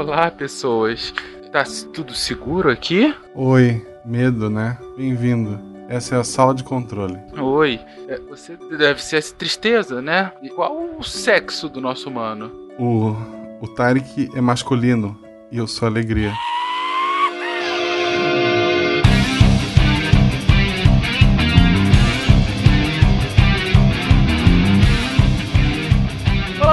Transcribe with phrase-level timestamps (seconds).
[0.00, 1.12] Olá, pessoas.
[1.52, 3.14] Tá tudo seguro aqui?
[3.34, 4.78] Oi, medo, né?
[4.96, 5.60] Bem-vindo.
[5.90, 7.18] Essa é a sala de controle.
[7.38, 7.78] Oi.
[8.08, 10.32] É, Você deve ser essa tristeza, né?
[10.42, 12.50] E qual o sexo do nosso humano?
[12.78, 13.14] O,
[13.60, 15.18] o Tarek é masculino
[15.52, 16.32] e eu sou alegria.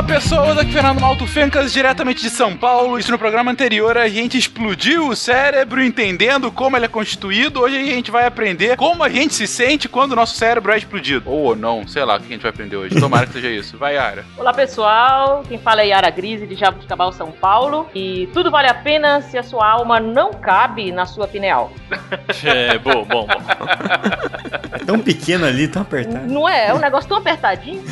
[0.08, 0.58] Pessoas.
[0.58, 2.98] Aqui é Fernando Malto Fencas, diretamente de São Paulo.
[2.98, 7.60] Isso no programa anterior a gente explodiu o cérebro entendendo como ele é constituído.
[7.60, 10.78] Hoje a gente vai aprender como a gente se sente quando o nosso cérebro é
[10.78, 11.30] explodido.
[11.30, 12.98] Ou não, sei lá o que a gente vai aprender hoje.
[12.98, 13.78] Tomara que seja isso.
[13.78, 14.26] Vai, Yara.
[14.38, 17.90] Olá pessoal, quem fala é Yara Grise de Jabuticabal, São Paulo.
[17.94, 21.72] E tudo vale a pena se a sua alma não cabe na sua pineal.
[22.44, 23.42] É, bom, bom, bom.
[24.72, 26.28] É tão pequeno ali, tão apertado.
[26.28, 26.68] Não é?
[26.68, 27.84] É um negócio tão apertadinho.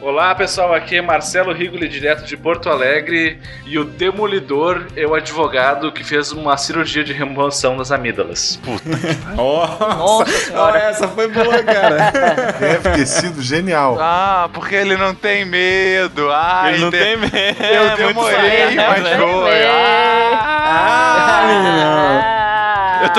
[0.00, 5.14] Olá pessoal, aqui é Marcelo Rigoli, direto de Porto Alegre, e o Demolidor é o
[5.14, 8.60] advogado que fez uma cirurgia de remoção das amígdalas.
[9.34, 10.78] Nossa, Nossa senhora.
[10.78, 12.12] essa foi boa, cara.
[12.60, 13.96] Deve ter sido genial.
[13.98, 16.30] Ah, porque ele não tem medo.
[16.30, 17.32] Ah, Ele não tem medo.
[17.32, 19.64] Eu demorei, mas foi.
[19.64, 22.41] Ah, Ah, Eu tô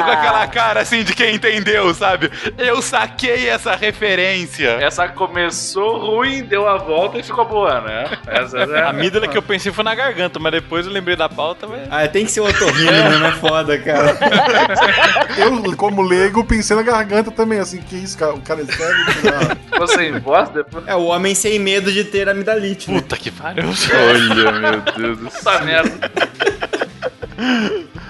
[0.03, 2.31] com aquela cara assim de quem entendeu, sabe?
[2.57, 4.77] Eu saquei essa referência.
[4.81, 8.17] Essa começou ruim, deu a volta e ficou boa, né?
[8.27, 11.29] Essa é A amígdala que eu pensei foi na garganta, mas depois eu lembrei da
[11.29, 11.87] pauta, mas...
[11.89, 13.27] Ah, tem que ser o otorrino, né?
[13.27, 14.17] É foda, cara.
[15.37, 18.33] Eu, como leigo, pensei na garganta também, assim, que isso, cara?
[18.33, 19.05] O cara é sério?
[19.23, 19.55] Não.
[19.71, 20.87] Ficou sem voz depois.
[20.87, 22.91] É o homem sem medo de ter amidalite.
[22.91, 22.99] Né?
[22.99, 23.63] Puta que pariu.
[23.65, 26.11] Olha, meu Deus do Puta merda.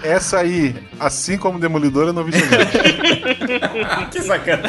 [0.04, 2.68] Essa aí, assim como Demolidor, eu não vi chegar.
[4.12, 4.64] Que sacana.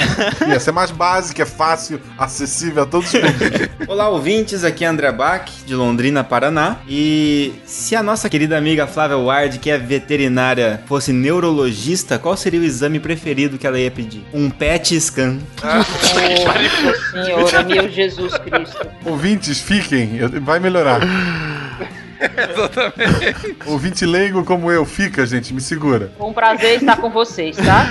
[0.47, 3.69] E essa é mais básica, é fácil, acessível a todos os públicos.
[3.89, 4.65] Olá, ouvintes.
[4.65, 6.77] Aqui é André Bach, de Londrina, Paraná.
[6.89, 12.61] E se a nossa querida amiga Flávia Ward, que é veterinária, fosse neurologista, qual seria
[12.61, 14.25] o exame preferido que ela ia pedir?
[14.33, 15.39] Um PET scan.
[15.63, 16.07] Nossa
[17.13, 18.87] senhora, meu Jesus Cristo.
[19.05, 21.01] Ouvintes, fiquem, vai melhorar.
[22.51, 23.57] Exatamente.
[23.67, 26.13] Ouvinte leigo como eu, fica, gente, me segura.
[26.17, 27.87] Foi um prazer estar com vocês, tá?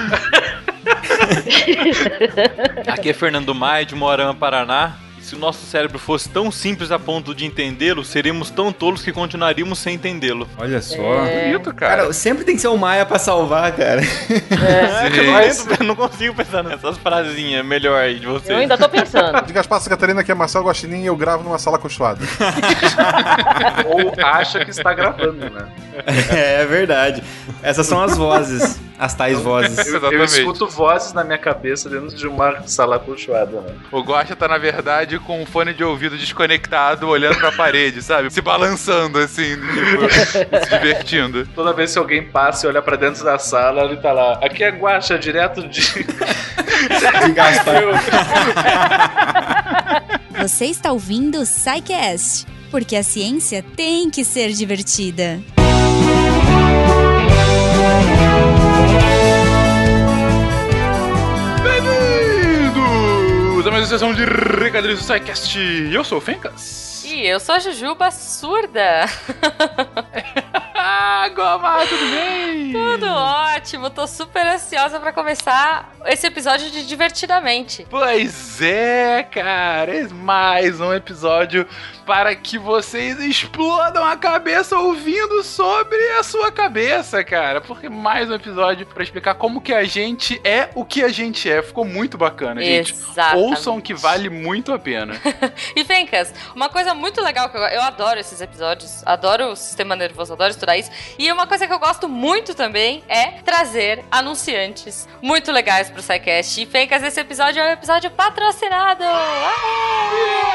[2.88, 5.03] Aqui é Fernando Maia, de Moarama, Paraná.
[5.24, 9.12] Se o nosso cérebro fosse tão simples a ponto de entendê-lo, seríamos tão tolos que
[9.14, 10.48] continuaríamos sem entendê-lo.
[10.58, 11.26] Olha só.
[11.26, 11.46] É.
[11.52, 12.02] Bonito, cara.
[12.04, 14.02] Cara, sempre tem que ser o Maia pra salvar, cara.
[14.02, 18.50] É, eu não, entro- não consigo pensar nessas frasezinhas melhor aí de vocês.
[18.50, 19.42] Eu ainda tô pensando.
[19.48, 22.20] De Gaspar Catarina, que é Marcelo Guaxinim e eu gravo numa sala acolchoada.
[23.88, 25.68] Ou acha que está gravando, né?
[26.32, 27.24] É verdade.
[27.62, 28.80] Essas são as vozes.
[28.98, 29.88] As tais vozes.
[29.88, 33.76] Eu, eu escuto vozes na minha cabeça dentro de uma sala acolchoada, né?
[33.92, 38.32] O Guaxa tá, na verdade, com um fone de ouvido desconectado, olhando pra parede, sabe?
[38.32, 40.10] Se balançando, assim, tipo,
[40.64, 41.48] se divertindo.
[41.56, 44.34] Toda vez que alguém passa e olha pra dentro da sala, ele tá lá.
[44.44, 45.84] Aqui é Guaxa, direto de.
[46.84, 47.76] De Gaspar.
[50.42, 51.46] Você está ouvindo o
[52.70, 55.40] porque a ciência tem que ser divertida.
[63.74, 65.58] Mais uma sessão de Recadilhos do SciCast.
[65.92, 67.04] Eu sou o Fencas.
[67.08, 69.06] E eu sou a Jujuba surda.
[71.36, 72.72] Goma, tudo bem?
[72.72, 77.88] Tudo ótimo, tô super ansiosa pra começar esse episódio de Divertidamente.
[77.90, 81.68] Pois é, cara, é mais um episódio
[82.06, 87.62] para que vocês explodam a cabeça ouvindo sobre a sua cabeça, cara.
[87.62, 91.50] Porque mais um episódio para explicar como que a gente é o que a gente
[91.50, 91.62] é.
[91.62, 92.94] Ficou muito bacana, gente.
[92.94, 93.46] Exatamente.
[93.46, 95.14] Ouçam que vale muito a pena.
[95.76, 99.96] E Fencas, uma coisa muito legal que eu, eu adoro esses episódios, adoro o sistema
[99.96, 100.92] nervoso, adoro estudar isso.
[101.18, 106.62] E uma coisa que eu gosto muito também é trazer anunciantes muito legais pro SciCast.
[106.62, 109.04] E Fencas, esse episódio é um episódio patrocinado.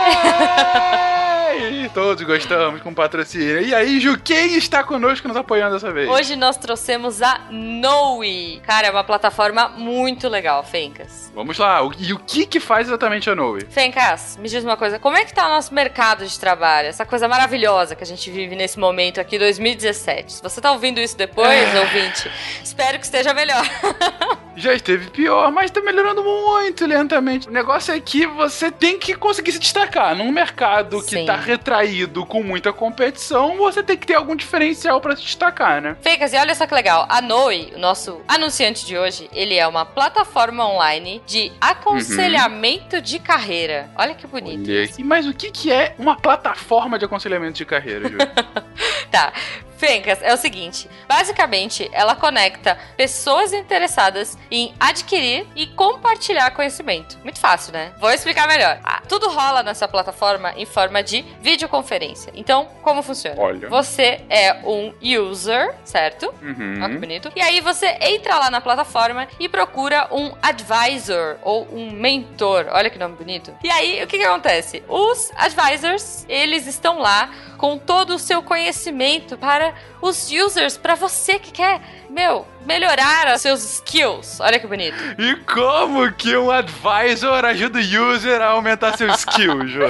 [0.09, 1.38] Ah!
[1.39, 3.61] Ai, todos gostamos com patrocínio.
[3.63, 6.09] E aí, Ju, quem está conosco nos apoiando dessa vez?
[6.09, 8.61] Hoje nós trouxemos a Noe.
[8.67, 11.31] Cara, é uma plataforma muito legal, Fencas.
[11.35, 11.81] Vamos lá.
[11.99, 13.65] E o que que faz exatamente a Noe?
[13.71, 16.89] Fencas, me diz uma coisa, como é que tá o nosso mercado de trabalho?
[16.89, 20.33] Essa coisa maravilhosa que a gente vive nesse momento aqui, 2017.
[20.33, 22.31] Se você tá ouvindo isso depois, ouvinte,
[22.65, 23.65] espero que esteja melhor.
[24.59, 27.49] Já esteve pior, mas tá melhorando muito lentamente.
[27.49, 30.17] O negócio é que você tem que conseguir se destacar.
[30.17, 31.25] Num mercado que Sim.
[31.29, 35.95] Tá retraído com muita competição, você tem que ter algum diferencial pra se destacar, né?
[36.01, 39.67] Fencas, e olha só que legal, a Noe, o nosso anunciante de hoje, ele é
[39.69, 43.91] uma plataforma online de aconselhamento de carreira.
[43.95, 44.71] Olha que bonito.
[44.71, 45.05] Olha.
[45.05, 48.17] Mas o que que é uma plataforma de aconselhamento de carreira, Ju?
[49.11, 49.33] Tá.
[49.79, 57.17] Fencas, é o seguinte: basicamente, ela conecta pessoas interessadas em adquirir e compartilhar conhecimento.
[57.23, 57.93] Muito fácil, né?
[57.99, 58.81] Vou explicar melhor.
[58.83, 62.33] Ah, tudo rola nessa plataforma em forma de videoconferência.
[62.35, 63.41] Então, como funciona?
[63.41, 63.69] Olha.
[63.69, 66.35] Você é um user, certo?
[66.43, 66.81] Uhum.
[66.83, 67.33] Olha que bonito.
[67.37, 72.67] E aí você entra lá na plataforma e procura um advisor ou um mentor.
[72.71, 73.55] Olha que nome bonito.
[73.63, 74.83] E aí, o que que acontece?
[74.89, 81.39] Os advisors, eles estão lá com todo o seu conhecimento para os users, para você
[81.39, 84.41] que quer, meu, melhorar os seus skills.
[84.41, 84.97] Olha que bonito.
[85.19, 89.85] E como que um advisor ajuda o user a aumentar seu skill, Jô?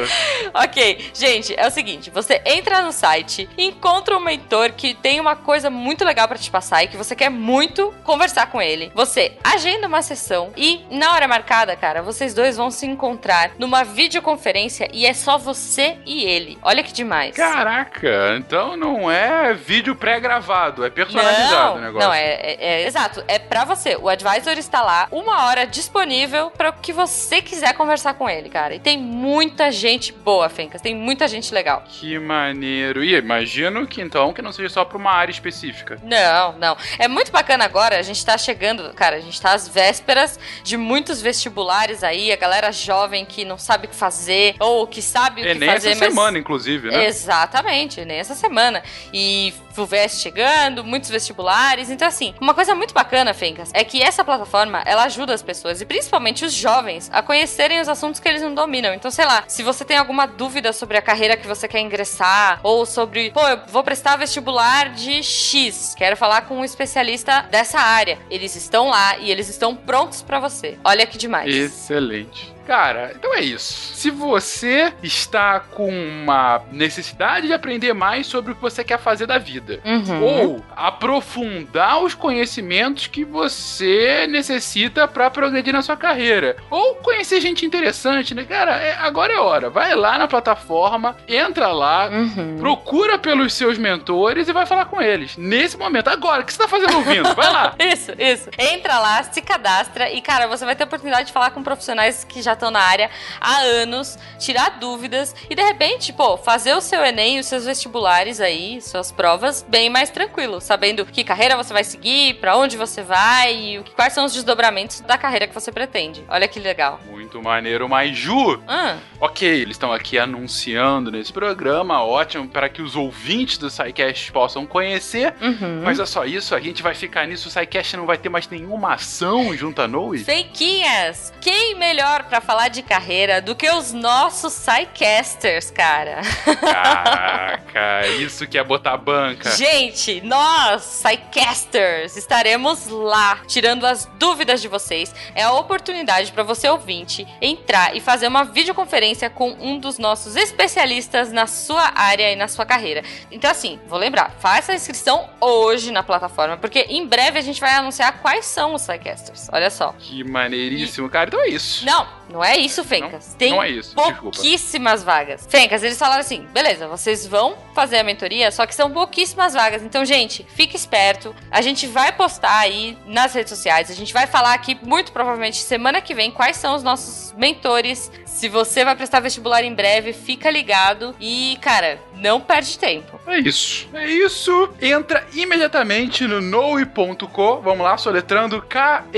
[0.55, 5.37] Ok, gente, é o seguinte: você entra no site, encontra um mentor que tem uma
[5.37, 8.91] coisa muito legal pra te passar e que você quer muito conversar com ele.
[8.95, 13.85] Você agenda uma sessão e, na hora marcada, cara, vocês dois vão se encontrar numa
[13.85, 16.59] videoconferência e é só você e ele.
[16.63, 17.37] Olha que demais.
[17.37, 22.09] Caraca, então não é vídeo pré-gravado, é personalizado não, o negócio.
[22.09, 23.23] Não, é, é- é- exato.
[23.29, 23.97] É pra você.
[23.97, 28.49] O advisor está lá, uma hora disponível para o que você quiser conversar com ele,
[28.49, 28.75] cara.
[28.75, 30.81] E tem muita gente boa, Fencas.
[30.81, 31.83] Tem muita gente legal.
[31.87, 33.03] Que maneiro.
[33.05, 35.99] E imagino que então que não seja só pra uma área específica.
[36.03, 36.77] Não, não.
[36.99, 37.99] É muito bacana agora.
[37.99, 42.37] A gente tá chegando, cara, a gente tá às vésperas de muitos vestibulares aí, a
[42.37, 45.69] galera jovem que não sabe o que fazer, ou que sabe o É que nem
[45.71, 46.15] fazer, essa mas.
[46.15, 47.07] semana, inclusive, né?
[47.07, 48.83] Exatamente, nem essa semana.
[49.13, 51.89] E FUVEST chegando, muitos vestibulares.
[51.89, 55.81] Então, assim, uma coisa muito bacana, Fencas, é que essa plataforma, ela ajuda as pessoas,
[55.81, 58.93] e principalmente os jovens, a conhecerem os assuntos que eles não dominam.
[58.93, 62.59] Então, sei lá, se você tem alguma dúvida sobre a carreira que você quer ingressar,
[62.65, 67.79] ou sobre, pô, eu vou prestar vestibular de X, quero falar com um especialista dessa
[67.79, 68.19] área.
[68.29, 70.77] Eles estão lá e eles estão prontos pra você.
[70.85, 71.55] Olha que demais.
[71.55, 72.58] Excelente.
[72.69, 73.95] Cara, então é isso.
[73.95, 79.27] Se você está com uma necessidade de aprender mais sobre o que você quer fazer
[79.27, 80.23] da vida, Uhum.
[80.23, 87.65] ou aprofundar os conhecimentos que você necessita para progredir na sua carreira, ou conhecer gente
[87.65, 88.45] interessante, né?
[88.45, 89.71] Cara, é- agora é hora.
[89.71, 92.59] Vai lá na plataforma, entra lá, Uhum.
[92.59, 95.37] procura pelos seus mentores e vai falar com eles.
[95.39, 97.35] Nesse momento, agora, o que você tá fazendo ouvindo?
[97.35, 97.75] Vai lá.
[97.81, 98.51] Isso, isso.
[98.59, 102.25] Entra lá, se cadastra e, cara, você vai ter a oportunidade de falar com profissionais
[102.25, 103.11] que já estão na área
[103.41, 108.41] há anos, tirar dúvidas e, de repente, pô, fazer o seu Enem, os seus vestibulares
[108.41, 113.03] aí, suas provas, bem mais tranquilo, sabendo que carreira você vai seguir, pra onde você
[113.03, 116.25] vai e o que- quais são os desdobramentos da carreira que você pretende.
[116.29, 117.01] Olha que legal.
[117.09, 122.81] Muito maneiro, mas Ju, Ah, Ok, eles estão aqui anunciando nesse programa, ótimo, para que
[122.83, 125.35] os ouvintes do SciCast possam conhecer.
[125.41, 125.83] uhum.
[125.85, 128.49] Mas é só isso, a gente vai ficar nisso, o SciCast não vai ter mais
[128.49, 130.19] nenhuma ação junto à Noe.
[130.19, 131.33] Feiquinhas!
[131.41, 136.23] Quem melhor pra falar de carreira do que os nossos Psycasters, cara?
[136.59, 139.51] Caraca, isso que é botar banca.
[139.51, 145.15] Gente, nós, Psycasters, estaremos lá tirando as dúvidas de vocês.
[145.35, 150.35] É a oportunidade para você ouvinte entrar e fazer uma videoconferência com um dos nossos
[150.35, 153.03] especialistas na sua área e na sua carreira.
[153.31, 157.61] Então assim, vou lembrar, faça a inscrição hoje na plataforma, porque em breve a gente
[157.61, 159.51] vai anunciar quais são os Psycasters.
[159.53, 159.95] Olha só.
[159.99, 161.29] Que maneiríssimo, cara.
[161.29, 161.85] Então é isso.
[161.85, 163.35] Não, não é isso, Fencas.
[163.39, 164.21] Tem não é isso, desculpa.
[164.23, 165.47] pouquíssimas vagas.
[165.49, 169.83] Fencas, eles falaram assim: beleza, vocês vão fazer a mentoria, só que são pouquíssimas vagas.
[169.83, 171.35] Então, gente, fique esperto.
[171.51, 173.91] A gente vai postar aí nas redes sociais.
[173.91, 178.11] A gente vai falar aqui, muito provavelmente, semana que vem, quais são os nossos mentores.
[178.39, 181.13] Se você vai prestar vestibular em breve, fica ligado.
[181.19, 183.19] E, cara, não perde tempo.
[183.27, 183.89] É isso.
[183.93, 184.71] É isso.
[184.81, 187.61] Entra imediatamente no noe.co.
[187.61, 189.09] Vamos lá, soletrando K-N-O-W-E.co.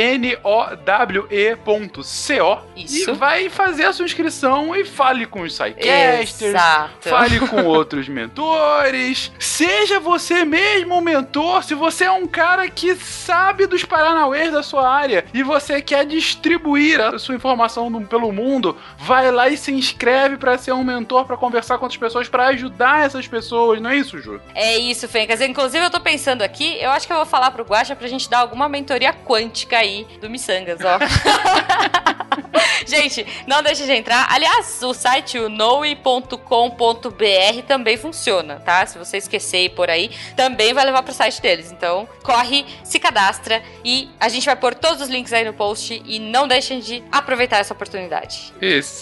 [2.74, 3.10] Isso.
[3.10, 6.54] E vai fazer a sua inscrição e fale com os sidecasters.
[6.54, 7.10] Exato.
[7.10, 9.30] Fale com outros mentores.
[9.38, 11.62] Seja você mesmo um mentor.
[11.62, 16.06] Se você é um cara que sabe dos Paranauês da sua área e você quer
[16.06, 18.78] distribuir a sua informação pelo mundo,
[19.10, 22.46] vai lá e se inscreve para ser um mentor, para conversar com outras pessoas, para
[22.46, 23.80] ajudar essas pessoas.
[23.80, 24.40] Não é isso, Ju?
[24.54, 25.40] É isso, Fencas.
[25.40, 28.30] Inclusive, eu tô pensando aqui, eu acho que eu vou falar pro Guaxa pra gente
[28.30, 31.00] dar alguma mentoria quântica aí do Missangas, ó.
[32.86, 34.26] gente, não deixe de entrar.
[34.30, 36.38] Aliás, o site o noe.com.br
[37.66, 38.86] também funciona, tá?
[38.86, 41.72] Se você esquecer e por aí, também vai levar pro site deles.
[41.72, 46.00] Então, corre, se cadastra e a gente vai pôr todos os links aí no post
[46.04, 48.52] e não deixem de aproveitar essa oportunidade.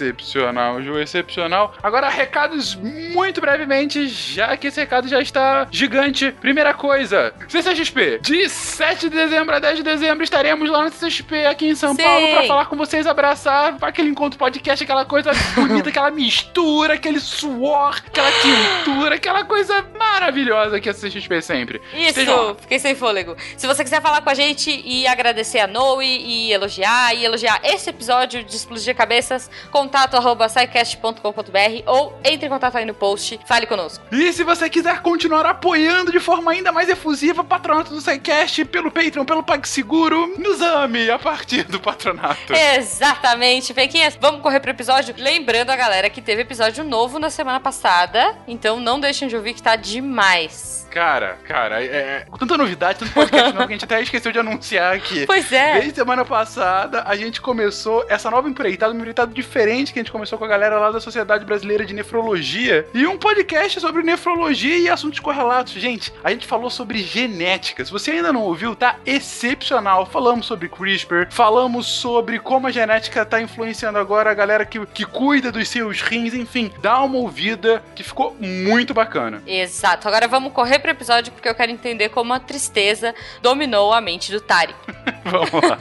[0.01, 1.75] Excepcional, Ju, excepcional.
[1.83, 6.33] Agora, recados muito brevemente, já que esse recado já está gigante.
[6.41, 8.21] Primeira coisa, CCXP.
[8.23, 11.95] De 7 de dezembro a 10 de dezembro estaremos lá no CCXP aqui em São
[11.95, 12.03] Sim.
[12.03, 16.95] Paulo para falar com vocês, abraçar começar aquele encontro podcast, aquela coisa bonita, aquela mistura,
[16.95, 21.81] aquele suor, aquela tintura, aquela coisa maravilhosa que a CXP sempre.
[21.95, 23.37] Isso, fiquei sem fôlego.
[23.57, 27.61] Se você quiser falar com a gente e agradecer a Noe e elogiar, e elogiar
[27.65, 33.39] esse episódio de Explodir Cabeças, contato arroba scicast.com.br ou entre em contato aí no post,
[33.47, 34.05] fale conosco.
[34.13, 38.65] E se você quiser continuar apoiando de forma ainda mais efusiva o patronato do SciCast
[38.67, 42.53] pelo Patreon, pelo PagSeguro, nos ame a partir do patronato.
[42.53, 44.19] Exatamente, Fequinhas.
[44.21, 45.15] Vamos correr pro episódio.
[45.17, 49.55] Lembrando a galera que teve episódio novo na semana passada, então não deixem de ouvir
[49.55, 50.88] que tá demais.
[50.99, 54.39] Cara, cara, é, é- tanta novidade, tanto podcast novo que a gente até esqueceu de
[54.41, 55.27] anunciar aqui.
[55.27, 55.75] Pois é.
[55.75, 60.11] Desde semana passada, a gente começou essa nova empreitada, uma empreitada diferente que a gente
[60.11, 64.77] começou com a galera lá da Sociedade Brasileira de Nefrologia e um podcast sobre nefrologia
[64.77, 65.75] e assuntos correlatos.
[65.75, 67.85] Gente, a gente falou sobre genética.
[67.85, 70.05] Se você ainda não ouviu, tá excepcional.
[70.05, 75.05] Falamos sobre CRISPR, falamos sobre como a genética tá influenciando agora a galera que, que
[75.05, 79.41] cuida dos seus rins, enfim, dá uma ouvida que ficou muito bacana.
[79.47, 80.09] Exato.
[80.09, 84.33] Agora vamos correr pro episódio porque eu quero entender como a tristeza dominou a mente
[84.33, 84.75] do Tari.
[85.25, 85.79] Vamos lá.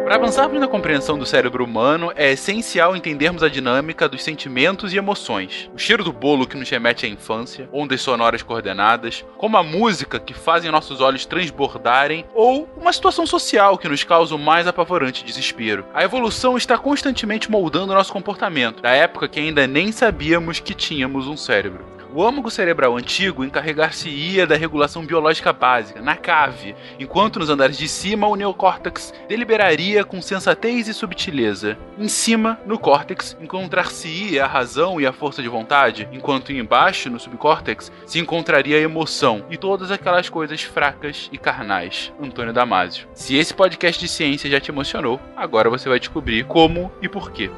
[0.04, 4.99] Para avançarmos na compreensão do cérebro humano, é essencial entendermos a dinâmica dos sentimentos e
[4.99, 5.70] emoções.
[5.75, 10.20] O cheiro do bolo que nos remete à infância, ondas sonoras coordenadas, como a música
[10.20, 15.25] que fazem nossos olhos transbordarem, ou uma situação social que nos causa o mais apavorante
[15.25, 15.87] desespero.
[15.94, 21.26] A evolução está constantemente moldando nosso comportamento, da época que ainda nem sabíamos que tínhamos
[21.26, 21.93] um cérebro.
[22.16, 27.88] O âmago cerebral antigo encarregar-se-ia da regulação biológica básica, na cave, enquanto nos andares de
[27.88, 31.76] cima o neocórtex deliberaria com sensatez e subtileza.
[31.99, 37.18] Em cima, no córtex, encontrar-se-ia a razão e a força de vontade, enquanto embaixo, no
[37.18, 42.12] subcórtex, se encontraria a emoção e todas aquelas coisas fracas e carnais.
[42.23, 43.09] Antônio Damasio.
[43.12, 47.33] Se esse podcast de ciência já te emocionou, agora você vai descobrir como e por
[47.33, 47.50] quê.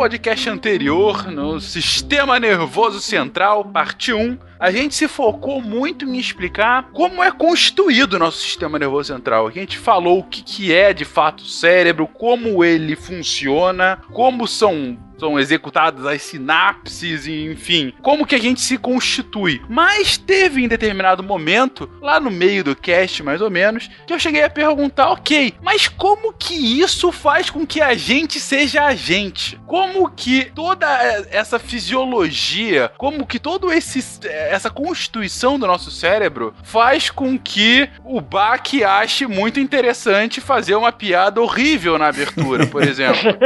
[0.00, 6.88] Podcast anterior, no Sistema Nervoso Central, parte 1, a gente se focou muito em explicar
[6.90, 9.46] como é constituído o nosso sistema nervoso central.
[9.46, 14.48] A gente falou o que, que é de fato o cérebro, como ele funciona, como
[14.48, 19.60] são são executadas as sinapses, e, enfim, como que a gente se constitui.
[19.68, 24.18] Mas teve em determinado momento, lá no meio do cast mais ou menos, que eu
[24.18, 28.94] cheguei a perguntar, ok, mas como que isso faz com que a gente seja a
[28.94, 29.60] gente?
[29.66, 30.86] Como que toda
[31.30, 38.20] essa fisiologia, como que todo esse essa constituição do nosso cérebro faz com que o
[38.20, 43.36] Bach ache muito interessante fazer uma piada horrível na abertura, por exemplo.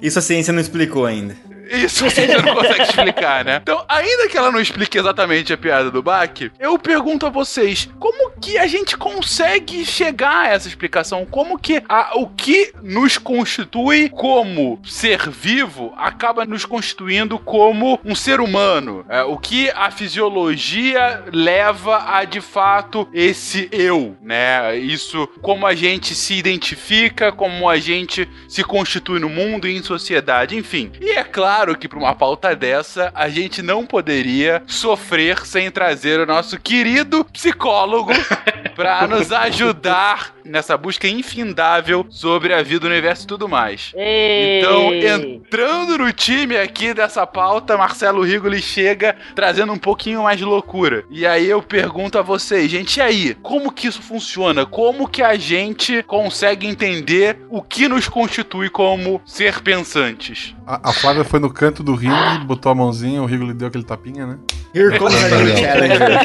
[0.00, 1.51] Isso a ciência não explicou ainda.
[1.70, 3.60] Isso a gente não consegue explicar, né?
[3.62, 7.88] Então, ainda que ela não explique exatamente a piada do Bach, eu pergunto a vocês,
[7.98, 11.24] como que a gente consegue chegar a essa explicação?
[11.26, 18.14] Como que a- o que nos constitui como ser vivo acaba nos constituindo como um
[18.14, 19.04] ser humano?
[19.08, 24.76] É, o que a fisiologia leva a, de fato, esse eu, né?
[24.76, 29.82] Isso, como a gente se identifica, como a gente se constitui no mundo e em
[29.82, 30.90] sociedade, enfim.
[31.00, 36.20] E é claro que para uma pauta dessa, a gente não poderia sofrer sem trazer
[36.20, 38.12] o nosso querido psicólogo
[38.74, 43.92] para nos ajudar nessa busca infindável sobre a vida, o universo e tudo mais.
[43.94, 44.58] Ei.
[44.58, 50.44] Então, entrando no time aqui dessa pauta, Marcelo Rigoli chega trazendo um pouquinho mais de
[50.44, 51.04] loucura.
[51.10, 53.34] E aí eu pergunto a vocês, gente, e aí?
[53.42, 54.66] Como que isso funciona?
[54.66, 60.54] Como que a gente consegue entender o que nos constitui como ser pensantes?
[60.66, 63.68] A, a Flávia foi no canto do ringue, botou a mãozinha, o Rigo lhe deu
[63.68, 64.38] aquele tapinha, né?
[64.74, 66.18] Here comes a new challenger.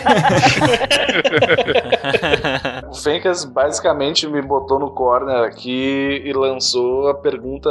[2.90, 7.70] O Fencas basicamente me botou no corner aqui e lançou a pergunta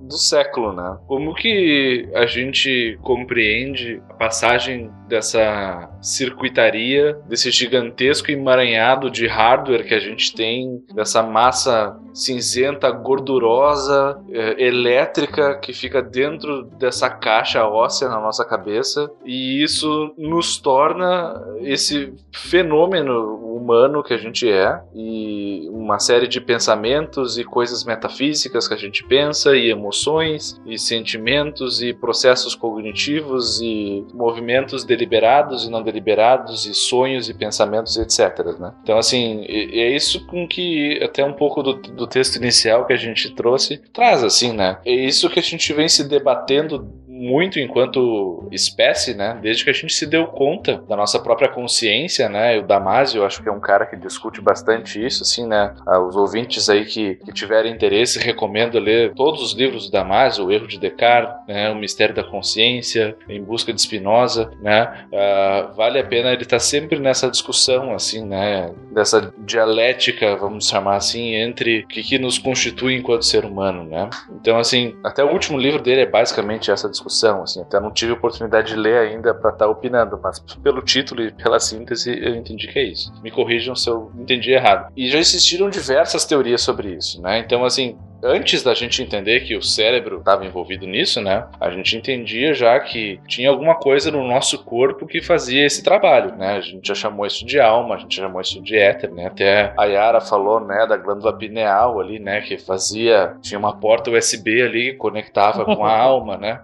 [0.00, 0.98] do século, né?
[1.06, 9.94] Como que a gente compreende a passagem dessa circuitaria, desse gigantesco emaranhado de hardware que
[9.94, 18.08] a gente tem, dessa massa cinzenta, gordurosa, eh, elétrica que fica dentro dessa caixa óssea
[18.08, 25.68] na nossa cabeça, e isso nos torna esse fenômeno humano que a gente é e
[25.70, 31.82] uma série de pensamentos e coisas metafísicas que a gente pensa e emoções e sentimentos
[31.82, 38.58] e processos cognitivos e movimentos deliberados e não deliberados e sonhos e pensamentos, etc.
[38.58, 38.72] Né?
[38.82, 42.96] Então, assim, é isso com que até um pouco do, do texto inicial que a
[42.96, 44.78] gente trouxe traz, assim, né?
[44.84, 49.36] É isso que a gente vem se debatendo muito enquanto espécie, né?
[49.42, 52.58] Desde que a gente se deu conta da nossa própria consciência, né?
[52.58, 55.74] O Damasio, eu acho que é um cara que discute bastante isso, assim, né?
[55.86, 60.46] Ah, os ouvintes aí que, que tiverem interesse, recomendo ler todos os livros do Damasio,
[60.46, 61.70] O Erro de Descartes, né?
[61.70, 65.06] O Mistério da Consciência, Em Busca de Spinoza, né?
[65.12, 68.72] Ah, vale a pena ele estar tá sempre nessa discussão, assim, né?
[68.92, 74.08] Dessa dialética, vamos chamar assim, entre o que, que nos constitui enquanto ser humano, né?
[74.40, 77.90] Então, assim, até o último livro dele é basicamente essa discussão discussão, assim, até não
[77.90, 82.16] tive oportunidade de ler ainda para estar tá opinando, mas pelo título e pela síntese
[82.22, 83.12] eu entendi que é isso.
[83.22, 84.92] Me corrijam se eu entendi errado.
[84.96, 87.38] E já existiram diversas teorias sobre isso, né?
[87.38, 91.46] Então, assim, antes da gente entender que o cérebro estava envolvido nisso, né?
[91.60, 96.36] A gente entendia já que tinha alguma coisa no nosso corpo que fazia esse trabalho,
[96.36, 96.56] né?
[96.56, 99.26] A gente já chamou isso de alma, a gente já chamou isso de éter, né?
[99.26, 104.10] Até a Yara falou, né, da glândula pineal ali, né, que fazia, tinha uma porta
[104.10, 106.60] USB ali que conectava com a alma, né?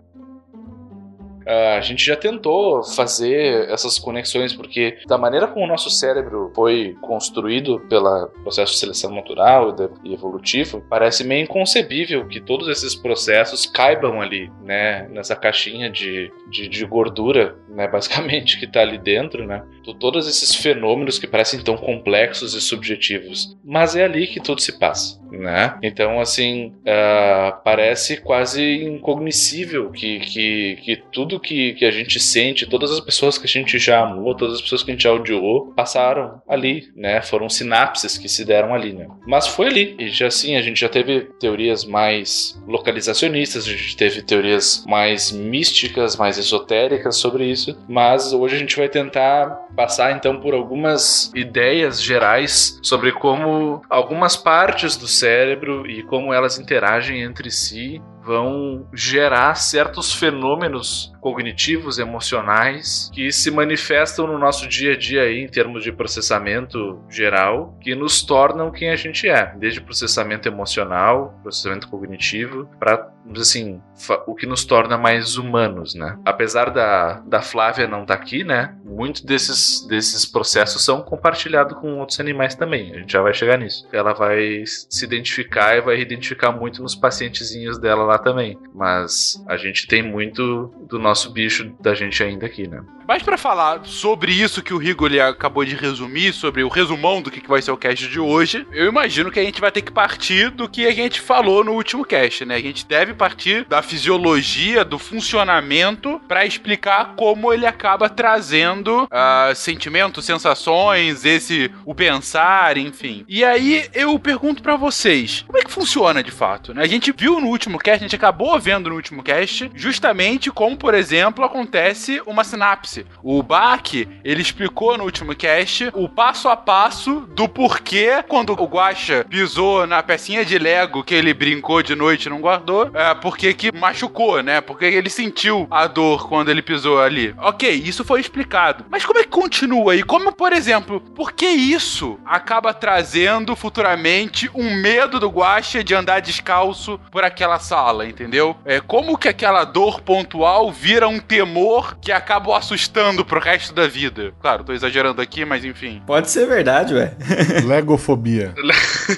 [1.46, 6.96] A gente já tentou fazer essas conexões, porque da maneira como o nosso cérebro foi
[7.00, 9.74] construído pelo processo de seleção natural
[10.04, 16.30] e evolutivo, parece meio inconcebível que todos esses processos caibam ali, né, nessa caixinha de,
[16.48, 19.64] de, de gordura, né, basicamente, que está ali dentro, né,
[20.00, 23.56] todos esses fenômenos que parecem tão complexos e subjetivos.
[23.64, 25.76] Mas é ali que tudo se passa, né?
[25.82, 32.66] Então, assim, uh, parece quase incognoscível que, que, que tudo que, que a gente sente,
[32.66, 35.12] todas as pessoas que a gente já amou, todas as pessoas que a gente já
[35.12, 37.20] odiou, passaram ali, né?
[37.22, 39.06] Foram sinapses que se deram ali, né?
[39.26, 39.96] Mas foi ali.
[39.98, 45.32] E já assim, a gente já teve teorias mais localizacionistas, a gente teve teorias mais
[45.32, 47.76] místicas, mais esotéricas sobre isso.
[47.88, 54.36] Mas hoje a gente vai tentar passar então por algumas ideias gerais sobre como algumas
[54.36, 63.10] partes do cérebro e como elas interagem entre si vão gerar certos fenômenos cognitivos, emocionais,
[63.14, 67.94] que se manifestam no nosso dia a dia aí, em termos de processamento geral, que
[67.94, 73.80] nos tornam quem a gente é, desde processamento emocional, processamento cognitivo, para assim,
[74.26, 76.18] o que nos torna mais humanos, né?
[76.24, 78.74] Apesar da, da Flávia não estar tá aqui, né?
[78.84, 82.94] Muitos desses, desses processos são compartilhados com outros animais também.
[82.94, 83.88] A gente já vai chegar nisso.
[83.92, 88.58] Ela vai se identificar e vai identificar muito nos pacientezinhos dela lá também.
[88.74, 92.82] Mas a gente tem muito do nosso bicho da gente ainda aqui, né?
[93.06, 97.30] Mas para falar sobre isso que o Rigoli acabou de resumir, sobre o resumão do
[97.30, 99.92] que vai ser o cast de hoje, eu imagino que a gente vai ter que
[99.92, 102.56] partir do que a gente falou no último cast, né?
[102.56, 109.54] A gente deve partir da fisiologia, do funcionamento, para explicar como ele acaba trazendo uh,
[109.54, 113.24] sentimentos, sensações, esse o pensar, enfim.
[113.28, 116.72] E aí eu pergunto para vocês, como é que funciona de fato?
[116.72, 116.82] Né?
[116.82, 120.76] A gente viu no último cast, a gente acabou vendo no último cast, justamente como,
[120.76, 121.03] por exemplo,
[121.44, 123.90] acontece uma sinapse o Bach,
[124.22, 129.86] ele explicou no último cast o passo a passo do porquê quando o Guacha pisou
[129.86, 133.72] na pecinha de Lego que ele brincou de noite e não guardou, é, porque que
[133.72, 134.60] machucou, né?
[134.60, 137.34] Porque ele sentiu a dor quando ele pisou ali.
[137.38, 138.84] Ok, isso foi explicado.
[138.90, 139.96] Mas como é que continua?
[139.96, 145.94] E como, por exemplo, por que isso acaba trazendo futuramente um medo do Guacha de
[145.94, 148.56] andar descalço por aquela sala, entendeu?
[148.64, 153.74] É como que aquela dor pontual vira um temor que acaba o assustando pro resto
[153.74, 154.32] da vida.
[154.40, 156.02] Claro, tô exagerando aqui, mas enfim.
[156.06, 157.16] Pode ser verdade, ué.
[157.66, 158.54] Legofobia.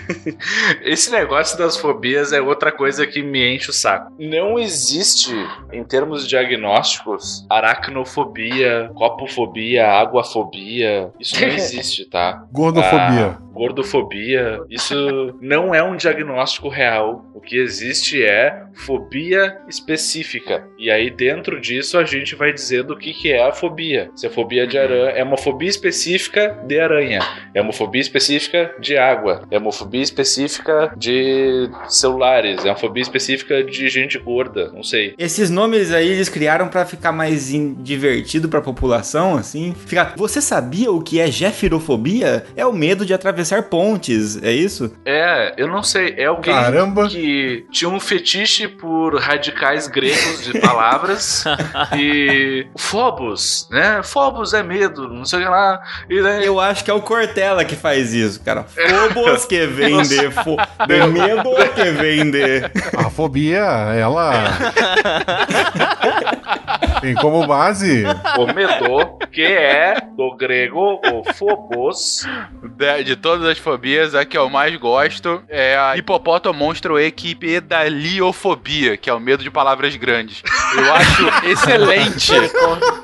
[0.82, 4.12] Esse negócio das fobias é outra coisa que me enche o saco.
[4.18, 5.34] Não existe,
[5.72, 11.10] em termos diagnósticos, aracnofobia, copofobia, aguafobia.
[11.20, 12.44] Isso não existe, tá?
[12.52, 13.38] Gordofobia.
[13.38, 14.60] Ah, gordofobia.
[14.68, 17.24] Isso não é um diagnóstico real.
[17.34, 20.66] O que existe é fobia específica.
[20.78, 24.10] E aí, dentro disso, a gente vai dizendo o que, que é a fobia.
[24.14, 27.20] Se a fobia de aranha é uma fobia específica de aranha,
[27.54, 33.02] é uma fobia específica de água, é uma fobia específica de celulares, é uma fobia
[33.02, 35.14] específica de gente gorda, não sei.
[35.18, 39.74] Esses nomes aí eles criaram para ficar mais divertido para a população, assim.
[39.86, 40.14] Ficar...
[40.16, 42.44] Você sabia o que é gefirofobia?
[42.56, 44.92] É o medo de atravessar atravessar pontes, é isso?
[45.04, 47.08] É, eu não sei, é alguém Caramba.
[47.08, 51.44] que tinha um fetiche por radicais gregos de palavras
[51.96, 54.00] e Phobos, né?
[54.02, 55.82] Phobos é medo, não sei o que lá.
[56.08, 58.64] E daí, Eu acho que é o Cortella que faz isso, cara.
[58.64, 60.56] Fobos que vem de, fo...
[60.86, 62.62] de medo que vem de...
[62.96, 64.32] A fobia, ela.
[67.00, 68.04] Tem como base.
[68.38, 72.26] o medo, que é do grego o Phobos.
[72.62, 79.08] De, de todas as fobias, a que eu mais gosto é a hipopótamo-monstro equipedaliofobia, que
[79.10, 80.42] é o medo de palavras grandes.
[80.76, 82.32] Eu acho excelente,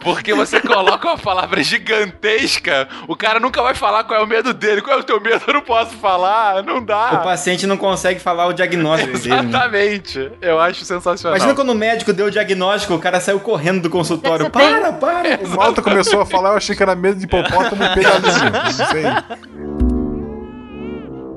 [0.00, 4.52] porque você coloca uma palavra gigantesca, o cara nunca vai falar qual é o medo
[4.52, 4.80] dele.
[4.82, 5.42] Qual é o teu medo?
[5.46, 7.20] Eu não posso falar, não O dá.
[7.22, 9.42] paciente não consegue falar o diagnóstico dele.
[9.42, 9.48] né?
[9.48, 10.30] Exatamente.
[10.40, 11.36] Eu acho sensacional.
[11.36, 14.50] Imagina quando o médico deu o diagnóstico, o cara saiu correndo do consultório.
[14.50, 15.40] Para, para!
[15.44, 18.52] O Malta começou a falar, eu achei que era medo de hipopótamo e pegalinho.
[18.64, 19.04] Não sei.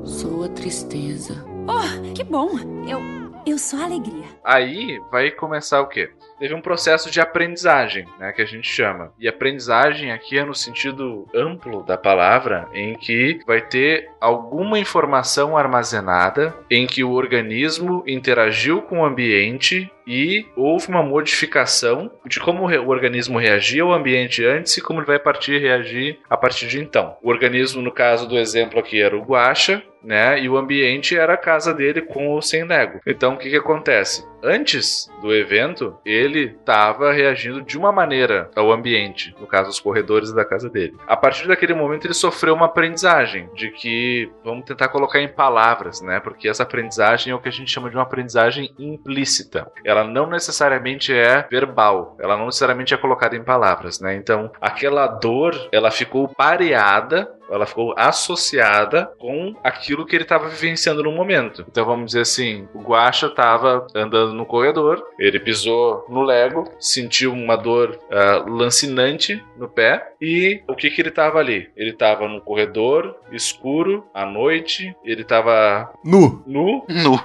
[0.05, 1.45] Sua tristeza.
[1.67, 2.49] Oh, que bom.
[2.87, 2.99] Eu,
[3.45, 4.34] eu sou a alegria.
[4.45, 6.11] Aí vai começar o quê?
[6.37, 9.11] Teve um processo de aprendizagem, né, que a gente chama.
[9.17, 15.57] E aprendizagem aqui é no sentido amplo da palavra, em que vai ter alguma informação
[15.57, 22.67] armazenada em que o organismo interagiu com o ambiente e houve uma modificação de como
[22.67, 26.79] o organismo reagia ao ambiente antes e como ele vai partir reagir a partir de
[26.79, 27.17] então.
[27.23, 30.39] O organismo, no caso do exemplo aqui, era o guaxa, né?
[30.39, 32.99] E o ambiente era a casa dele com ou sem Lego.
[33.05, 34.23] Então o que, que acontece?
[34.45, 40.31] Antes do evento, ele estava reagindo de uma maneira ao ambiente, no caso, os corredores
[40.31, 40.95] da casa dele.
[41.07, 45.99] A partir daquele momento, ele sofreu uma aprendizagem de que, vamos tentar colocar em palavras,
[45.99, 46.19] né?
[46.19, 49.71] Porque essa aprendizagem é o que a gente chama de uma aprendizagem implícita.
[49.83, 54.15] Ela não necessariamente é verbal, ela não necessariamente é colocada em palavras, né?
[54.15, 61.03] Então, aquela dor, ela ficou pareada ela ficou associada com aquilo que ele estava vivenciando
[61.03, 61.65] no momento.
[61.69, 67.33] Então vamos dizer assim, o Guaxa estava andando no corredor, ele pisou no Lego, sentiu
[67.33, 71.69] uma dor ah, lancinante no pé e o que que ele estava ali?
[71.75, 76.43] Ele estava no corredor escuro à noite, ele estava Nu.
[76.45, 77.19] nu Nu.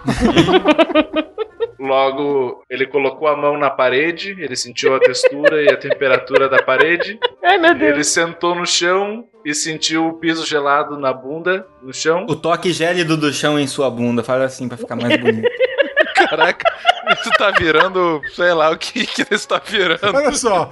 [1.80, 6.62] Logo, ele colocou a mão na parede, ele sentiu a textura e a temperatura da
[6.62, 7.18] parede.
[7.42, 7.94] Ai, meu Deus.
[7.94, 12.26] Ele sentou no chão e sentiu o piso gelado na bunda, no chão.
[12.28, 14.22] O toque gélido do chão em sua bunda.
[14.22, 15.48] Fala assim pra ficar mais bonito.
[16.28, 16.70] Caraca,
[17.18, 20.14] isso tá virando, sei lá o que que isso tá virando.
[20.14, 20.70] Olha só,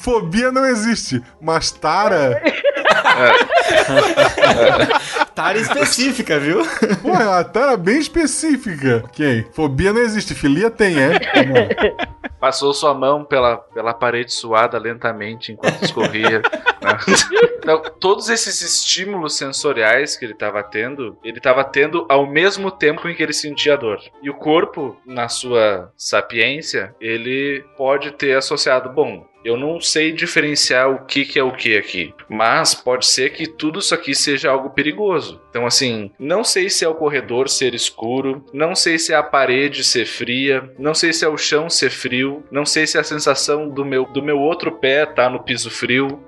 [0.00, 2.40] fobia não existe, mas tara,
[5.36, 6.62] Tara específica, viu?
[7.02, 9.02] porra, a tara é bem específica.
[9.04, 11.16] Ok, fobia não existe, filia tem, é?
[11.16, 12.06] É?
[12.40, 16.40] Passou sua mão pela, pela parede suada lentamente enquanto escorria.
[17.66, 23.08] Então, todos esses estímulos sensoriais que ele estava tendo, ele estava tendo ao mesmo tempo
[23.08, 23.98] em que ele sentia dor.
[24.22, 30.90] E o corpo, na sua sapiência, ele pode ter associado, bom, eu não sei diferenciar
[30.90, 34.50] o que, que é o que aqui, mas pode ser que tudo isso aqui seja
[34.50, 35.40] algo perigoso.
[35.48, 39.22] Então, assim, não sei se é o corredor ser escuro, não sei se é a
[39.22, 43.00] parede ser fria, não sei se é o chão ser frio, não sei se é
[43.00, 46.20] a sensação do meu, do meu outro pé tá no piso frio.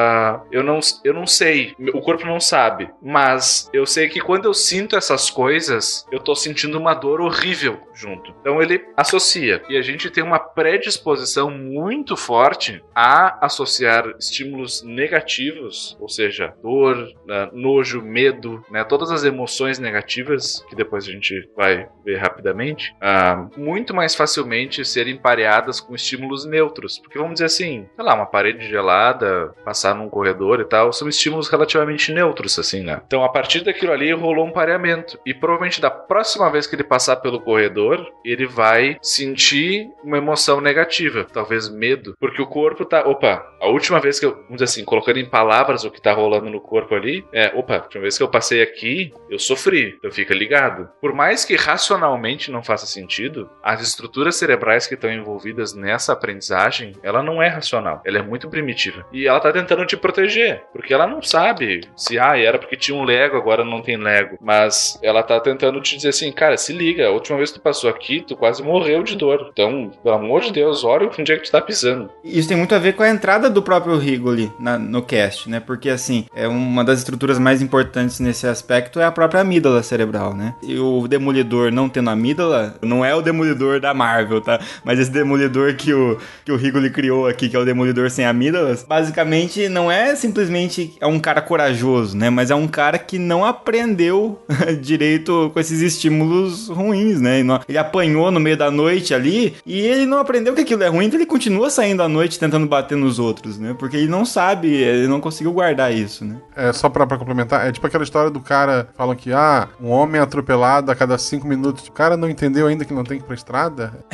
[0.00, 4.46] Ah, eu, não, eu não sei, o corpo não sabe, mas eu sei que quando
[4.46, 8.34] eu sinto essas coisas, eu tô sentindo uma dor horrível junto.
[8.40, 9.62] Então ele associa.
[9.68, 16.96] E a gente tem uma predisposição muito forte a associar estímulos negativos, ou seja, dor,
[17.26, 22.94] né, nojo, medo, né, todas as emoções negativas, que depois a gente vai ver rapidamente,
[23.02, 26.98] ah, muito mais facilmente serem pareadas com estímulos neutros.
[26.98, 31.08] Porque vamos dizer assim, sei lá, uma parede gelada, passar num corredor e tal, são
[31.08, 33.00] estímulos relativamente neutros, assim, né?
[33.06, 35.18] Então a partir daquilo ali rolou um pareamento.
[35.24, 40.60] E provavelmente da próxima vez que ele passar pelo corredor, ele vai sentir uma emoção
[40.60, 43.06] negativa, talvez medo, porque o corpo tá.
[43.06, 46.12] Opa, a última vez que eu, vamos dizer assim, colocando em palavras o que tá
[46.12, 49.94] rolando no corpo ali, é, opa, a última vez que eu passei aqui, eu sofri,
[49.98, 50.88] então fica ligado.
[51.00, 56.94] Por mais que racionalmente não faça sentido, as estruturas cerebrais que estão envolvidas nessa aprendizagem,
[57.02, 59.06] ela não é racional, ela é muito primitiva.
[59.12, 62.96] E ela tá tentando te proteger, porque ela não sabe se, ah, era porque tinha
[62.96, 64.36] um Lego, agora não tem Lego.
[64.40, 67.62] Mas ela tá tentando te dizer assim, cara, se liga, a última vez que tu
[67.62, 69.48] passou aqui, tu quase morreu de dor.
[69.52, 72.10] Então, pelo amor de Deus, olha onde é que tu tá pisando.
[72.24, 75.60] Isso tem muito a ver com a entrada do próprio Rigoli na- no cast, né?
[75.60, 80.34] Porque, assim, é uma das estruturas mais importantes nesse aspecto é a própria amígdala cerebral,
[80.34, 80.54] né?
[80.62, 84.60] E o Demolidor não tendo amígdala, não é o Demolidor da Marvel, tá?
[84.84, 88.24] Mas esse Demolidor que o, que o Rigoli criou aqui, que é o Demolidor sem
[88.24, 92.30] amígdalas, basicamente realmente não é simplesmente é um cara corajoso, né?
[92.30, 94.40] Mas é um cara que não aprendeu
[94.80, 97.40] direito com esses estímulos ruins, né?
[97.68, 101.06] Ele apanhou no meio da noite ali e ele não aprendeu que aquilo é ruim,
[101.06, 103.74] então ele continua saindo à noite tentando bater nos outros, né?
[103.78, 106.36] Porque ele não sabe, ele não conseguiu guardar isso, né?
[106.56, 109.90] É, só pra, pra complementar, é tipo aquela história do cara, falam que, ah, um
[109.90, 111.88] homem atropelado a cada cinco minutos.
[111.88, 114.04] O cara não entendeu ainda que não tem que ir pra estrada?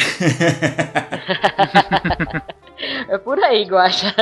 [3.08, 4.14] É por aí, Guaxa.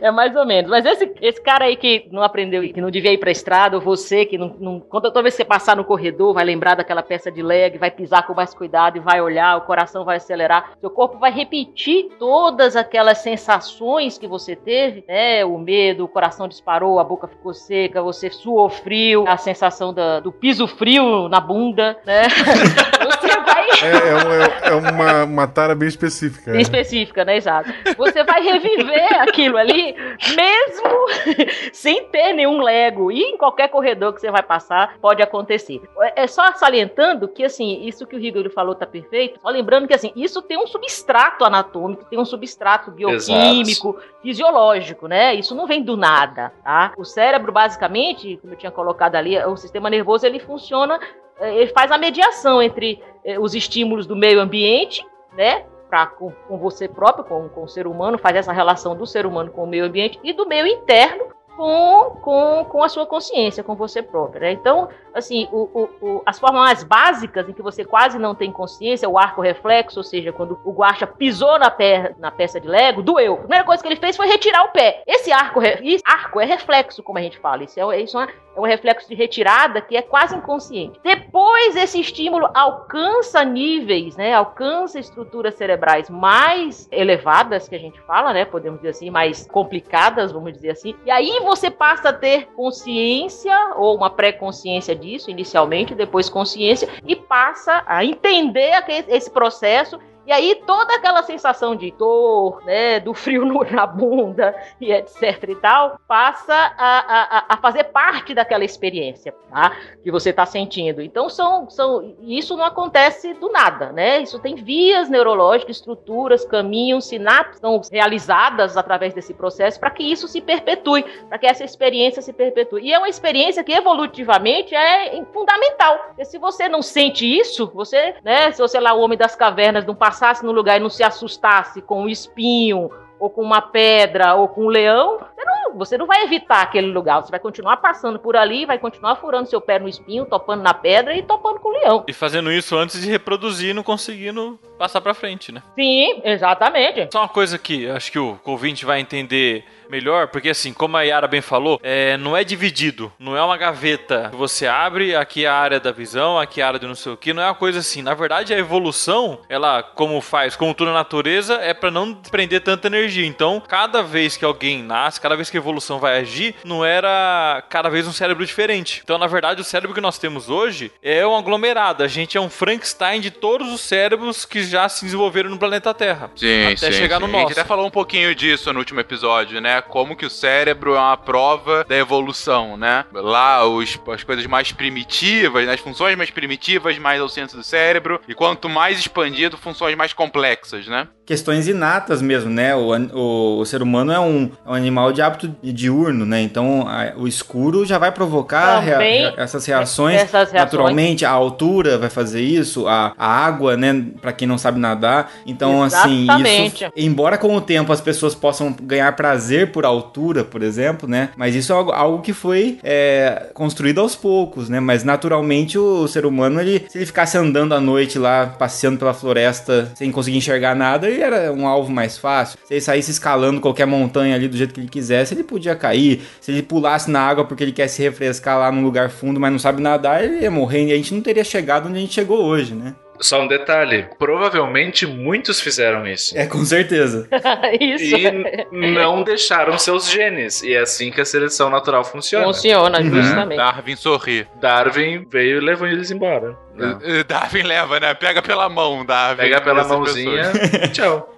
[0.00, 0.70] É mais ou menos.
[0.70, 3.82] Mas esse, esse cara aí que não aprendeu, que não devia ir pra estrada, ou
[3.82, 4.54] você que não.
[4.58, 7.78] não quando toda vez que você passar no corredor, vai lembrar daquela peça de leg,
[7.78, 11.30] vai pisar com mais cuidado e vai olhar, o coração vai acelerar, seu corpo vai
[11.30, 15.44] repetir todas aquelas sensações que você teve, né?
[15.44, 20.20] O medo, o coração disparou, a boca ficou seca, você suou frio, a sensação da,
[20.20, 22.22] do piso frio na bunda, né?
[23.44, 23.64] Vai.
[23.82, 26.50] É, é, é, é uma, uma tara bem específica.
[26.50, 26.62] Bem é.
[26.62, 27.36] específica, né?
[27.36, 27.72] Exato.
[27.96, 29.94] Você vai reviver aquilo ali,
[30.34, 31.06] mesmo
[31.72, 33.10] sem ter nenhum Lego.
[33.10, 35.82] E em qualquer corredor que você vai passar, pode acontecer.
[36.16, 39.40] É só salientando que, assim, isso que o Rigor falou tá perfeito.
[39.40, 44.14] Só lembrando que, assim, isso tem um substrato anatômico, tem um substrato bioquímico, Exato.
[44.22, 45.34] fisiológico, né?
[45.34, 46.92] Isso não vem do nada, tá?
[46.96, 50.98] O cérebro, basicamente, como eu tinha colocado ali, o sistema nervoso, ele funciona
[51.40, 56.58] ele faz a mediação entre eh, os estímulos do meio ambiente, né, pra, com, com
[56.58, 59.66] você próprio, com, com o ser humano, faz essa relação do ser humano com o
[59.66, 64.40] meio ambiente e do meio interno com, com, com a sua consciência, com você próprio.
[64.40, 64.52] Né?
[64.52, 68.50] Então, assim, o, o, o, as formas mais básicas em que você quase não tem
[68.50, 71.72] consciência, o arco reflexo, ou seja, quando o guacha pisou na,
[72.18, 73.34] na peça de Lego, doeu.
[73.34, 75.02] A primeira coisa que ele fez foi retirar o pé.
[75.06, 75.60] Esse arco,
[76.04, 77.64] arco é reflexo, como a gente fala.
[77.64, 81.00] Isso é, isso é, é um reflexo de retirada que é quase inconsciente.
[81.02, 84.32] Depois, esse estímulo alcança níveis, né?
[84.34, 88.44] Alcança estruturas cerebrais mais elevadas, que a gente fala, né?
[88.44, 90.94] Podemos dizer assim, mais complicadas, vamos dizer assim.
[91.04, 97.16] E aí você passa a ter consciência ou uma pré-consciência disso inicialmente, depois consciência e
[97.16, 98.72] passa a entender
[99.08, 104.92] esse processo e aí toda aquela sensação de dor, né, do frio na bunda e
[104.92, 109.76] etc e tal, passa a, a, a fazer parte daquela experiência, tá?
[110.02, 111.02] Que você está sentindo.
[111.02, 114.20] Então são, são, isso não acontece do nada, né?
[114.20, 120.26] Isso tem vias neurológicas, estruturas, caminhos, sinapses são realizadas através desse processo para que isso
[120.26, 122.82] se perpetue, para que essa experiência se perpetue.
[122.82, 125.98] E é uma experiência que evolutivamente é fundamental.
[126.08, 129.84] Porque se você não sente isso, você, né, se você lá o homem das cavernas
[129.84, 133.60] não passa passasse no lugar e não se assustasse com um espinho, ou com uma
[133.60, 137.20] pedra, ou com um leão, você não, você não vai evitar aquele lugar.
[137.20, 140.74] Você vai continuar passando por ali, vai continuar furando seu pé no espinho, topando na
[140.74, 142.04] pedra e topando com o leão.
[142.06, 145.62] E fazendo isso antes de reproduzir, não conseguindo passar pra frente, né?
[145.74, 147.08] Sim, exatamente.
[147.12, 151.02] Só uma coisa que acho que o ouvinte vai entender melhor, porque assim, como a
[151.02, 155.44] Yara bem falou, é, não é dividido, não é uma gaveta que você abre, aqui
[155.44, 157.42] é a área da visão, aqui é a área do não sei o que, não
[157.42, 158.02] é uma coisa assim.
[158.02, 162.60] Na verdade, a evolução, ela, como faz, como tudo na natureza, é para não prender
[162.60, 163.26] tanta energia.
[163.26, 167.62] Então, cada vez que alguém nasce, cada vez que a evolução vai agir, não era
[167.68, 169.00] cada vez um cérebro diferente.
[169.04, 172.02] Então, na verdade, o cérebro que nós temos hoje é um aglomerado.
[172.02, 175.92] A gente é um Frankenstein de todos os cérebros que já se desenvolveram no planeta
[175.94, 176.30] Terra.
[176.36, 177.22] Sim, até sim, chegar sim.
[177.22, 177.48] no A nosso.
[177.48, 179.73] gente até falou um pouquinho disso no último episódio, né?
[179.82, 183.04] Como que o cérebro é uma prova da evolução, né?
[183.12, 185.72] Lá, os, as coisas mais primitivas, né?
[185.74, 188.20] as funções mais primitivas, mais ao centro do cérebro.
[188.28, 191.08] E quanto mais expandido, funções mais complexas, né?
[191.26, 192.74] Questões inatas mesmo, né?
[192.74, 196.40] O, o, o ser humano é um, é um animal de hábito diurno, né?
[196.42, 200.16] Então, a- o escuro já vai provocar rea- essas reações.
[200.16, 200.52] essas reações.
[200.52, 204.04] Naturalmente, a altura vai fazer isso, a, a água, né?
[204.20, 205.32] Pra quem não sabe nadar.
[205.46, 206.84] Então, assim, Exatamente.
[206.84, 206.92] isso.
[206.94, 211.30] Embora com o tempo as pessoas possam ganhar prazer por altura, por exemplo, né?
[211.36, 214.80] Mas isso é algo, algo que foi é, construído aos poucos, né?
[214.80, 219.14] Mas naturalmente o, ser humano, ele, se ele ficasse andando à noite lá, passeando pela
[219.14, 222.58] floresta sem conseguir enxergar nada, ele era um alvo mais fácil.
[222.64, 226.22] Se ele saísse escalando qualquer montanha ali do jeito que ele quisesse, ele podia cair.
[226.40, 229.52] Se ele pulasse na água porque ele quer se refrescar lá num lugar fundo, mas
[229.52, 230.86] não sabe nadar, ele ia morrer.
[230.86, 232.94] E a gente não teria chegado onde a gente chegou hoje, né?
[233.20, 236.36] Só um detalhe: provavelmente muitos fizeram isso.
[236.36, 237.28] É, com certeza.
[237.80, 238.16] Isso.
[238.16, 240.62] E não deixaram seus genes.
[240.62, 242.44] E é assim que a seleção natural funciona.
[242.46, 243.22] Funciona, Uhum.
[243.22, 243.56] justamente.
[243.58, 244.46] Darwin sorri.
[244.60, 246.56] Darwin veio e levou eles embora.
[246.74, 246.98] Não.
[247.02, 248.14] Eh, Darwin leva, né?
[248.14, 249.36] Pega pela mão, Darwin.
[249.42, 250.50] Pega pela mãozinha
[250.84, 251.32] e tchau.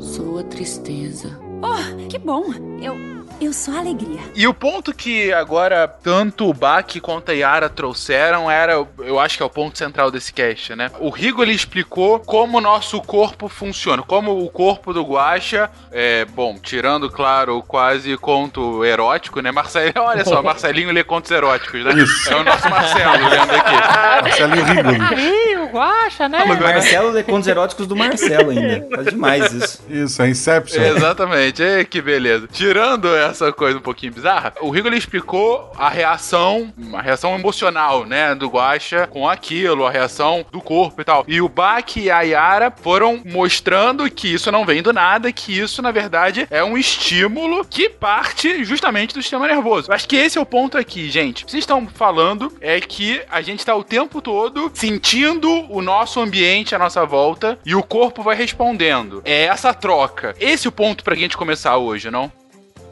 [0.00, 1.38] Sou a tristeza.
[1.62, 2.44] Oh, que bom.
[2.82, 2.96] Eu.
[3.40, 4.18] Eu sou a alegria.
[4.34, 9.36] E o ponto que agora tanto o Baki quanto a Yara trouxeram era, eu acho
[9.36, 10.90] que é o ponto central desse cast, né?
[10.98, 16.24] O Rigo ele explicou como o nosso corpo funciona, como o corpo do Guaxa, é,
[16.24, 19.52] bom, tirando, claro, o quase conto erótico, né?
[19.52, 21.92] Marcelo, olha só, Marcelinho lê contos eróticos, né?
[21.92, 22.32] Isso.
[22.32, 23.74] É o nosso Marcelo lendo aqui.
[24.22, 24.98] Marcelinho Rigoli.
[25.20, 26.44] Ih, o Guaxa, né?
[26.44, 28.80] Marcelo lê contos eróticos do Marcelo ainda.
[28.96, 29.80] Tá demais isso.
[29.88, 30.82] Isso, é Inception.
[30.82, 32.48] Exatamente, Ei, que beleza.
[32.50, 38.34] Tirando essa coisa um pouquinho bizarra, o Rigo explicou a reação, a reação emocional, né,
[38.34, 41.24] do Guaxa com aquilo, a reação do corpo e tal.
[41.28, 45.58] E o Baki e a Yara foram mostrando que isso não vem do nada, que
[45.58, 49.90] isso, na verdade, é um estímulo que parte justamente do sistema nervoso.
[49.90, 51.44] Eu acho que esse é o ponto aqui, gente.
[51.44, 56.74] Vocês estão falando é que a gente tá o tempo todo sentindo o nosso ambiente
[56.74, 59.22] à nossa volta e o corpo vai respondendo.
[59.24, 60.34] É essa troca.
[60.40, 62.30] Esse é o ponto pra gente começar hoje, não?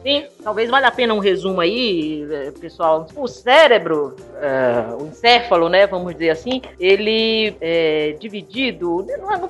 [0.03, 3.05] Sim, talvez valha a pena um resumo aí, eh, pessoal.
[3.15, 9.05] O cérebro, eh, o encéfalo, né, vamos dizer assim, ele é dividido.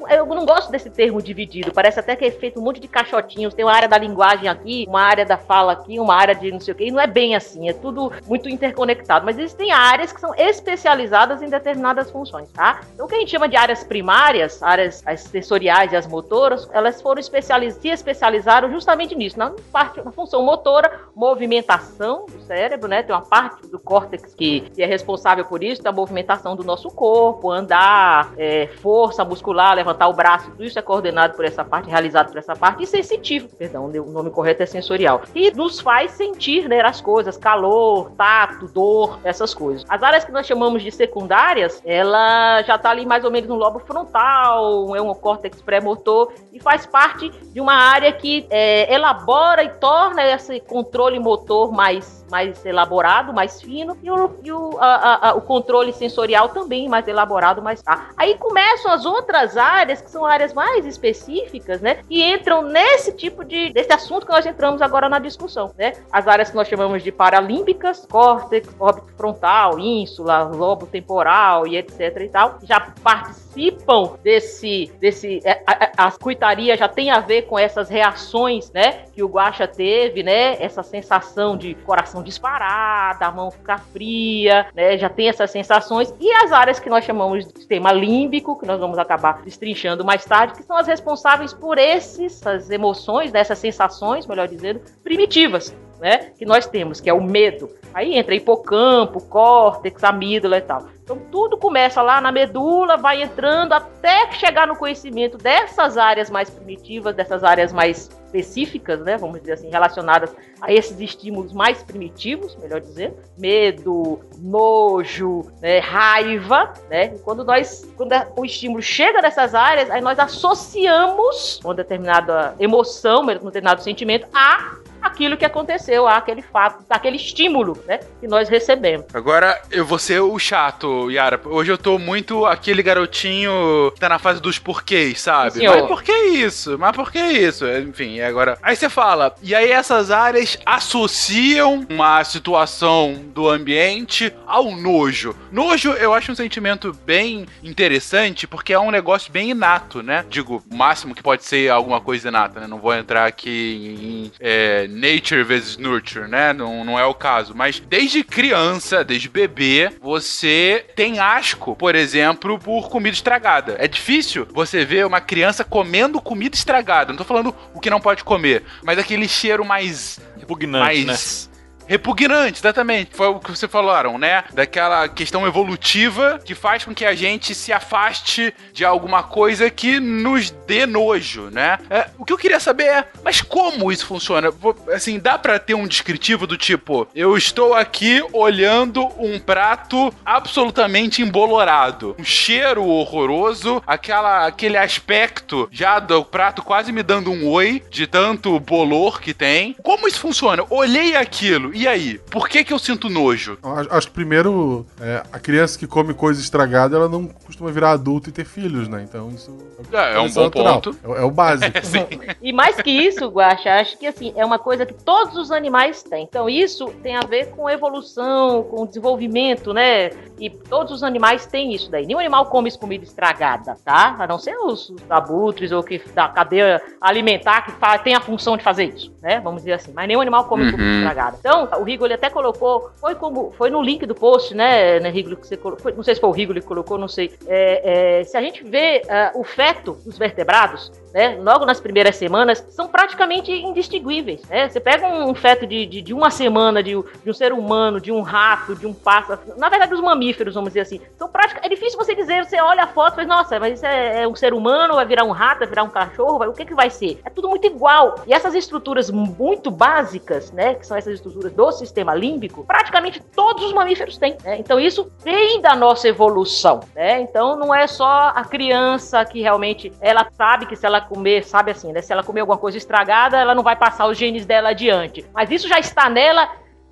[0.10, 1.72] Eu não gosto desse termo dividido.
[1.72, 3.54] Parece até que é feito um monte de caixotinhos.
[3.54, 6.60] Tem uma área da linguagem aqui, uma área da fala aqui, uma área de não
[6.60, 6.86] sei o quê.
[6.86, 7.70] E não é bem assim.
[7.70, 9.26] É tudo muito interconectado.
[9.26, 12.82] Mas existem áreas que são especializadas em determinadas funções, tá?
[12.94, 16.68] Então, o que a gente chama de áreas primárias, áreas as sensoriais e as motoras,
[16.74, 22.88] elas foram especializ se especializaram justamente nisso, na parte, na função motora, movimentação do cérebro,
[22.88, 23.04] né?
[23.04, 26.90] Tem uma parte do córtex que, que é responsável por isso, da movimentação do nosso
[26.90, 31.90] corpo, andar, é, força muscular, levantar o braço, tudo isso é coordenado por essa parte,
[31.90, 35.22] realizado por essa parte, e sensitivo, perdão, o nome correto é sensorial.
[35.34, 39.86] E nos faz sentir né, as coisas, calor, tato, dor, essas coisas.
[39.90, 43.56] As áreas que nós chamamos de secundárias, ela já está ali mais ou menos no
[43.56, 49.64] lobo frontal, é um córtex pré-motor, e faz parte de uma área que é, elabora
[49.64, 55.30] e torna esse controle motor mais, mais elaborado, mais fino, e o, e o, a-
[55.30, 57.84] a- o controle sensorial também mais elaborado, mais.
[58.18, 62.00] Aí começam as outras áreas, que são áreas mais específicas, né?
[62.10, 63.72] E entram nesse tipo de.
[63.72, 65.94] desse assunto que nós entramos agora na discussão, né?
[66.12, 72.18] As áreas que nós chamamos de paralímbicas, córtex, órbito frontal, ínsula, lobo temporal e etc
[72.22, 74.92] e tal, já participam desse.
[75.00, 79.06] desse é, a, a, a cuitaria já tem a ver com essas reações, né?
[79.14, 80.62] Que o Guaxa teve, né?
[80.62, 84.98] Essa sensação de coração disparar, da mão ficar fria, né?
[84.98, 86.14] Já tem essas sensações.
[86.20, 90.26] E as áreas que nós chamamos de sistema límbico, que nós vamos acabar destrinchando mais
[90.26, 93.40] tarde, que são as responsáveis por esses, essas emoções, né?
[93.40, 95.74] essas sensações, melhor dizendo, primitivas.
[96.00, 97.72] Né, que nós temos, que é o medo.
[97.92, 100.88] Aí entra hipocampo, córtex, amígdala e tal.
[101.04, 106.50] Então tudo começa lá na medula, vai entrando até chegar no conhecimento dessas áreas mais
[106.50, 112.56] primitivas, dessas áreas mais específicas, né, vamos dizer assim, relacionadas a esses estímulos mais primitivos,
[112.58, 117.14] melhor dizer, medo, nojo, né, raiva, né?
[117.16, 123.24] E quando nós, quando o estímulo chega nessas áreas, aí nós associamos uma determinada emoção,
[123.24, 124.76] um determinado sentimento a
[125.08, 129.06] aquilo que aconteceu, aquele fato, aquele estímulo, né, que nós recebemos.
[129.14, 131.40] Agora eu vou ser o chato, Yara.
[131.46, 135.54] Hoje eu tô muito aquele garotinho que tá na fase dos porquês, sabe?
[135.54, 135.76] Senhor.
[135.76, 136.78] Mas por que isso?
[136.78, 137.66] Mas por que isso?
[137.68, 138.58] Enfim, agora.
[138.62, 145.36] Aí você fala, e aí essas áreas associam uma situação do ambiente ao nojo.
[145.52, 150.26] Nojo eu acho um sentimento bem interessante porque é um negócio bem inato, né?
[150.30, 152.68] Digo, o máximo que pode ser alguma coisa inata, né?
[152.68, 156.54] Não vou entrar aqui em é, nature versus nurture, né?
[156.54, 157.54] Não, não é o caso.
[157.56, 163.76] Mas desde criança, desde bebê, você tem asco, por exemplo, por comida estragada.
[163.80, 167.12] É difícil você ver uma criança comendo comida estragada.
[167.12, 170.20] Não tô falando o que não pode comer, mas aquele cheiro mais.
[170.38, 171.50] Repugnante, mais.
[171.88, 173.12] Repugnante, exatamente.
[173.14, 174.44] Foi o que vocês falaram, né?
[174.54, 180.00] Daquela questão evolutiva que faz com que a gente se afaste de alguma coisa que
[180.00, 181.80] nos dê nojo, né?
[181.90, 184.50] É, o que eu queria saber é, mas como isso funciona?
[184.94, 191.22] Assim, dá pra ter um descritivo do tipo, eu estou aqui olhando um prato absolutamente
[191.22, 197.82] embolorado, um cheiro horroroso, aquela, aquele aspecto já do prato quase me dando um oi
[197.90, 199.76] de tanto bolor que tem.
[199.82, 200.66] Como isso funciona?
[200.70, 202.18] Olhei aquilo E aí?
[202.18, 203.58] Por que que eu sinto nojo?
[203.92, 208.30] Acho, que primeiro, é, a criança que come coisa estragada, ela não costuma virar adulto
[208.30, 209.06] e ter filhos, né?
[209.08, 209.56] Então isso
[209.92, 210.74] É, é um bom natural.
[210.82, 210.98] ponto.
[211.04, 211.72] É, é o básico.
[212.42, 216.02] E mais que isso, Guaxa, acho que assim, é uma coisa que todos os animais
[216.04, 216.24] têm.
[216.24, 220.10] Então, isso tem a ver com evolução, com desenvolvimento, né?
[220.40, 222.06] E todos os animais têm isso daí.
[222.06, 224.16] Nenhum animal come comida estragada, tá?
[224.20, 228.22] A não ser os, os abutres ou que da cadeia alimentar que fa- tem a
[228.22, 229.40] função de fazer isso, né?
[229.40, 229.92] Vamos dizer assim.
[229.94, 230.72] Mas nenhum animal come Uhum.
[230.72, 231.38] comida estragada.
[231.40, 235.10] Então, o Rigo ele até colocou, foi como, foi no link do post, né, né
[235.10, 237.32] Rigo, que você colocou, não sei se foi o Rigo que colocou, não sei.
[237.48, 242.16] É, é, se a gente vê ah, o feto dos vertebrados, né, logo nas primeiras
[242.16, 244.44] semanas, são praticamente indistinguíveis.
[244.48, 244.70] Né?
[244.70, 246.92] Você pega um, feto de, de, de uma semana de,
[247.24, 250.70] de um ser humano, de um rato, de um pássaro, na verdade, os mamíferos, vamos
[250.70, 253.60] dizer assim, são prática, é difícil você dizer, você olha a foto e fala, nossa,
[253.60, 256.38] mas isso é, é um ser humano, vai virar um rato, vai virar um cachorro,
[256.38, 257.20] vai- o que, que vai ser?
[257.26, 258.22] É tudo muito igual.
[258.28, 263.64] E essas estruturas muito básicas, né, que são essas estruturas do sistema límbico, praticamente todos
[263.64, 264.38] os mamíferos têm.
[264.44, 264.58] né?
[264.60, 266.82] Então isso vem da nossa evolução.
[266.96, 267.22] Né?
[267.22, 271.72] Então não é só a criança que realmente ela sabe que se ela comer, sabe
[271.72, 272.02] assim, né?
[272.02, 275.26] Se ela comer alguma coisa estragada, ela não vai passar os genes dela adiante.
[275.34, 276.50] Mas isso já está nela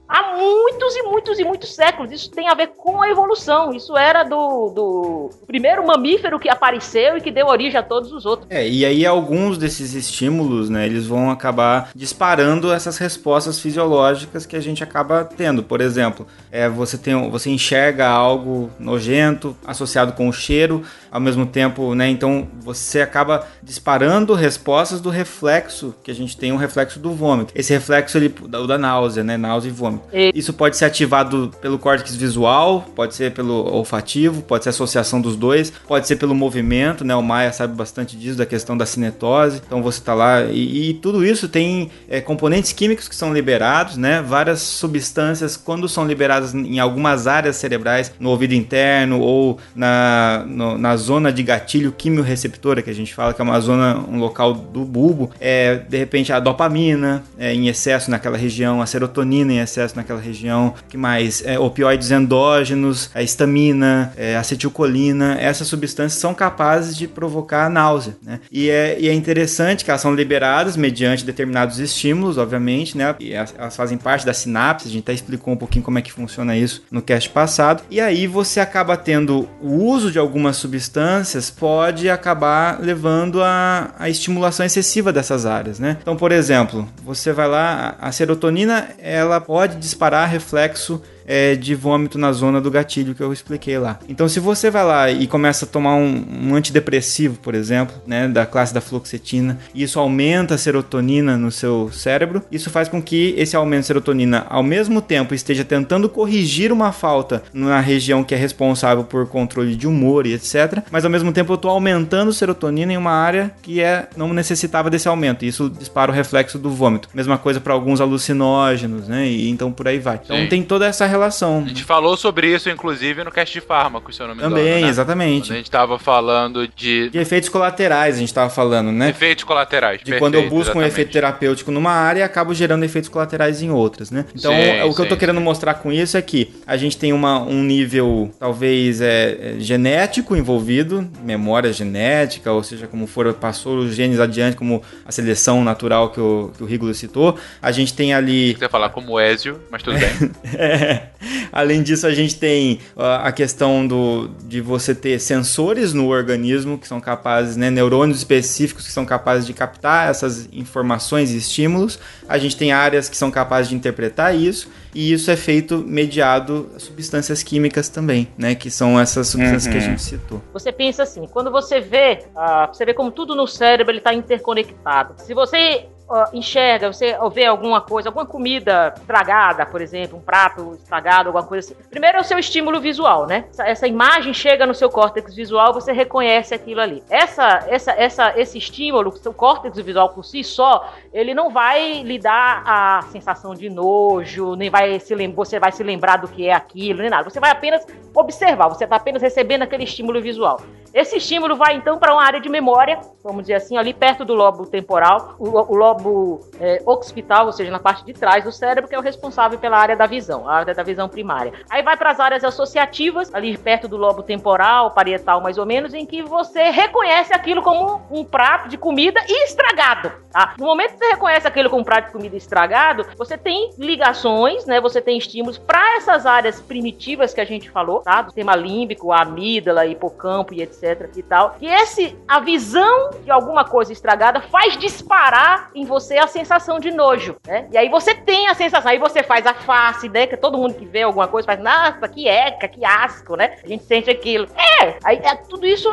[0.07, 2.11] há muitos e muitos e muitos séculos.
[2.11, 3.73] Isso tem a ver com a evolução.
[3.73, 8.25] Isso era do, do primeiro mamífero que apareceu e que deu origem a todos os
[8.25, 8.47] outros.
[8.49, 14.55] É, e aí alguns desses estímulos, né, eles vão acabar disparando essas respostas fisiológicas que
[14.55, 15.63] a gente acaba tendo.
[15.63, 21.45] Por exemplo, é, você, tem, você enxerga algo nojento associado com o cheiro, ao mesmo
[21.45, 26.99] tempo, né, então você acaba disparando respostas do reflexo, que a gente tem um reflexo
[26.99, 27.53] do vômito.
[27.55, 29.94] Esse reflexo, ele, o da náusea, né, náusea e vômito.
[30.13, 35.21] E- Isso pode ser ativado pelo córtex visual, pode ser pelo olfativo, pode ser associação
[35.21, 37.15] dos dois, pode ser pelo movimento, né?
[37.15, 39.61] O Maia sabe bastante disso, da questão da cinetose.
[39.65, 43.97] Então você tá lá e, e tudo isso tem é, componentes químicos que são liberados,
[43.97, 44.21] né?
[44.21, 50.77] Várias substâncias, quando são liberadas em algumas áreas cerebrais, no ouvido interno ou na, no-
[50.77, 54.53] na zona de gatilho quimiorreceptora, que a gente fala que é uma zona, um local
[54.53, 59.59] do bulbo, é, de repente a dopamina é, em excesso naquela região, a serotonina em
[59.59, 61.43] excesso naquela região, que mais?
[61.45, 68.39] É, opioides endógenos, a histamina, é, acetilcolina, essas substâncias são capazes de provocar náusea, né?
[68.51, 73.15] E é, e é interessante que elas são liberadas mediante determinados estímulos, obviamente, né?
[73.19, 76.11] E elas, fazem parte da sinapse, a gente até explicou um pouquinho como é que
[76.11, 77.83] funciona isso no cast passado.
[77.89, 84.09] E aí você acaba tendo o uso de algumas substâncias pode acabar levando a, a
[84.09, 85.97] estimulação excessiva dessas áreas, né?
[86.01, 92.17] Então, por exemplo, você vai lá, a serotonina, ela pode disparar reflexo é, de vômito
[92.17, 93.99] na zona do gatilho que eu expliquei lá.
[94.07, 98.27] Então, se você vai lá e começa a tomar um, um antidepressivo, por exemplo, né,
[98.27, 103.01] da classe da fluoxetina, e isso aumenta a serotonina no seu cérebro, isso faz com
[103.01, 108.23] que esse aumento de serotonina, ao mesmo tempo, esteja tentando corrigir uma falta na região
[108.23, 110.83] que é responsável por controle de humor e etc.
[110.91, 114.89] Mas ao mesmo tempo eu estou aumentando serotonina em uma área que é não necessitava
[114.89, 115.45] desse aumento.
[115.45, 117.09] E isso dispara o reflexo do vômito.
[117.13, 119.27] Mesma coisa para alguns alucinógenos, né?
[119.27, 120.19] E então por aí vai.
[120.23, 120.47] Então Sim.
[120.47, 121.63] tem toda essa relação.
[121.65, 124.55] A gente falou sobre isso, inclusive, no cast de fármacos, se eu não me engano.
[124.55, 124.89] Também, né?
[124.89, 125.47] exatamente.
[125.47, 129.09] Quando a gente tava falando de De efeitos colaterais, a gente estava falando, né?
[129.09, 130.01] efeitos colaterais.
[130.03, 130.91] De quando eu Perfeito, busco um exatamente.
[130.91, 134.25] efeito terapêutico numa área acabo gerando efeitos colaterais em outras, né?
[134.35, 136.97] Então, Sim, o que eu tô sim, querendo mostrar com isso é que a gente
[136.97, 143.33] tem uma, um nível, talvez, é, é, genético envolvido, memória genética, ou seja, como for,
[143.33, 147.37] passou os genes adiante, como a seleção natural que o, que o Rigolo citou.
[147.61, 150.31] A gente tem ali Você falar como Ezio, mas tudo bem.
[150.57, 151.04] é.
[151.51, 156.87] Além disso, a gente tem a questão do, de você ter sensores no organismo que
[156.87, 161.99] são capazes, né, neurônios específicos que são capazes de captar essas informações e estímulos.
[162.27, 166.69] A gente tem áreas que são capazes de interpretar isso, e isso é feito mediado
[166.75, 170.41] a substâncias químicas também, né, que são essas substâncias que a gente citou.
[170.53, 174.13] Você pensa assim, quando você vê, ah, você vê como tudo no cérebro ele está
[174.13, 175.15] interconectado.
[175.17, 180.73] Se você ah, enxerga, você vê alguma coisa, alguma comida estragada, por exemplo, um prato
[180.73, 181.83] estragado, alguma coisa assim.
[181.89, 183.45] Primeiro é o seu estímulo visual, né?
[183.49, 187.03] Essa, essa imagem chega no seu córtex visual, você reconhece aquilo ali.
[187.09, 192.03] Essa, essa, essa, esse estímulo, o seu córtex visual por si só, ele não vai
[192.03, 196.47] lhe dar a sensação de nojo, nem vai se você vai se lembrar do que
[196.47, 197.27] é aquilo, nem nada.
[197.27, 200.59] Você vai apenas observar, você está apenas recebendo aquele estímulo visual.
[200.95, 204.33] Esse estímulo vai então para uma área de memória, vamos dizer assim, ali perto do
[204.33, 208.87] lobo temporal, o, o lobo é, occipital, ou seja, na parte de trás do cérebro,
[208.87, 211.51] que é o responsável pela área da visão, a área da visão primária.
[211.69, 215.93] Aí vai para as áreas associativas, ali perto do lobo temporal, parietal mais ou menos,
[215.93, 220.13] em que você reconhece aquilo como um prato de comida estragado.
[220.31, 220.53] Tá?
[220.57, 224.65] No momento que você reconhece aquilo como um prato de comida estragado, você tem ligações,
[224.65, 224.79] né?
[224.79, 228.21] Você tem estímulos para essas áreas primitivas que a gente falou, tá?
[228.21, 230.84] Do sistema límbico, a amígdala, hipocampo e etc
[231.15, 231.55] e tal.
[231.61, 236.91] E esse, a visão de alguma coisa estragada faz disparar em você a sensação de
[236.91, 237.67] nojo, né?
[237.71, 240.27] E aí você tem a sensação, aí você faz a face, né?
[240.27, 243.57] Que todo mundo que vê alguma coisa faz, nossa, que eca, que asco, né?
[243.63, 244.47] A gente sente aquilo.
[244.81, 245.89] É, aí é, tudo isso.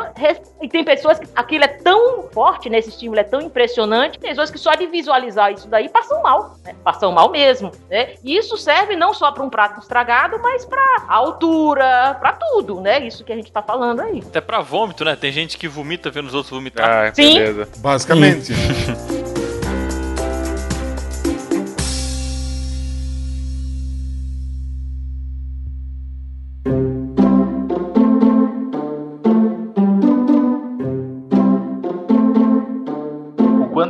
[0.61, 2.79] E tem pessoas que aquilo é tão forte, né?
[2.79, 6.57] Esse estímulo é tão impressionante, tem pessoas que só de visualizar isso daí passam mal,
[6.65, 6.75] né?
[6.85, 8.15] Passam mal mesmo, né?
[8.25, 13.07] E isso serve não só para um prato estragado, mas para altura, para tudo, né?
[13.07, 14.23] Isso que a gente tá falando aí.
[14.27, 15.17] Até pra vômito, né?
[15.17, 17.09] Tem gente que vomita vendo os outros vomitar.
[17.09, 17.35] Ah, Sim.
[17.35, 17.69] beleza.
[17.79, 18.53] Basicamente.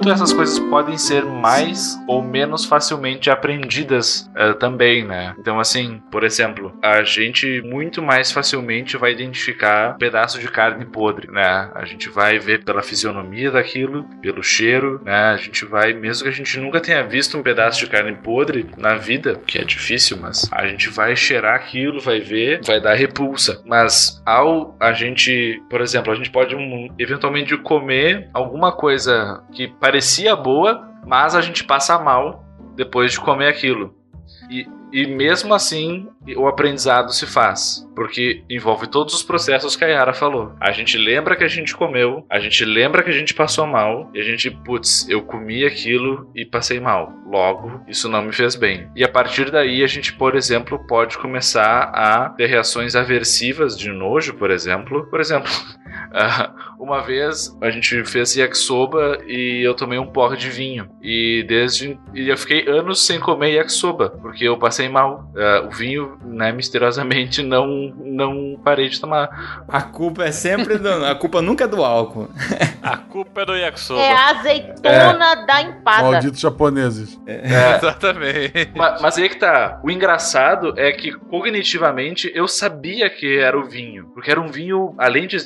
[0.03, 5.33] quanto essas coisas podem ser mais ou menos facilmente aprendidas eh, também, né?
[5.39, 10.85] Então, assim, por exemplo, a gente muito mais facilmente vai identificar um pedaço de carne
[10.85, 11.71] podre, né?
[11.73, 15.31] A gente vai ver pela fisionomia daquilo, pelo cheiro, né?
[15.31, 18.71] A gente vai, mesmo que a gente nunca tenha visto um pedaço de carne podre
[18.77, 22.95] na vida, que é difícil, mas a gente vai cheirar aquilo, vai ver, vai dar
[22.95, 23.63] repulsa.
[23.65, 29.69] Mas ao a gente, por exemplo, a gente pode um, eventualmente comer alguma coisa que
[29.93, 32.43] parecia boa, mas a gente passa mal
[32.75, 33.95] depois de comer aquilo.
[34.51, 39.89] E, e mesmo assim, o aprendizado se faz, porque envolve todos os processos que a
[39.89, 40.53] Yara falou.
[40.61, 44.11] A gente lembra que a gente comeu, a gente lembra que a gente passou mal,
[44.15, 47.13] e a gente, putz, eu comi aquilo e passei mal.
[47.27, 48.91] Logo, isso não me fez bem.
[48.95, 53.91] E a partir daí, a gente, por exemplo, pode começar a ter reações aversivas de
[53.91, 55.07] nojo, por exemplo.
[55.07, 55.51] Por exemplo,
[56.13, 60.91] ah, uma vez a gente fez yakisoba e eu tomei um porre de vinho.
[61.01, 61.99] E desde.
[62.15, 65.31] E eu fiquei anos sem comer yakisoba, porque eu passei mal.
[65.37, 67.67] Ah, o vinho, né, misteriosamente, não,
[68.05, 69.65] não parei de tomar.
[69.69, 70.89] A culpa é sempre do.
[71.05, 72.29] A culpa nunca é do álcool.
[72.83, 74.01] A culpa é do yakisoba.
[74.01, 76.03] É a azeitona da empada.
[76.11, 77.17] Malditos japoneses.
[77.27, 78.73] Exatamente.
[78.75, 79.81] Ma- Mas aí que tá.
[79.85, 84.07] O engraçado é que cognitivamente eu sabia que era o vinho.
[84.13, 85.37] Porque era um vinho, além de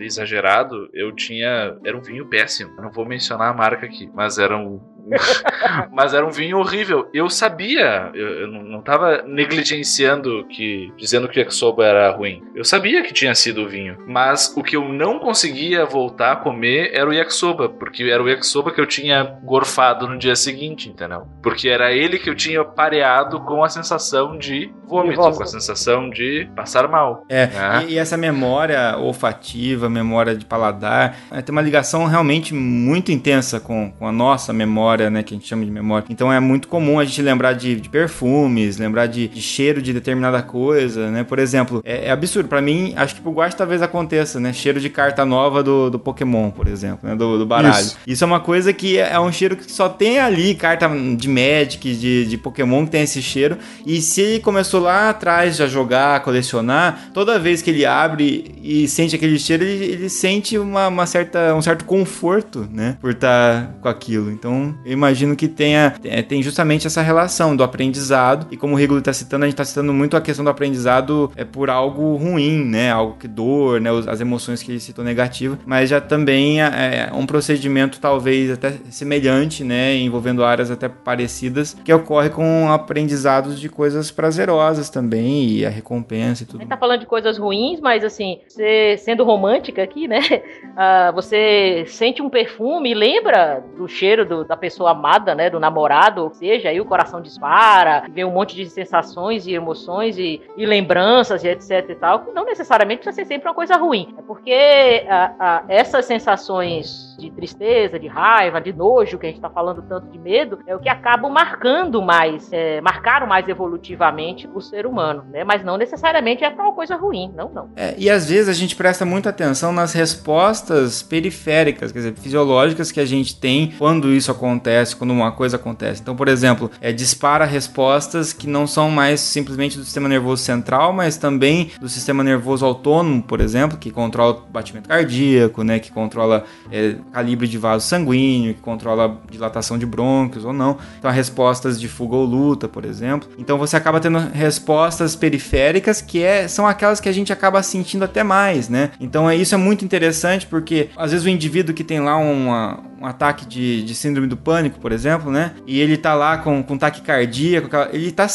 [0.00, 1.76] exagerado, eu tinha.
[1.84, 2.72] Era um vinho péssimo.
[2.78, 4.80] Eu não vou mencionar a marca aqui, mas era um.
[5.92, 7.08] mas era um vinho horrível.
[7.12, 10.92] Eu sabia, eu, eu não não tava negligenciando que.
[10.96, 12.42] dizendo que o yakisoba era ruim.
[12.54, 13.96] Eu sabia que tinha sido o vinho.
[14.06, 17.68] Mas o que eu não conseguia voltar a comer era o yakisoba.
[17.68, 21.26] Porque era o yakisoba que eu tinha gorfado no dia seguinte, entendeu?
[21.42, 25.38] Porque era ele que eu tinha pareado com a sensação de vômito, vômito.
[25.38, 27.24] com a sensação de passar mal.
[27.28, 27.84] É, né?
[27.88, 33.60] e, e essa memória olfativa, memória de paladar, é, tem uma ligação realmente muito intensa
[33.60, 36.06] com, com a nossa memória, né, que a gente chama de memória.
[36.10, 39.92] Então é muito comum a gente lembrar de, de perfumes, lembrar de, de cheiro de
[39.92, 41.24] determinada coisa, né?
[41.24, 42.48] Por exemplo, é, é absurdo.
[42.48, 44.52] Pra mim, acho que pro Guache talvez aconteça, né?
[44.52, 47.14] Cheiro de carta nova do, do Pokémon, por exemplo, né?
[47.14, 47.80] Do, do baralho.
[47.80, 47.98] Isso.
[48.06, 48.24] Isso.
[48.24, 51.94] é uma coisa que é, é um cheiro que só tem ali, carta de Magic,
[51.94, 53.58] de, de Pokémon que tem esse cheiro.
[53.86, 58.54] E se ele começou lá atrás já jogar, a colecionar, toda vez que ele abre
[58.62, 62.96] e sente aquele cheiro, ele, ele sente uma, uma certa, um certo conforto, né?
[63.00, 64.30] Por estar com aquilo.
[64.30, 68.46] Então, eu imagino que tenha, é, tem justamente essa relação do aprendizado.
[68.50, 71.30] E como o Rigolo está citando, a gente está citando muito a questão do aprendizado
[71.36, 72.90] é por algo ruim, né?
[72.90, 73.90] Algo que dor, né?
[74.08, 75.58] As emoções que ele citou negativas.
[75.66, 79.94] Mas já também é é um procedimento talvez até semelhante, né?
[79.96, 86.42] Envolvendo áreas até parecidas, que ocorre com aprendizados de coisas prazerosas também e a recompensa
[86.42, 86.60] e A tudo.
[86.60, 90.20] gente tá falando de coisas ruins, mas assim, você sendo romântica aqui, né?
[90.76, 95.48] ah, você sente um perfume e lembra do cheiro do- da pessoa amada, né?
[95.48, 100.18] Do namorado, ou seja, aí o coração dispara, vem um monte de sensações e emoções
[100.18, 103.76] e, e lembranças e etc e tal, que não necessariamente precisa ser sempre uma coisa
[103.76, 104.14] ruim.
[104.18, 109.28] É porque ah, ah, essas sensações de de tristeza, de raiva, de nojo, que a
[109.28, 113.46] gente está falando tanto de medo, é o que acabam marcando mais, é, marcaram mais
[113.48, 115.44] evolutivamente o ser humano, né?
[115.44, 117.70] Mas não necessariamente é para uma coisa ruim, não, não.
[117.76, 122.90] É, e às vezes a gente presta muita atenção nas respostas periféricas, quer dizer, fisiológicas
[122.90, 126.00] que a gente tem quando isso acontece, quando uma coisa acontece.
[126.00, 130.92] Então, por exemplo, é, dispara respostas que não são mais simplesmente do sistema nervoso central,
[130.92, 136.44] mas também do sistema nervoso autônomo, por exemplo, que controla batimento cardíaco, né, que controla
[136.70, 140.78] é, calibre de vaso sanguíneo, que controla dilatação de brônquios ou não.
[140.98, 143.28] Então, respostas de fuga ou luta, por exemplo.
[143.38, 148.04] Então, você acaba tendo respostas periféricas que é, são aquelas que a gente acaba sentindo
[148.04, 148.90] até mais, né?
[149.00, 152.80] Então, é, isso é muito interessante porque às vezes o indivíduo que tem lá uma,
[153.00, 155.52] um ataque de, de síndrome do pânico, por exemplo, né?
[155.66, 158.26] E ele tá lá com, com taquicardia, com aquela, ele tá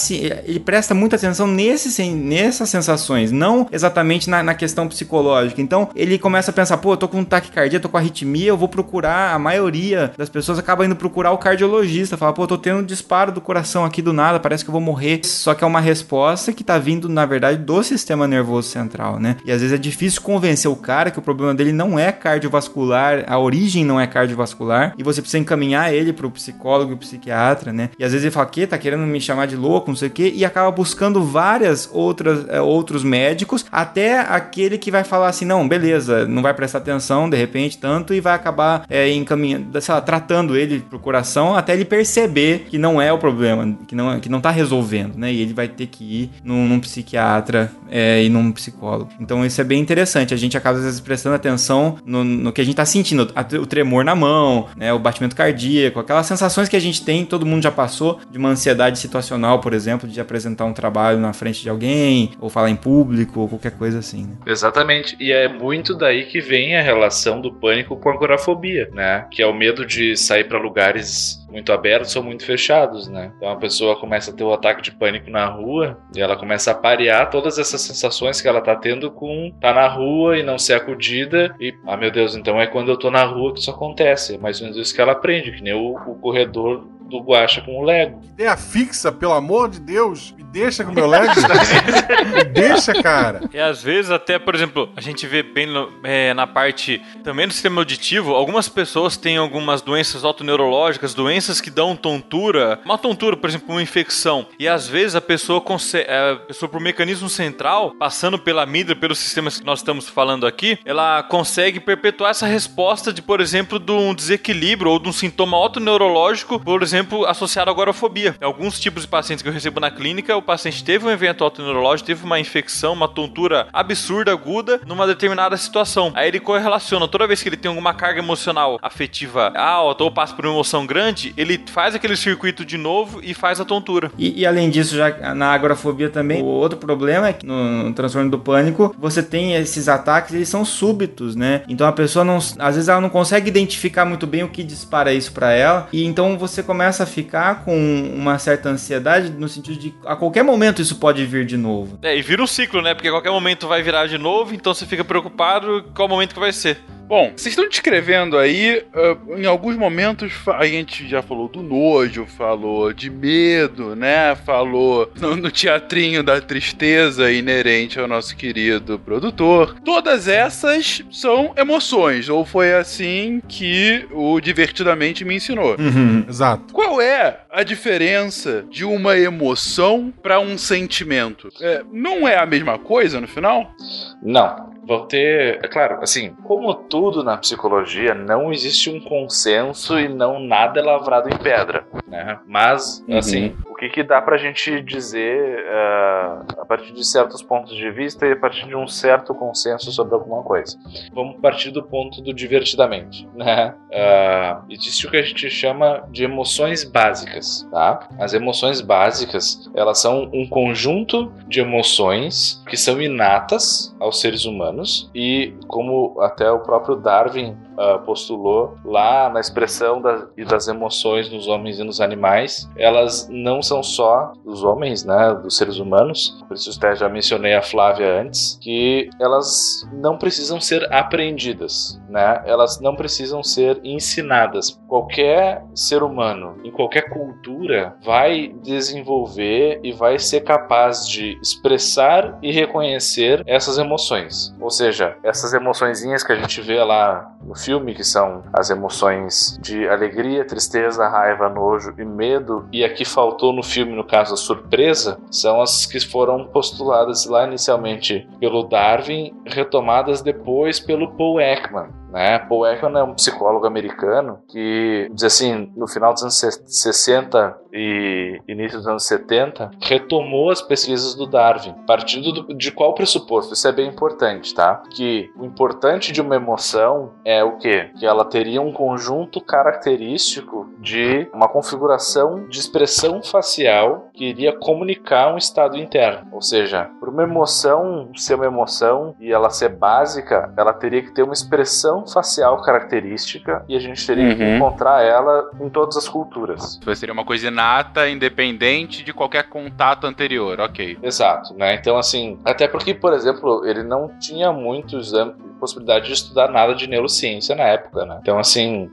[0.45, 5.59] ele presta muita atenção nesse, nessas sensações, não exatamente na, na, questão psicológica.
[5.59, 8.67] Então ele começa a pensar, pô, eu tô com taquicardia, tô com arritmia, eu vou
[8.67, 9.33] procurar.
[9.33, 12.83] A maioria das pessoas acaba indo procurar o cardiologista, fala, pô, eu tô tendo um
[12.83, 15.21] disparo do coração aqui do nada, parece que eu vou morrer.
[15.23, 19.37] Só que é uma resposta que tá vindo, na verdade, do sistema nervoso central, né?
[19.43, 23.23] E às vezes é difícil convencer o cara que o problema dele não é cardiovascular,
[23.27, 27.89] a origem não é cardiovascular, e você precisa encaminhar ele pro psicólogo e psiquiatra, né?
[27.97, 30.11] E às vezes ele fala, que tá querendo me chamar de louco, não sei o
[30.11, 35.45] quê, e acaba buscando várias outras é, outros médicos, até aquele que vai falar assim,
[35.45, 39.93] não, beleza, não vai prestar atenção de repente tanto e vai acabar é, encaminhando, sei
[39.93, 44.19] lá, tratando ele pro coração até ele perceber que não é o problema, que não,
[44.19, 45.31] que não tá resolvendo, né?
[45.31, 49.09] E ele vai ter que ir num, num psiquiatra é, e num psicólogo.
[49.19, 52.61] Então isso é bem interessante, a gente acaba às vezes prestando atenção no, no que
[52.61, 53.31] a gente tá sentindo,
[53.61, 57.45] o tremor na mão, né, o batimento cardíaco, aquelas sensações que a gente tem, todo
[57.45, 61.61] mundo já passou de uma ansiedade situacional, por exemplo, de apresentar um trabalho na frente
[61.61, 64.23] de alguém, ou falar em público, ou qualquer coisa assim.
[64.23, 64.35] Né?
[64.45, 65.15] Exatamente.
[65.19, 69.25] E é muito daí que vem a relação do pânico com a agorafobia, né?
[69.31, 73.31] Que é o medo de sair para lugares muito abertos ou muito fechados, né?
[73.37, 76.35] Então a pessoa começa a ter o um ataque de pânico na rua e ela
[76.35, 80.43] começa a parear todas essas sensações que ela tá tendo com tá na rua e
[80.43, 83.59] não ser acudida e, ah meu Deus, então é quando eu tô na rua que
[83.59, 84.35] isso acontece.
[84.35, 87.61] É mais ou menos isso que ela aprende, que nem o, o corredor do Guacha
[87.61, 88.19] com o Lego.
[88.33, 90.33] Ideia fixa, pelo amor de Deus.
[90.35, 91.33] Me deixa com o meu Lego.
[92.91, 93.41] cara.
[93.53, 97.47] E às vezes até, por exemplo, a gente vê bem no, é, na parte também
[97.47, 102.79] do sistema auditivo, algumas pessoas têm algumas doenças autoneurológicas, doenças que dão tontura.
[102.83, 104.47] Uma tontura, por exemplo, uma infecção.
[104.59, 108.99] E às vezes a pessoa consegue, é, a pessoa por mecanismo central, passando pela amígdala,
[108.99, 113.79] pelos sistemas que nós estamos falando aqui, ela consegue perpetuar essa resposta de, por exemplo,
[113.79, 118.35] de um desequilíbrio ou de um sintoma autoneurológico, por exemplo, associado à agorafobia.
[118.41, 122.07] Alguns tipos de pacientes que eu recebo na clínica, o paciente teve um evento autoneurológico,
[122.07, 126.11] teve uma infecção, uma tontura absurda, aguda, numa determinada situação.
[126.15, 130.33] Aí ele correlaciona, toda vez que ele tem alguma carga emocional afetiva alta ou passa
[130.33, 134.11] por uma emoção grande, ele faz aquele circuito de novo e faz a tontura.
[134.17, 137.93] E, e além disso, já na agorafobia também, o outro problema é que no, no
[137.93, 141.63] transtorno do pânico, você tem esses ataques, eles são súbitos, né?
[141.67, 145.13] Então a pessoa não, às vezes ela não consegue identificar muito bem o que dispara
[145.13, 149.47] isso para ela, e então você começa começa a ficar com uma certa ansiedade no
[149.47, 151.97] sentido de a qualquer momento isso pode vir de novo.
[152.01, 152.93] É, e vira um ciclo, né?
[152.93, 156.39] Porque a qualquer momento vai virar de novo, então você fica preocupado qual momento que
[156.39, 156.79] vai ser.
[157.13, 162.25] Bom, vocês estão descrevendo aí, uh, em alguns momentos a gente já falou do nojo,
[162.25, 164.35] falou de medo, né?
[164.35, 169.75] Falou no, no, teatrinho da tristeza inerente ao nosso querido produtor.
[169.85, 175.75] Todas essas são emoções, ou foi assim que o Divertidamente me ensinou.
[175.77, 176.73] Uhum, exato.
[176.73, 181.49] Qual é a diferença de uma emoção para um sentimento?
[181.61, 183.71] É, não é a mesma coisa no final?
[184.19, 190.07] Não vão ter, é claro, assim, como tudo na psicologia, não existe um consenso e
[190.07, 192.39] não nada é lavrado em pedra, né?
[192.45, 193.17] Mas, uhum.
[193.17, 197.89] assim, o que, que dá pra gente dizer uh, a partir de certos pontos de
[197.91, 200.77] vista e a partir de um certo consenso sobre alguma coisa?
[201.13, 203.73] Vamos partir do ponto do divertidamente, né?
[203.89, 208.07] Uh, existe o que a gente chama de emoções básicas, tá?
[208.19, 214.72] As emoções básicas, elas são um conjunto de emoções que são inatas aos seres humanos
[214.73, 220.67] humanos e como até o próprio Darwin uh, postulou lá na expressão das, e das
[220.67, 225.77] emoções nos homens e nos animais, elas não são só dos homens, né, dos seres
[225.77, 226.43] humanos.
[226.47, 232.41] Por isso até já mencionei a Flávia antes, que elas não precisam ser aprendidas, né,
[232.45, 234.79] elas não precisam ser ensinadas.
[234.87, 242.51] Qualquer ser humano, em qualquer cultura, vai desenvolver e vai ser capaz de expressar e
[242.51, 244.55] reconhecer essas emoções.
[244.59, 249.57] Ou seja, essas emoçõezinhas que a gente vê lá no filme, que são as emoções
[249.61, 254.37] de alegria, tristeza, raiva, nojo e medo, e aqui faltou no filme, no caso, a
[254.37, 262.02] surpresa, são as que foram postuladas lá inicialmente pelo Darwin, retomadas depois pelo Paul Ekman.
[262.13, 262.37] Né?
[262.37, 268.39] Paul Ekman é um psicólogo americano que, diz assim, no final dos anos 60 e
[268.47, 273.55] início dos anos 70, retomou as pesquisas do Darwin, partindo do, de qual pressuposto?
[273.55, 274.83] Isso é bem importante, tá?
[274.91, 277.89] Que o importante de uma emoção é o quê?
[277.97, 285.33] Que ela teria um conjunto característico de uma configuração de expressão facial que iria comunicar
[285.33, 286.27] um estado interno.
[286.31, 291.11] Ou seja, para uma emoção ser uma emoção e ela ser básica, ela teria que
[291.11, 294.55] ter uma expressão facial característica e a gente teria que Uhum.
[294.57, 296.79] encontrar ela em todas as culturas.
[296.95, 300.97] Seria uma coisa inata, independente de qualquer contato anterior, ok.
[301.01, 301.75] Exato, né?
[301.75, 305.33] Então, assim, até porque, por exemplo, ele não tinha muito exame,
[305.63, 308.19] possibilidade de estudar nada de neurociência na época, né?
[308.21, 308.91] Então, assim,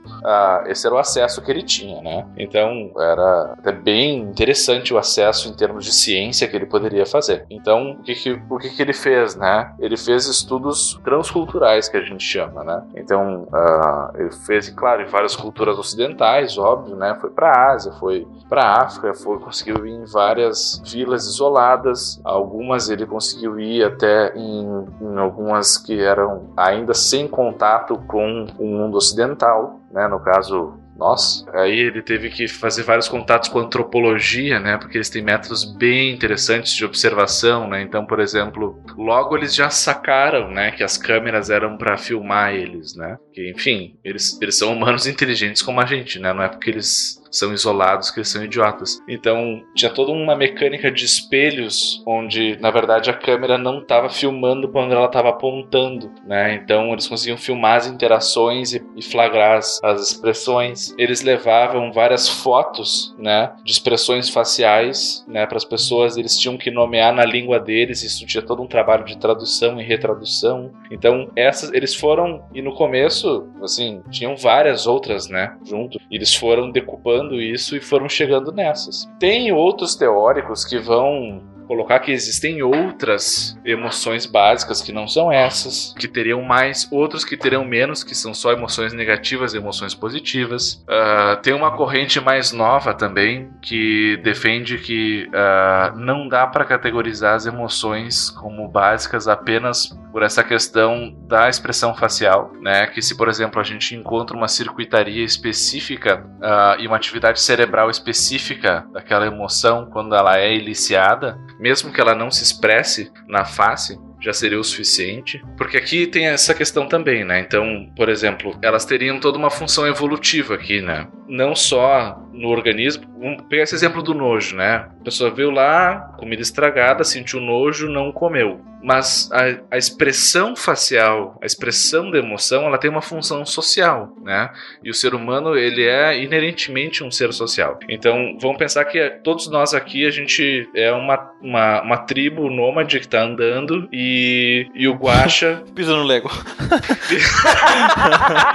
[0.67, 2.25] esse era o acesso que ele tinha, né?
[2.37, 7.45] Então, era até bem interessante o acesso em termos de ciência que ele poderia fazer.
[7.49, 9.73] Então, o que que, o que, que ele fez, né?
[9.79, 12.83] Ele fez estudos transculturais, que a gente chama, né?
[12.95, 17.17] Então, ah, ele fez, claro, em várias culturas ocidentais, óbvio, né?
[17.19, 22.21] Foi para Ásia, foi para África, foi conseguiu ir em várias vilas isoladas.
[22.23, 28.65] Algumas ele conseguiu ir até em, em algumas que eram ainda sem contato com o
[28.65, 30.07] mundo ocidental, né?
[30.07, 31.45] No caso nós.
[31.53, 34.77] Aí ele teve que fazer vários contatos com antropologia, né?
[34.77, 37.81] Porque eles têm métodos bem interessantes de observação, né?
[37.81, 42.95] Então, por exemplo, logo eles já sacaram, né, que as câmeras eram para filmar eles,
[42.95, 43.17] né?
[43.33, 46.31] Que, enfim, eles, eles são humanos inteligentes como a gente, né?
[46.31, 49.01] Não é porque eles são isolados que eles são idiotas.
[49.07, 54.69] Então, tinha toda uma mecânica de espelhos onde, na verdade, a câmera não estava filmando
[54.69, 56.53] quando ela estava apontando, né?
[56.55, 60.93] Então, eles conseguiam filmar as interações e, e flagrar as, as expressões.
[60.97, 66.17] Eles levavam várias fotos, né, de expressões faciais, né, para as pessoas.
[66.17, 68.03] Eles tinham que nomear na língua deles.
[68.03, 70.71] Isso tinha todo um trabalho de tradução e retradução.
[70.91, 75.99] Então, essas eles foram e no começo, assim, tinham várias outras, né, junto.
[76.09, 79.09] Eles foram decupando isso e foram chegando nessas.
[79.19, 85.95] Tem outros teóricos que vão colocar que existem outras emoções básicas que não são essas,
[85.97, 90.83] que teriam mais, outros que teriam menos, que são só emoções negativas e emoções positivas.
[90.85, 97.35] Ah, tem uma corrente mais nova também que defende que ah, não dá para categorizar
[97.35, 102.85] as emoções como básicas apenas por essa questão da expressão facial, né?
[102.87, 107.89] Que se, por exemplo, a gente encontra uma circuitaria específica ah, e uma atividade cerebral
[107.89, 113.97] específica daquela emoção quando ela é eliciada, mesmo que ela não se expresse na face,
[114.19, 115.43] já seria o suficiente.
[115.55, 117.39] Porque aqui tem essa questão também, né?
[117.39, 121.07] Então, por exemplo, elas teriam toda uma função evolutiva aqui, né?
[121.27, 123.05] Não só no organismo.
[123.19, 124.87] Vamos pegar esse exemplo do nojo, né?
[124.99, 128.59] A pessoa veio lá, comida estragada, sentiu nojo, não comeu.
[128.83, 134.49] Mas a, a expressão facial, a expressão da emoção, ela tem uma função social, né?
[134.83, 137.79] E o ser humano, ele é inerentemente um ser social.
[137.87, 142.99] Então, vamos pensar que todos nós aqui, a gente é uma, uma, uma tribo nômade
[142.99, 145.63] que tá andando e, e o Guaxa...
[145.75, 146.29] Pisa no Lego.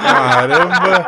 [0.01, 1.07] Caramba!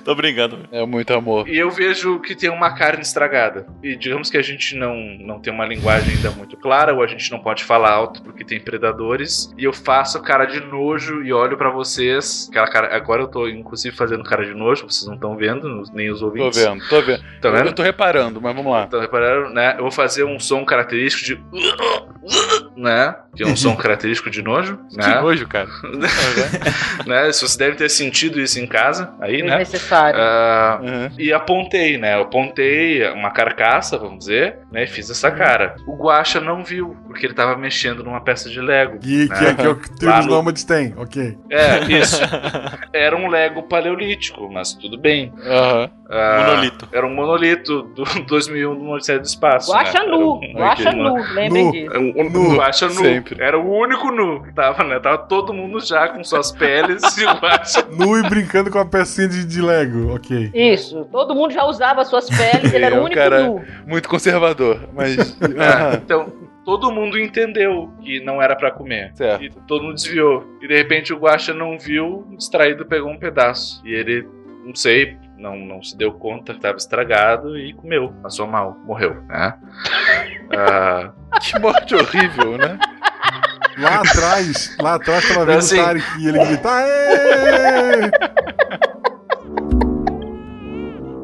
[0.04, 0.60] Tô brincando.
[0.72, 1.48] É muito amor.
[1.48, 3.66] E eu vejo que tem uma carne estragada.
[3.82, 7.06] E digamos que a gente não, não tem uma linguagem ainda muito clara, ou a
[7.06, 9.52] gente não pode falar alto porque tem predadores.
[9.58, 12.46] E eu faço cara de nojo e olho pra vocês.
[12.50, 16.10] Aquela cara, agora eu tô inclusive fazendo cara de nojo, vocês não estão vendo, nem
[16.10, 16.58] os Tô ouvintes.
[16.58, 17.22] vendo, tô vendo.
[17.40, 17.66] Tá vendo?
[17.68, 18.84] Eu tô reparando, mas vamos lá.
[18.84, 19.74] Então, repararam, né?
[19.76, 21.36] Eu vou fazer um som característico de.
[22.76, 23.14] Né?
[23.34, 24.78] Que é um som característico de nojo.
[24.90, 25.20] Que Né?
[25.20, 25.68] nojo, cara.
[27.06, 27.26] né?
[27.32, 29.58] Vocês devem ter sentido isso em casa aí, né?
[29.58, 30.20] Desnecessário.
[30.20, 31.10] Ah, Uhum.
[31.18, 32.14] e apontei, né?
[32.16, 34.84] Eu apontei uma carcaça, vamos dizer, né?
[34.84, 35.76] E fiz essa cara.
[35.86, 38.98] O Guaxa não viu, porque ele tava mexendo numa peça de Lego.
[38.98, 39.54] Que, que, né?
[39.54, 41.36] que, é o que os no- nômades têm, ok.
[41.50, 42.20] É, isso.
[42.92, 45.32] Era um Lego paleolítico, mas tudo bem.
[45.46, 45.90] Aham.
[46.08, 46.88] Ah, Monolito.
[46.92, 49.72] Era um monolito do 2001 do Odisseia do Espaço.
[49.72, 50.06] Guaxa né?
[50.06, 51.72] nu, um- guaxa ok, nu, lembrem Nu.
[51.72, 51.92] disso.
[51.94, 52.94] É um, um, Nu, um Guaxa nu.
[52.94, 53.42] sempre.
[53.42, 54.98] Era o único nu que tava, né?
[55.00, 58.84] Tava todo mundo já com suas peles e o Guaxa Nu e brincando com a
[58.84, 60.50] pecinha de, de Lego, ok.
[60.54, 63.64] Isso, todo mundo já usava suas peles, ele era É, o o único cara- nu.
[63.86, 65.36] Muito conservador, mas.
[65.56, 66.32] É, então,
[66.64, 69.12] todo mundo entendeu que não era pra comer.
[69.14, 69.42] Certo.
[69.44, 70.44] E todo mundo desviou.
[70.60, 73.80] E de repente o Guaxa não viu, distraído, pegou um pedaço.
[73.84, 74.26] E ele,
[74.64, 78.12] não sei, não, não se deu conta que estava estragado e comeu.
[78.22, 79.54] Passou mal, morreu, né?
[80.56, 81.10] Ah,
[81.40, 82.78] Que morte horrível, né?
[83.78, 88.10] Lá atrás, lá atrás tava vendo Assim- o Tarek e ele grita, Aê!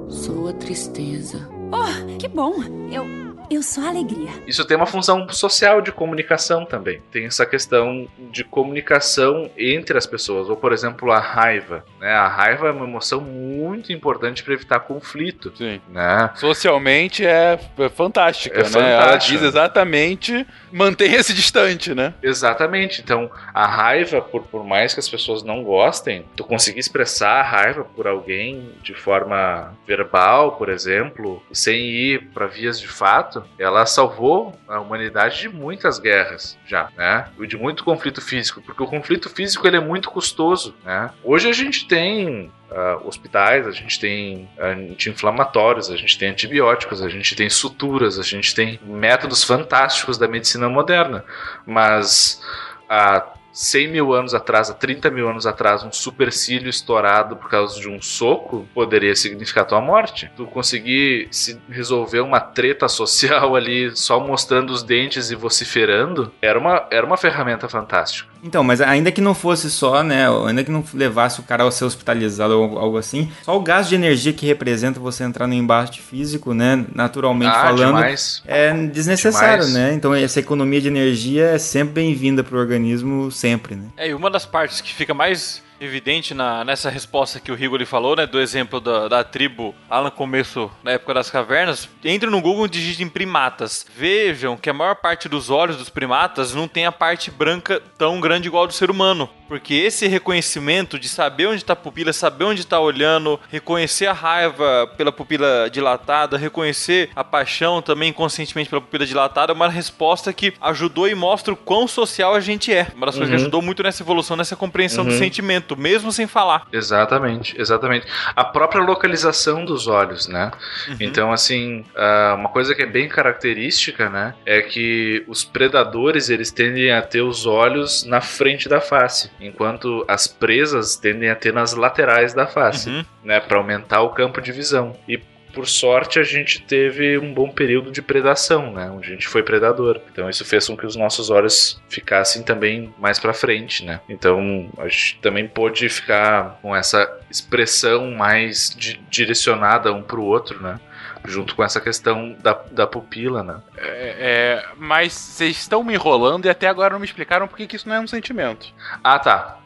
[0.09, 1.49] Sou a tristeza.
[1.73, 2.55] Oh, que bom.
[2.91, 3.07] Eu,
[3.55, 4.31] eu sou a alegria.
[4.47, 7.01] isso tem uma função social de comunicação também.
[7.11, 10.49] Tem essa questão de comunicação entre as pessoas.
[10.49, 11.85] Ou, por exemplo, a raiva.
[12.01, 12.13] Né?
[12.13, 15.53] A raiva é uma emoção muito importante para evitar conflito.
[15.57, 15.81] Sim.
[15.89, 16.31] Né?
[16.35, 18.93] Socialmente é, é fantástica, É né?
[18.93, 19.39] Ela fantástica.
[19.39, 22.15] diz exatamente mantenha-se distante, né?
[22.23, 23.01] Exatamente.
[23.03, 27.43] Então, a raiva, por, por mais que as pessoas não gostem, tu conseguir expressar a
[27.43, 33.87] raiva por alguém de forma verbal, por exemplo, sem ir para vias de fato, ela
[33.87, 37.29] salvou a humanidade de muitas guerras já, né?
[37.39, 41.11] E de muito conflito físico, porque o conflito físico ele é muito custoso, né?
[41.25, 47.09] Hoje a gente tem ah, hospitais, a gente tem anti-inflamatórios, a gente tem antibióticos, a
[47.09, 51.23] gente tem suturas, a gente tem métodos fantásticos da medicina moderna.
[51.67, 52.43] Mas
[52.89, 57.79] há 100 mil anos atrás, há 30 mil anos atrás, um supercílio estourado por causa
[57.81, 60.31] de um soco poderia significar tua morte.
[60.37, 66.59] Tu conseguir se resolver uma treta social ali só mostrando os dentes e vociferando era
[66.59, 68.31] uma, era uma ferramenta fantástica.
[68.45, 70.27] Então, mas ainda que não fosse só, né?
[70.49, 73.91] Ainda que não levasse o cara a ser hospitalizado ou algo assim, só o gasto
[73.91, 76.85] de energia que representa você entrar no embate físico, né?
[76.93, 78.43] Naturalmente Ah, falando, demais.
[78.45, 79.73] é desnecessário, Demais.
[79.75, 79.95] né?
[79.95, 83.89] Então essa economia de energia é sempre bem-vinda pro organismo, sempre, né?
[83.97, 87.85] É, e uma das partes que fica mais evidente na, nessa resposta que o Rigoli
[87.85, 92.31] falou, né, do exemplo da, da tribo lá no começo, na época das cavernas, entre
[92.31, 93.85] no Google e digitem primatas.
[93.97, 98.21] Vejam que a maior parte dos olhos dos primatas não tem a parte branca tão
[98.21, 99.29] grande igual do ser humano.
[99.53, 104.13] Porque esse reconhecimento de saber onde está a pupila, saber onde está olhando, reconhecer a
[104.15, 110.33] raiva pela pupila dilatada, reconhecer a paixão também inconscientemente pela pupila dilatada, é uma resposta
[110.33, 112.87] que ajudou e mostra o quão social a gente é.
[112.97, 113.43] Uma das coisas que Uhum.
[113.43, 115.19] ajudou muito nessa evolução, nessa compreensão do Uhum.
[115.19, 116.67] sentimento, mesmo sem falar.
[116.73, 118.07] Exatamente, exatamente.
[118.35, 120.51] A própria localização dos olhos, né?
[120.99, 124.33] Então, assim, ah, uma coisa que é bem característica, né?
[124.47, 130.05] É que os predadores, eles tendem a ter os olhos na frente da face, enquanto
[130.09, 133.05] as presas tendem a ter nas laterais da face, Uhum.
[133.25, 133.41] né?
[133.41, 134.97] Para aumentar o campo de visão.
[135.09, 135.19] E
[135.53, 138.91] por sorte, a gente teve um bom período de predação, né?
[138.91, 140.01] Onde a gente foi predador.
[140.11, 144.01] Então isso fez com que os nossos olhos ficassem também mais pra frente, né?
[144.09, 150.63] Então a gente também pôde ficar com essa expressão mais di- direcionada um pro outro,
[150.63, 150.81] né?
[151.25, 153.57] Junto com essa questão da, da pupila, né?
[153.77, 157.77] É, é, mas vocês estão me enrolando e até agora não me explicaram por que
[157.77, 158.67] isso não é um sentimento.
[159.03, 159.59] Ah, tá.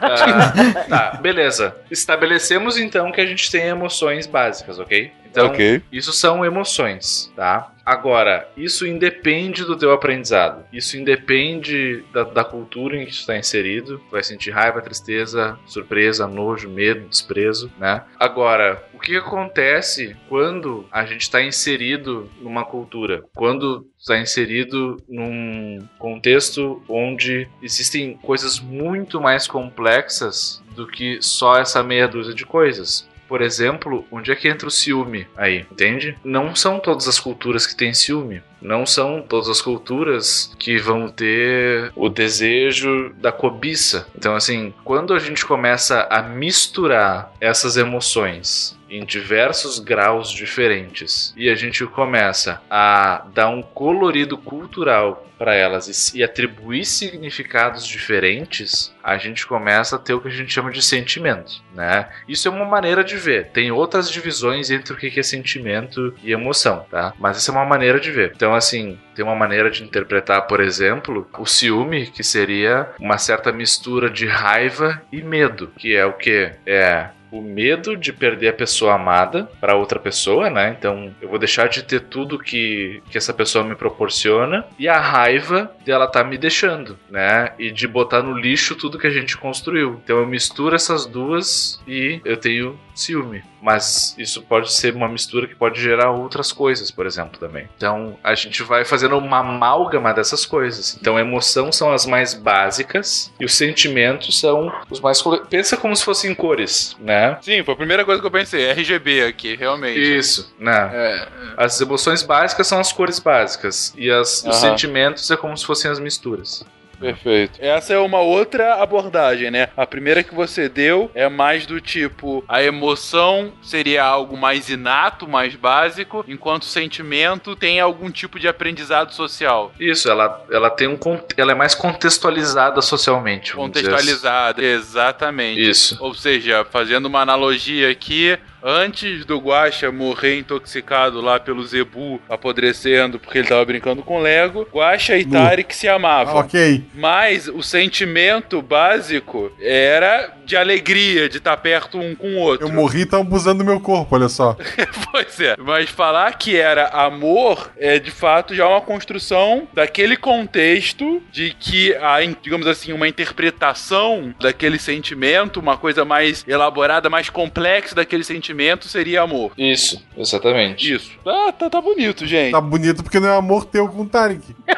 [0.00, 0.52] Ah,
[0.88, 1.76] tá, beleza.
[1.90, 5.12] Estabelecemos então que a gente tem emoções básicas, ok?
[5.26, 5.82] Então, Ok.
[5.92, 7.70] isso são emoções, tá?
[7.84, 10.64] Agora, isso independe do teu aprendizado.
[10.72, 13.98] Isso independe da, da cultura em que tu está inserido.
[13.98, 18.02] Tu vai sentir raiva, tristeza, surpresa, nojo, medo, desprezo, né?
[18.18, 23.24] Agora, o que acontece quando a gente está inserido numa cultura?
[23.34, 31.82] Quando está inserido num contexto onde existem coisas muito mais complexas do que só essa
[31.82, 33.08] meia dúzia de coisas.
[33.34, 36.16] Por exemplo, onde é que entra o ciúme aí, entende?
[36.22, 38.40] Não são todas as culturas que têm ciúme.
[38.64, 44.06] Não são todas as culturas que vão ter o desejo da cobiça.
[44.16, 51.50] Então, assim, quando a gente começa a misturar essas emoções em diversos graus diferentes e
[51.50, 59.16] a gente começa a dar um colorido cultural para elas e, atribuir significados diferentes, a
[59.18, 62.08] gente começa a ter o que a gente chama de sentimento, né?
[62.28, 63.48] Isso é uma maneira de ver.
[63.48, 67.12] Tem outras divisões entre o que é sentimento e emoção, tá?
[67.18, 68.32] Mas essa é uma maneira de ver.
[68.34, 73.52] Então, assim, tem uma maneira de interpretar, por exemplo, o ciúme, que seria uma certa
[73.52, 76.52] mistura de raiva e medo, que é o que?
[76.66, 80.76] É o medo de perder a pessoa amada para outra pessoa, né?
[80.78, 85.00] Então eu vou deixar de ter tudo que, que essa pessoa me proporciona e a
[85.00, 87.52] raiva dela tá me deixando, né?
[87.58, 90.00] E de botar no lixo tudo que a gente construiu.
[90.04, 93.42] Então eu misturo essas duas e eu tenho ciúme.
[93.64, 97.66] Mas isso pode ser uma mistura que pode gerar outras coisas, por exemplo, também.
[97.76, 100.96] Então a gente vai fazendo uma amálgama dessas coisas.
[101.00, 105.22] Então a emoção são as mais básicas e os sentimentos são os mais.
[105.48, 107.38] Pensa como se fossem cores, né?
[107.40, 108.70] Sim, foi a primeira coisa que eu pensei.
[108.70, 109.98] RGB aqui, realmente.
[109.98, 110.90] Isso, né?
[110.92, 114.52] É, As emoções básicas são as cores básicas e as, os Aham.
[114.52, 116.64] sentimentos é como se fossem as misturas.
[116.96, 117.58] Perfeito.
[117.60, 119.68] Essa é uma outra abordagem, né?
[119.76, 125.28] A primeira que você deu é mais do tipo: a emoção seria algo mais inato,
[125.28, 129.72] mais básico, enquanto o sentimento tem algum tipo de aprendizado social.
[129.78, 130.98] Isso, ela, ela tem um
[131.36, 133.54] ela é mais contextualizada socialmente.
[133.54, 134.62] vamos dizer assim.
[134.64, 135.68] Exatamente.
[135.68, 135.96] Isso.
[136.00, 143.18] Ou seja, fazendo uma analogia aqui, antes do Guaxa morrer intoxicado lá pelo Zebu apodrecendo
[143.18, 145.24] porque ele tava brincando com Lego, Guaxa e.
[145.24, 146.38] Tarek se amavam.
[146.38, 146.84] Ah, ok.
[146.94, 152.66] Mas o sentimento básico era de alegria, de estar perto um com o outro.
[152.66, 154.56] Eu morri e tá abusando do meu corpo, olha só.
[155.10, 155.54] Pois é.
[155.58, 161.94] Mas falar que era amor é de fato já uma construção daquele contexto de que
[161.94, 168.53] a, digamos assim, uma interpretação daquele sentimento, uma coisa mais elaborada, mais complexa daquele sentimento
[168.88, 169.52] seria amor.
[169.56, 170.92] Isso, exatamente.
[170.94, 171.10] Isso.
[171.26, 172.52] Ah, tá, tá bonito, gente.
[172.52, 174.54] Tá bonito porque não é amor teu com o Tarek.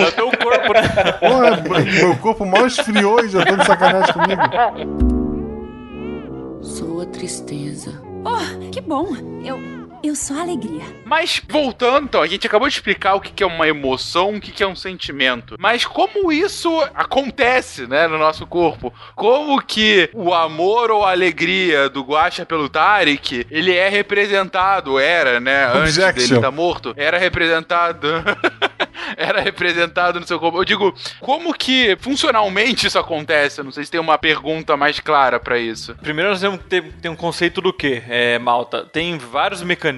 [0.00, 0.82] É o teu corpo, né?
[1.20, 4.42] Porra, meu corpo mal esfriou e já tô de sacanagem comigo.
[6.62, 8.02] Sou a tristeza.
[8.24, 9.08] Oh, que bom.
[9.44, 9.58] Eu,
[10.08, 10.82] eu sou a alegria.
[11.04, 14.62] Mas voltando, então, a gente acabou de explicar o que é uma emoção, o que
[14.62, 15.56] é um sentimento.
[15.58, 18.92] Mas como isso acontece, né, no nosso corpo?
[19.14, 25.40] Como que o amor ou a alegria do Guaxa pelo Tarek, ele é representado, era,
[25.40, 26.12] né, antes Objection.
[26.14, 28.06] dele estar morto, era representado...
[29.16, 30.58] Era representado no seu corpo.
[30.58, 33.60] Eu digo, como que funcionalmente isso acontece?
[33.60, 35.94] Eu não sei se tem uma pergunta mais clara pra isso.
[35.96, 38.84] Primeiro nós temos que ter, ter um conceito do que, é, Malta?
[38.86, 39.93] Tem vários mecanismos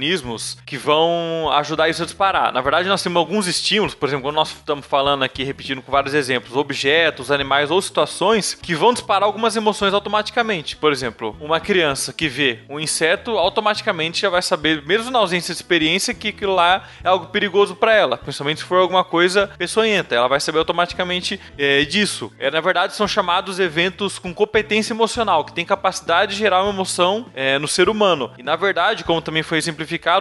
[0.67, 2.53] que vão ajudar isso a disparar.
[2.53, 5.93] Na verdade, nós temos alguns estímulos, por exemplo, quando nós estamos falando aqui, repetindo com
[5.93, 10.77] vários exemplos, objetos, animais ou situações que vão disparar algumas emoções automaticamente.
[10.77, 15.55] Por exemplo, uma criança que vê um inseto, automaticamente já vai saber, mesmo na ausência
[15.55, 19.51] de experiência, que aquilo lá é algo perigoso para ela, principalmente se for alguma coisa
[19.59, 20.15] peçonhenta.
[20.15, 22.33] Ela vai saber automaticamente é, disso.
[22.39, 26.73] É, na verdade, são chamados eventos com competência emocional, que tem capacidade de gerar uma
[26.73, 28.31] emoção é, no ser humano.
[28.39, 29.59] E na verdade, como também foi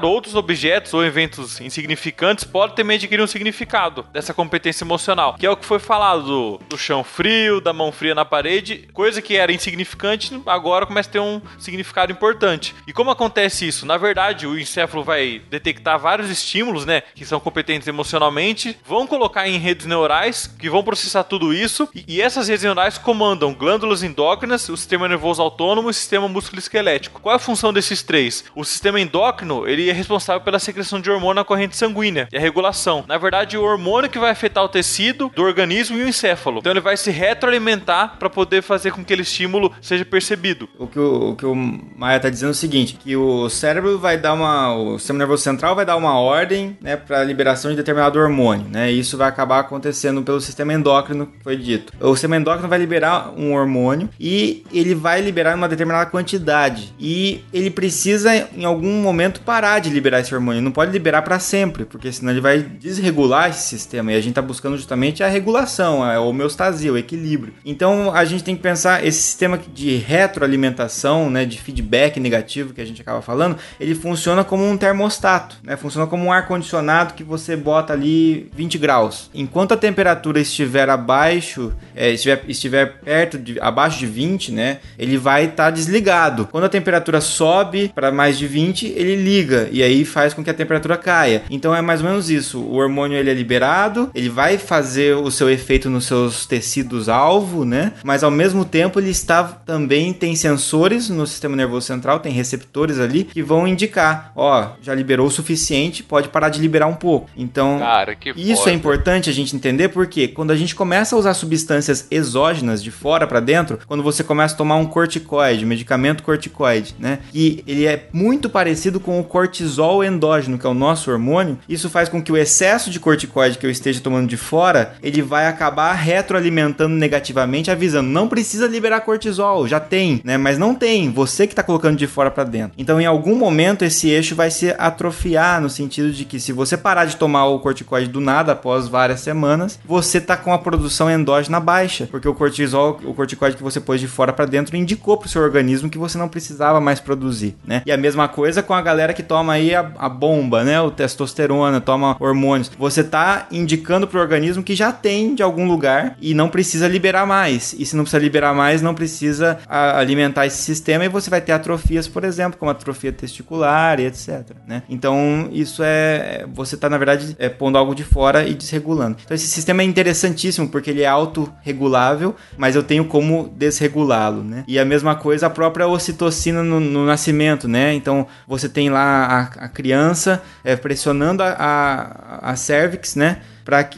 [0.04, 5.50] outros objetos ou eventos insignificantes podem também adquirir um significado dessa competência emocional, que é
[5.50, 9.52] o que foi falado do, chão frio, da mão fria na parede, coisa que era
[9.52, 12.76] insignificante, agora começa a ter um significado importante.
[12.88, 13.86] E como acontece isso?
[13.86, 19.48] Na verdade, o encéfalo vai detectar vários estímulos, né, que são competentes emocionalmente, vão colocar
[19.48, 24.04] em redes neurais que vão processar tudo isso, e, e essas redes neurais comandam glândulas
[24.04, 27.22] endócrinas, o sistema nervoso autônomo e o sistema músculo-esquelético.
[27.22, 28.44] Qual é a função desses três?
[28.56, 32.40] O sistema endócrino, ele é responsável pela secreção de hormônio na corrente sanguínea e a
[32.40, 33.04] regulação.
[33.08, 36.60] Na verdade, o hormônio que vai afetar o tecido do organismo e o encéfalo.
[36.60, 40.68] Então ele vai se retroalimentar para poder fazer com que aquele estímulo seja percebido.
[40.78, 43.98] O que o, o que o Maia tá dizendo é o seguinte, que o cérebro
[43.98, 44.76] vai dar uma...
[44.76, 48.92] O sistema nervoso central vai dar uma ordem, né, pra liberação de determinado hormônio, né?
[48.92, 51.94] E isso vai acabar acontecendo pelo sistema endócrino, que foi dito.
[52.00, 56.94] O sistema endócrino vai liberar um hormônio e ele vai liberar uma determinada quantidade.
[57.00, 60.62] E ele precisa, em algum momento, parar de liberar esse hormônio.
[60.62, 64.12] Não pode liberar para sempre, porque senão ele vai desregular esse sistema.
[64.12, 67.54] E a gente tá buscando justamente a regulação, a homeostasia, o equilíbrio.
[67.66, 72.82] Então a gente tem que pensar esse sistema de retroalimentação, né, de feedback negativo que
[72.82, 75.76] a gente acaba falando, ele funciona como um termostato, né?
[75.76, 79.30] Funciona como um ar condicionado que você bota ali 20 graus.
[79.34, 85.18] Enquanto a temperatura estiver abaixo, é, estiver, estiver perto de abaixo de 20, né, ele
[85.18, 86.48] vai estar desligado.
[86.52, 90.50] Quando a temperatura sobe para mais de 20, ele liga e aí faz com que
[90.50, 91.44] a temperatura caia.
[91.50, 92.60] Então é mais ou menos isso.
[92.60, 97.66] O hormônio ele é liberado, ele vai fazer o seu efeito nos seus tecidos alvo,
[97.66, 97.94] né?
[98.04, 103.00] Mas ao mesmo tempo ele está também tem sensores no sistema nervoso central, tem receptores
[103.00, 107.30] ali que vão indicar, ó, já liberou o suficiente, pode parar de liberar um pouco.
[107.36, 108.72] Então, Cara, que isso foda.
[108.72, 112.92] é importante a gente entender porque quando a gente começa a usar substâncias exógenas de
[112.92, 117.20] fora para dentro, quando você começa a tomar um corticoide, medicamento corticoide, né?
[117.34, 121.58] E ele é muito parecido com o cortisol endógeno, que é o nosso hormônio.
[121.68, 125.22] Isso faz com que o excesso de corticoide que eu esteja tomando de fora, ele
[125.22, 130.38] vai acabar retroalimentando negativamente, avisando, não precisa liberar cortisol, já tem, né?
[130.38, 132.74] Mas não tem, você que tá colocando de fora para dentro.
[132.78, 136.78] Então, em algum momento esse eixo vai se atrofiar no sentido de que se você
[136.78, 141.10] parar de tomar o corticoide do nada após várias semanas, você tá com a produção
[141.10, 145.18] endógena baixa, porque o cortisol, o corticoide que você pôs de fora para dentro indicou
[145.18, 147.82] pro seu organismo que você não precisava mais produzir, né?
[147.86, 150.80] E a mesma coisa com a galera que toma aí a, a bomba, né?
[150.82, 152.72] O testosterona, toma hormônios.
[152.78, 157.26] Você tá indicando pro organismo que já tem de algum lugar e não precisa liberar
[157.26, 157.76] mais.
[157.78, 161.42] E se não precisa liberar mais, não precisa a, alimentar esse sistema e você vai
[161.42, 164.84] ter atrofias, por exemplo, como atrofia testicular e etc, né?
[164.90, 169.18] Então, isso é você tá na verdade é, pondo algo de fora e desregulando.
[169.24, 174.64] Então, esse sistema é interessantíssimo porque ele é autorregulável, mas eu tenho como desregulá-lo, né?
[174.68, 177.94] E a mesma coisa a própria ocitocina no, no nascimento, né?
[177.94, 183.42] Então, você tem lá a, a criança é, pressionando a, a, a cervix, né?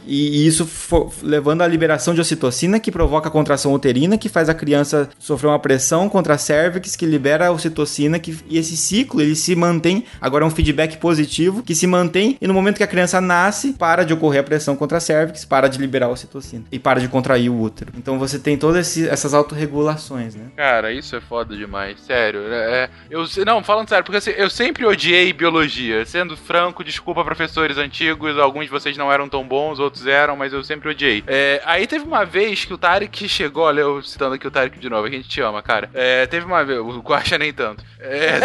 [0.05, 4.47] E isso for, levando à liberação de ocitocina, que provoca a contração uterina, que faz
[4.47, 8.78] a criança sofrer uma pressão contra a cervix, que libera a ocitocina, que, e esse
[8.78, 12.78] ciclo ele se mantém, agora é um feedback positivo, que se mantém, e no momento
[12.78, 16.05] que a criança nasce, para de ocorrer a pressão contra a cervix, para de liberar
[16.05, 17.91] a ocitocina, e para de contrair o útero.
[17.97, 20.45] Então você tem todas essas autorregulações, né?
[20.55, 22.41] Cara, isso é foda demais, sério.
[22.49, 26.05] É, eu, não, falando sério, porque assim, eu sempre odiei biologia.
[26.05, 30.36] Sendo franco, desculpa professores antigos, alguns de vocês não eram tão bons bons, outros eram,
[30.36, 31.24] mas eu sempre odiei.
[31.26, 34.78] É, aí teve uma vez que o Tarek chegou, olha, eu citando aqui o Tarek
[34.78, 35.89] de novo, a gente te ama, cara.
[35.95, 37.84] É, teve uma vez, o Guaxa nem tanto.
[37.99, 38.39] É,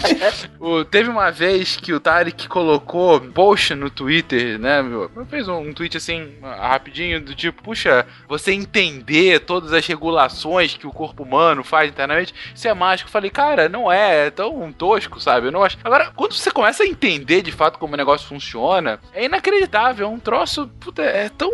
[0.58, 4.82] o, teve uma vez que o Tarek colocou post no Twitter, né?
[5.28, 10.86] Fez um, um tweet assim, rapidinho, do tipo, puxa, você entender todas as regulações que
[10.86, 13.08] o corpo humano faz internamente, isso é mágico.
[13.08, 15.48] Eu falei, cara, não é, é tão tosco, sabe?
[15.48, 15.76] Eu não acho.
[15.84, 20.08] Agora, quando você começa a entender de fato como o negócio funciona, é inacreditável, é
[20.08, 21.50] um troço puta, é tão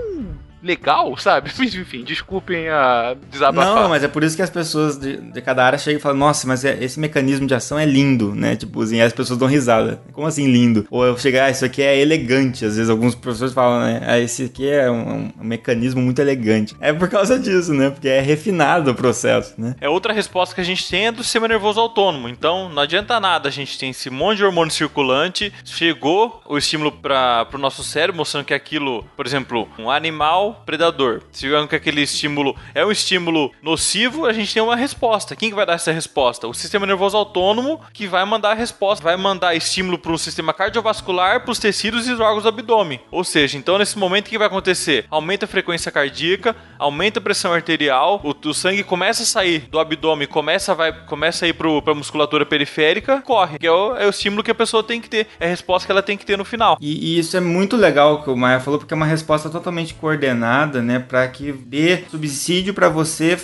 [0.62, 1.50] legal, sabe?
[1.58, 3.74] Mas enfim, desculpem a desabafar.
[3.74, 6.18] Não, mas é por isso que as pessoas de, de cada área chegam e falam,
[6.18, 8.56] nossa, mas é, esse mecanismo de ação é lindo, né?
[8.56, 10.00] Tipo assim, as pessoas dão risada.
[10.12, 10.86] Como assim lindo?
[10.90, 12.64] Ou eu chegar, ah, isso aqui é elegante.
[12.64, 14.02] Às vezes alguns professores falam, né?
[14.04, 16.74] Ah, esse aqui é um, um, mecanismo muito elegante.
[16.80, 17.90] É por causa disso, né?
[17.90, 19.74] Porque é refinado o processo, né?
[19.80, 22.28] É outra resposta que a gente tem é do sistema nervoso autônomo.
[22.28, 26.92] Então, não adianta nada, a gente tem esse monte de hormônio circulante, chegou o estímulo
[26.92, 31.22] para o nosso cérebro, mostrando que aquilo, por exemplo, um animal predador.
[31.32, 35.36] Se vendo que aquele estímulo é um estímulo nocivo, a gente tem uma resposta.
[35.36, 36.46] Quem que vai dar essa resposta?
[36.46, 40.52] O sistema nervoso autônomo que vai mandar a resposta, vai mandar estímulo para o sistema
[40.52, 43.00] cardiovascular, para os tecidos e os órgãos do abdômen.
[43.10, 45.06] Ou seja, então nesse momento o que vai acontecer?
[45.10, 49.78] Aumenta a frequência cardíaca, aumenta a pressão arterial, o, o sangue começa a sair do
[49.78, 53.58] abdômen, começa, vai, começa a ir para a musculatura periférica, corre.
[53.58, 55.86] Que é o, é o estímulo que a pessoa tem que ter, é a resposta
[55.86, 56.76] que ela tem que ter no final.
[56.80, 59.94] E, e isso é muito legal que o Maia falou, porque é uma resposta totalmente
[59.94, 63.38] coordenada nada, né, para que dê subsídio para você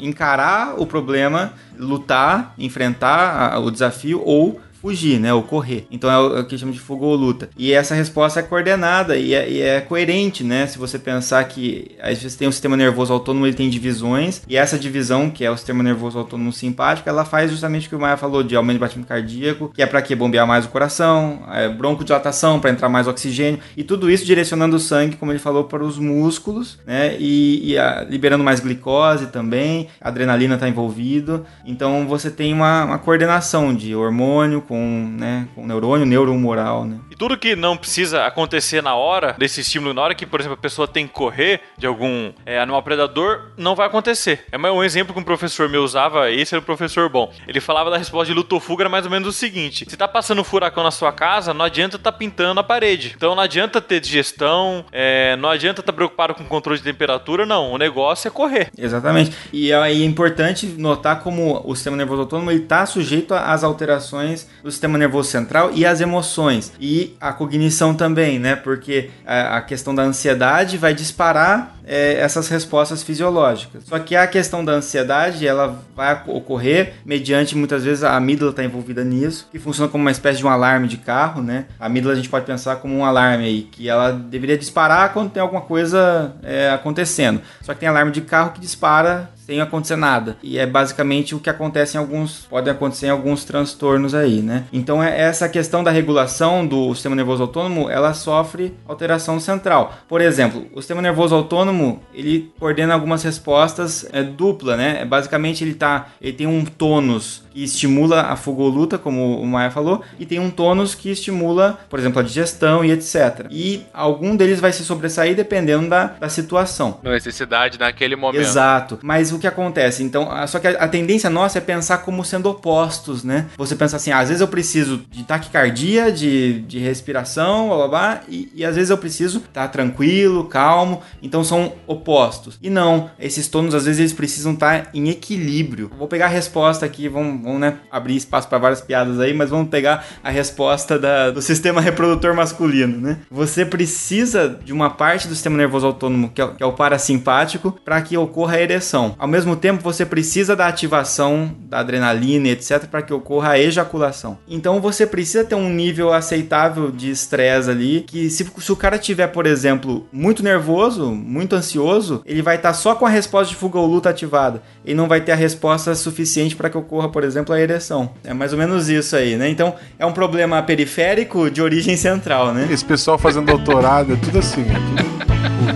[0.00, 5.32] encarar o problema, lutar, enfrentar o desafio ou fugir, né?
[5.32, 5.86] Ou correr.
[5.90, 7.48] Então é o que chama de fuga ou luta.
[7.56, 10.66] E essa resposta é coordenada e é, e é coerente, né?
[10.66, 14.56] Se você pensar que às vezes tem o sistema nervoso autônomo, ele tem divisões, e
[14.56, 18.00] essa divisão, que é o sistema nervoso autônomo simpático, ela faz justamente o que o
[18.00, 21.44] Maia falou de aumento de batimento cardíaco, que é para que bombear mais o coração,
[21.52, 25.64] é, broncodilatação para entrar mais oxigênio, e tudo isso direcionando o sangue, como ele falou,
[25.64, 27.16] para os músculos, né?
[27.18, 31.46] E, e a, liberando mais glicose também, adrenalina está envolvido.
[31.64, 36.98] Então você tem uma, uma coordenação de hormônio com, né, com neurônio, neuromoral, né?
[37.10, 40.54] E tudo que não precisa acontecer na hora desse estímulo, na hora que, por exemplo,
[40.54, 44.46] a pessoa tem que correr de algum é, animal predador, não vai acontecer.
[44.50, 47.30] É um exemplo que um professor meu usava, esse era o professor bom.
[47.46, 49.94] Ele falava da resposta de luto ou fuga, era mais ou menos o seguinte: se
[49.94, 53.12] tá passando um furacão na sua casa, não adianta tá pintando a parede.
[53.14, 57.44] Então não adianta ter digestão, é, não adianta estar tá preocupado com controle de temperatura,
[57.44, 57.72] não.
[57.72, 58.70] O negócio é correr.
[58.78, 59.36] Exatamente.
[59.52, 64.48] E aí é importante notar como o sistema nervoso autônomo ele tá sujeito às alterações
[64.62, 68.56] do sistema nervoso central e as emoções e a cognição também, né?
[68.56, 73.84] Porque a, questão da ansiedade vai disparar é, essas respostas fisiológicas.
[73.84, 78.64] Só que a questão da ansiedade ela vai ocorrer mediante muitas vezes a amígdala está
[78.64, 81.66] envolvida nisso, que funciona como uma espécie de um alarme de carro, né?
[81.78, 85.30] A amígdala a gente pode pensar como um alarme aí que ela deveria disparar quando
[85.30, 87.40] tem alguma coisa é, acontecendo.
[87.60, 90.38] Só que tem alarme de carro que dispara sem acontecer nada.
[90.42, 94.64] E é basicamente o que acontece em alguns, pode acontecer em alguns transtornos aí, né?
[94.72, 99.94] Então é essa questão da regulação do sistema nervoso autônomo, ela sofre alteração central.
[100.08, 105.02] Por exemplo, o sistema nervoso autônomo, ele coordena algumas respostas é, dupla, né?
[105.02, 109.40] É, basicamente ele tá, ele tem um tônus que estimula a fuga ou luta, como
[109.40, 113.46] o Maia falou, e tem um tônus que estimula, por exemplo, a digestão e etc.
[113.50, 116.98] E algum deles vai se sobressair dependendo da, da situação.
[117.02, 118.40] Necessidade naquele momento.
[118.40, 118.98] Exato.
[119.02, 120.02] Mas o que acontece?
[120.02, 123.46] Então, só que a, a tendência nossa é pensar como sendo opostos, né?
[123.56, 127.88] Você pensa assim, ah, às vezes eu preciso de taquicardia, de, de respiração, blá blá
[127.88, 131.02] blá, e, e às vezes eu preciso estar tranquilo, calmo.
[131.22, 132.58] Então são opostos.
[132.62, 135.90] E não, esses tônus às vezes eles precisam estar em equilíbrio.
[135.98, 139.50] Vou pegar a resposta aqui, vamos, vamos né, abrir espaço para várias piadas aí, mas
[139.50, 143.18] vamos pegar a resposta da- do sistema reprodutor masculino, né?
[143.30, 147.72] Você precisa de uma parte do sistema nervoso autônomo, que é, que é o parasimpático,
[147.84, 149.14] para que ocorra a ereção.
[149.18, 154.38] Ao mesmo tempo, você precisa da ativação da adrenalina, etc, para que ocorra a ejaculação.
[154.48, 158.98] Então você precisa ter um nível aceitável de estresse ali, que se, se o cara
[158.98, 163.56] tiver, por exemplo, muito nervoso, muito ansioso, ele vai estar só com a resposta de
[163.56, 164.62] fuga ou luta ativada.
[164.84, 168.10] E não vai ter a resposta suficiente para que ocorra, por exemplo, a ereção.
[168.24, 169.48] É mais ou menos isso aí, né?
[169.48, 172.68] Então é um problema periférico de origem central, né?
[172.70, 174.62] Esse pessoal fazendo doutorado, é tudo assim.
[174.62, 174.74] É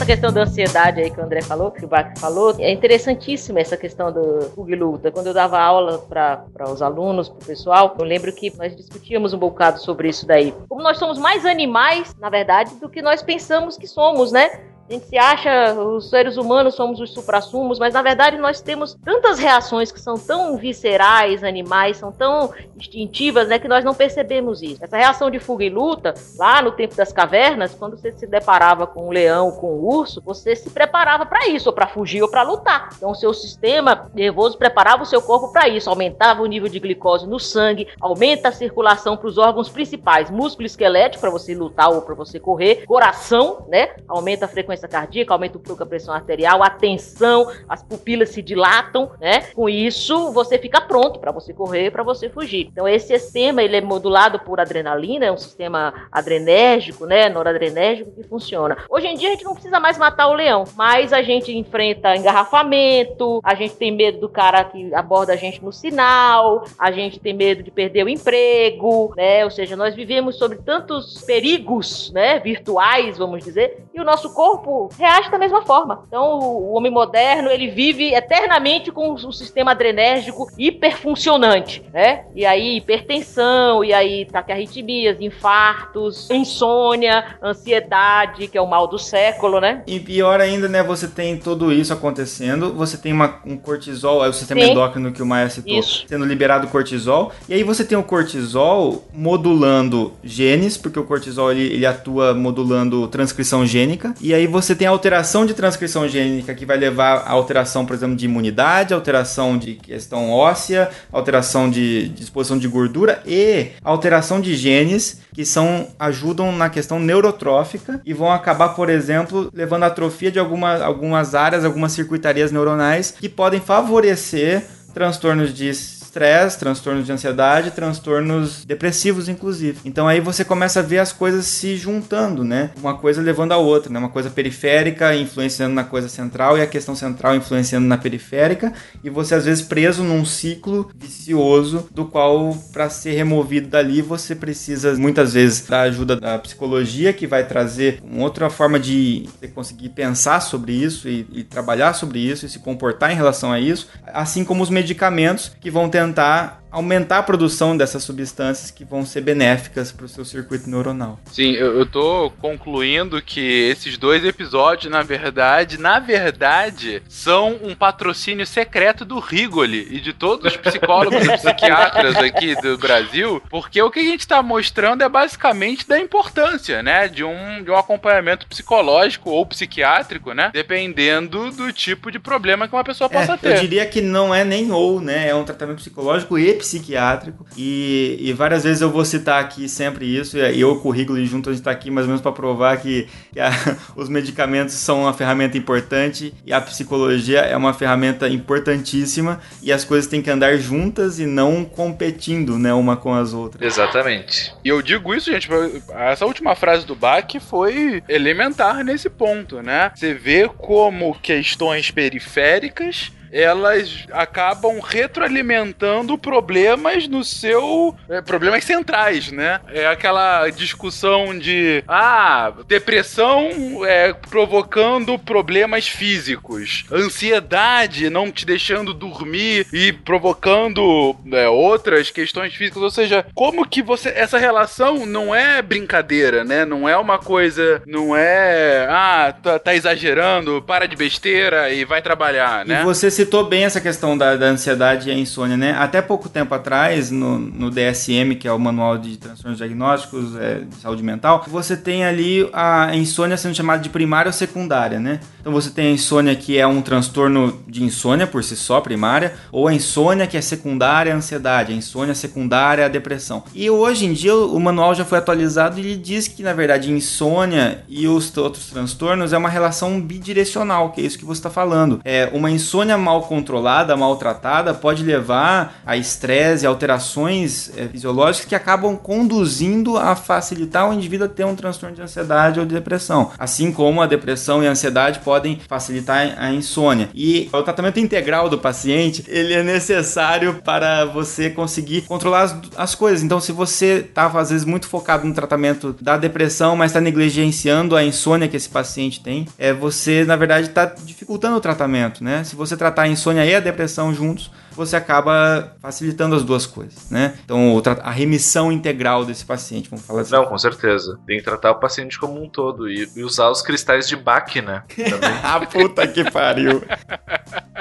[0.08, 3.76] Questão da ansiedade aí que o André falou, que o Bach falou, é interessantíssima essa
[3.76, 5.12] questão do e luta.
[5.12, 9.34] Quando eu dava aula para os alunos, para o pessoal, eu lembro que nós discutíamos
[9.34, 10.54] um bocado sobre isso daí.
[10.70, 14.50] Como nós somos mais animais, na verdade, do que nós pensamos que somos, né?
[14.90, 18.94] A gente se acha, os seres humanos somos os suprassumos, mas na verdade nós temos
[19.04, 24.62] tantas reações que são tão viscerais, animais, são tão instintivas, né, que nós não percebemos
[24.62, 24.82] isso.
[24.82, 28.88] Essa reação de fuga e luta, lá no tempo das cavernas, quando você se deparava
[28.88, 32.30] com um leão, com um urso, você se preparava para isso, ou para fugir ou
[32.30, 32.88] para lutar.
[32.96, 36.80] Então o seu sistema nervoso preparava o seu corpo para isso, aumentava o nível de
[36.80, 41.90] glicose no sangue, aumenta a circulação para os órgãos principais, músculo esquelético para você lutar
[41.90, 46.14] ou para você correr, coração, né, aumenta a frequência cardíaca, aumenta um pouco a pressão
[46.14, 49.44] arterial, a tensão, as pupilas se dilatam, né?
[49.56, 52.68] Com isso, você fica pronto para você correr, para você fugir.
[52.70, 57.30] Então, esse sistema ele é modulado por adrenalina, é um sistema adrenérgico, né?
[57.30, 58.78] Noradrenérgico que funciona.
[58.90, 62.16] Hoje em dia, a gente não precisa mais matar o leão, mas a gente enfrenta
[62.16, 67.20] engarrafamento, a gente tem medo do cara que aborda a gente no sinal, a gente
[67.20, 69.46] tem medo de perder o emprego, né?
[69.46, 72.40] Ou seja, nós vivemos sobre tantos perigos, né?
[72.40, 74.67] Virtuais, vamos dizer, e o nosso corpo
[74.98, 76.04] reage da mesma forma.
[76.08, 82.26] Então, o homem moderno, ele vive eternamente com o sistema adrenérgico hiperfuncionante, né?
[82.36, 89.60] E aí, hipertensão, e aí taquiarritmias, infartos, insônia, ansiedade, que é o mal do século,
[89.60, 89.84] né?
[89.88, 90.84] E pior ainda, né?
[90.84, 94.72] Você tem tudo isso acontecendo, você tem uma- um cortisol, é o sistema Sim.
[94.72, 96.06] endócrino que o Maia citou, Isso.
[96.08, 97.32] sendo liberado cortisol.
[97.48, 103.08] E aí você tem o cortisol modulando genes, porque o cortisol ele, ele atua modulando
[103.08, 104.14] transcrição gênica.
[104.22, 107.96] E aí você tem a alteração de transcrição gênica que vai levar a alteração, por
[107.96, 114.56] exemplo, de imunidade, alteração de questão óssea, alteração de disposição de gordura e alteração de
[114.56, 120.32] genes que são ajudam na questão neurotrófica e vão acabar, por exemplo, levando à atrofia
[120.32, 124.64] de alguma, algumas áreas, algumas circuitarias neuronais que podem favorecer
[124.94, 125.70] transtornos de
[126.18, 129.80] estresse, transtornos de ansiedade, transtornos depressivos, inclusive.
[129.86, 132.72] Então aí você começa a ver as coisas se juntando, né?
[132.80, 134.00] Uma coisa levando a outra, né?
[134.00, 138.74] Uma coisa periférica influenciando na coisa central e a questão central influenciando na periférica
[139.04, 144.36] e você às vezes preso num ciclo vicioso do qual para ser removido dali você
[144.36, 149.48] precisa muitas vezes da ajuda da psicologia que vai trazer uma outra forma de você
[149.48, 153.60] conseguir pensar sobre isso e, e trabalhar sobre isso e se comportar em relação a
[153.60, 158.84] isso, assim como os medicamentos que vão tentar jantar aumentar a produção dessas substâncias que
[158.86, 161.20] vão ser benéficas para o seu circuito neuronal.
[161.32, 167.74] Sim, eu, eu tô concluindo que esses dois episódios, na verdade, na verdade, são um
[167.76, 173.82] patrocínio secreto do Rigoli e de todos os psicólogos e psiquiatras aqui do Brasil, porque
[173.82, 177.78] o que a gente tá mostrando é basicamente da importância, né, de um, de um
[177.78, 183.38] acompanhamento psicológico ou psiquiátrico, né, dependendo do tipo de problema que uma pessoa possa É,
[183.38, 183.56] ter.
[183.58, 185.30] eu diria que não é nem ou, né?
[185.30, 187.46] É um tratamento psicológico e psiquiátrico.
[187.56, 190.38] E, e várias vezes eu vou citar aqui sempre isso.
[190.38, 193.08] E eu, o currículo junto, a gente tá aqui mais ou menos para provar que,
[193.32, 193.52] que a-
[193.96, 199.40] os medicamentos são uma ferramenta importante e a psicologia é uma ferramenta importantíssima.
[199.62, 202.74] E as coisas têm que andar juntas e não competindo, né?
[202.74, 203.62] Uma com as outras.
[203.62, 204.54] Exatamente.
[204.64, 205.48] E eu digo isso, gente,
[205.92, 209.92] essa última frase do Bach foi elementar nesse ponto, né?
[209.96, 217.96] Você vê como questões periféricas elas acabam retroalimentando problemas no seu.
[218.10, 219.60] é, problemas centrais, né?
[219.68, 221.84] É aquela discussão de.
[221.88, 232.10] Ah, depressão é provocando problemas físicos, ansiedade não te deixando dormir e provocando é, outras
[232.10, 232.82] questões físicas.
[232.82, 234.10] Ou seja, como que você.
[234.10, 236.66] Essa relação não é brincadeira, né?
[236.66, 237.82] Não é uma coisa.
[237.86, 238.88] Não é.
[238.90, 242.82] Ah, tá, tá exagerando, para de besteira e vai trabalhar, né?
[242.82, 245.76] E você citou bem essa questão da, da ansiedade e a insônia, né?
[245.80, 250.60] Até pouco tempo atrás, no, no DSM, que é o Manual de Transtornos Diagnósticos é,
[250.60, 255.20] de Saúde Mental, você tem ali a insônia sendo chamada de primária ou secundária, né?
[255.42, 259.34] Então você tem a insônia que é um transtorno de insônia por si só, primária,
[259.52, 263.44] ou a insônia que é secundária à ansiedade, a insônia secundária à depressão.
[263.56, 266.92] E hoje em dia o manual já foi atualizado e ele diz que, na verdade,
[266.92, 271.50] insônia e os outros transtornos é uma relação bidirecional, que é isso que você está
[271.50, 272.00] falando.
[272.06, 278.98] É uma insônia mal controlada, maltratada, pode levar a estresse, alterações é, fisiológicas que acabam
[278.98, 283.32] conduzindo a facilitar o indivíduo a ter um transtorno de ansiedade ou de depressão.
[283.40, 287.10] Assim como a depressão e a ansiedade podem facilitar a insônia.
[287.16, 292.96] E o tratamento integral do paciente, ele é necessário para você conseguir controlar as, as
[292.96, 293.24] coisas.
[293.24, 297.96] Então, se você está às vezes muito focado no tratamento da depressão, mas está negligenciando
[297.96, 302.44] a insônia que esse paciente tem, é você na verdade está dificultando o tratamento, né?
[302.44, 307.10] Se você tratar a insônia e a depressão juntos, você acaba facilitando as duas coisas,
[307.10, 307.34] né?
[307.44, 310.34] Então, a remissão integral desse paciente, vamos falar assim.
[310.34, 311.20] Não, com certeza.
[311.26, 314.56] Tem que tratar o paciente como um todo e, e usar os cristais de Bach,
[314.56, 314.84] né?
[314.96, 315.38] Também.
[315.48, 316.84] Ah, puta que pariu.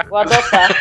[0.09, 0.76] Vou adotar.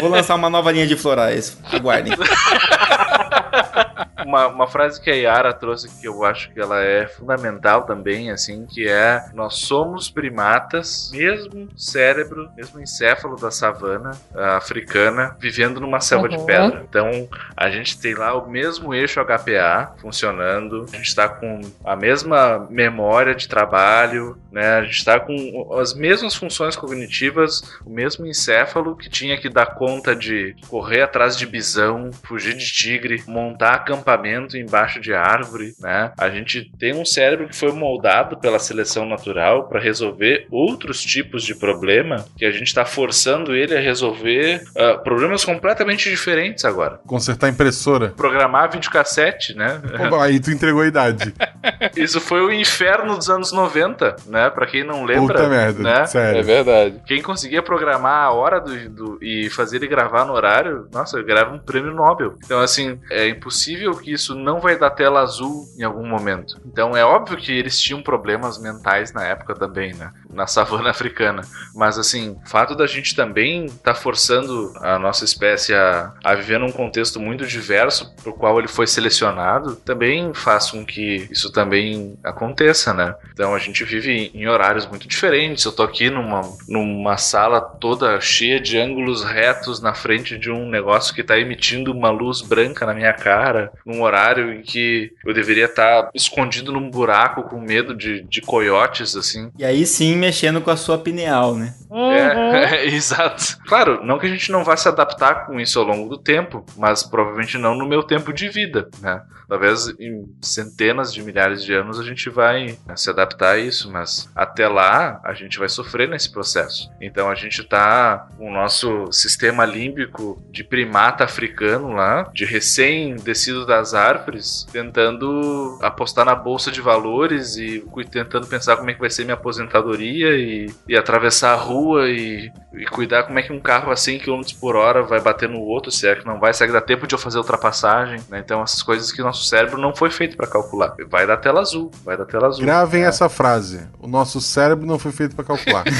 [0.00, 1.58] Vou lançar uma nova linha de florais.
[1.72, 2.14] Aguardem.
[4.24, 8.30] uma, uma frase que a Yara trouxe que eu acho que ela é fundamental também,
[8.30, 16.00] assim, que é nós somos primatas, mesmo cérebro, mesmo encéfalo da savana africana, vivendo numa
[16.00, 16.46] selva de Uhum.
[16.46, 16.84] pedra.
[16.88, 21.96] Então, a gente tem lá o mesmo eixo HPA funcionando, a gente está com a
[21.96, 24.78] mesma memória de trabalho, né?
[24.78, 25.34] A gente está com
[25.78, 31.36] as mesmas funções cognitivas, o mesmo encéfalo que tinha que dar conta de correr atrás
[31.36, 36.12] de bisão, fugir de tigre, montar acampamento embaixo de árvore, né?
[36.18, 41.42] A gente tem um cérebro que foi moldado pela seleção natural para resolver outros tipos
[41.44, 47.00] de problema que a gente está forçando ele a resolver ah, problemas completamente diferentes agora.
[47.06, 48.08] Consertar a impressora.
[48.10, 49.80] Programar videocassete, né?
[50.08, 51.32] Pô, aí tu entregou a idade.
[51.96, 54.50] Isso foi o inferno dos anos 90, né?
[54.50, 56.06] Pra quem não lembra, Puta merda, né?
[56.06, 56.40] sério.
[56.40, 57.00] É verdade.
[57.06, 61.54] Quem conseguia programar a hora do, do- e fazer ele gravar no horário, nossa, grava
[61.54, 62.34] um prêmio Nobel.
[62.44, 66.60] Então, assim, é impossível que isso não vai dar tela azul em algum momento.
[66.64, 70.12] Então, é óbvio que eles tinham problemas mentais na época também, né?
[70.32, 71.42] Na savana africana.
[71.74, 76.58] Mas, assim, o fato da gente também estar forçando a nossa espécie a, a viver
[76.58, 82.16] num contexto muito diverso pro qual ele foi selecionado, também faz com que isso também
[82.22, 83.14] aconteça, né?
[83.32, 85.64] Então a gente vive em horários muito diferentes.
[85.64, 90.68] Eu tô aqui numa, numa sala toda cheia de ângulos retos na frente de um
[90.68, 95.32] negócio que tá emitindo uma luz branca na minha cara, num horário em que eu
[95.32, 99.50] deveria estar escondido num buraco com medo de, de coiotes, assim.
[99.58, 101.74] E aí sim, mexendo com a sua pineal, né?
[101.90, 102.48] Uhum.
[102.58, 103.58] É, exato.
[103.66, 106.64] Claro, não que a gente não vá se adaptar com isso ao longo do tempo,
[106.76, 109.22] mas provavelmente não no meu tempo de vida, né?
[109.48, 113.90] Talvez em centenas de milhares de anos a gente vai né, se adaptar a isso,
[113.90, 116.90] mas até lá a gente vai sofrer nesse processo.
[117.00, 123.64] Então a gente tá com o nosso sistema límbico de primata africano lá, de recém-descido
[123.64, 129.10] das árvores, tentando apostar na bolsa de valores e tentando pensar como é que vai
[129.10, 133.60] ser minha aposentadoria e, e atravessar a rua e, e cuidar como é que um
[133.60, 136.52] carro a 100 km por hora vai bater no outro, se é que não vai,
[136.54, 138.40] será que dá tempo de eu fazer ultrapassagem, né?
[138.44, 140.94] Então essas coisas que o nosso cérebro não foi feito para calcular.
[141.08, 142.64] Vai dar tela azul, vai dar tela azul.
[142.64, 143.06] Gravem É.
[143.06, 143.86] essa frase.
[143.98, 145.84] O nosso cérebro não foi feito pra calcular.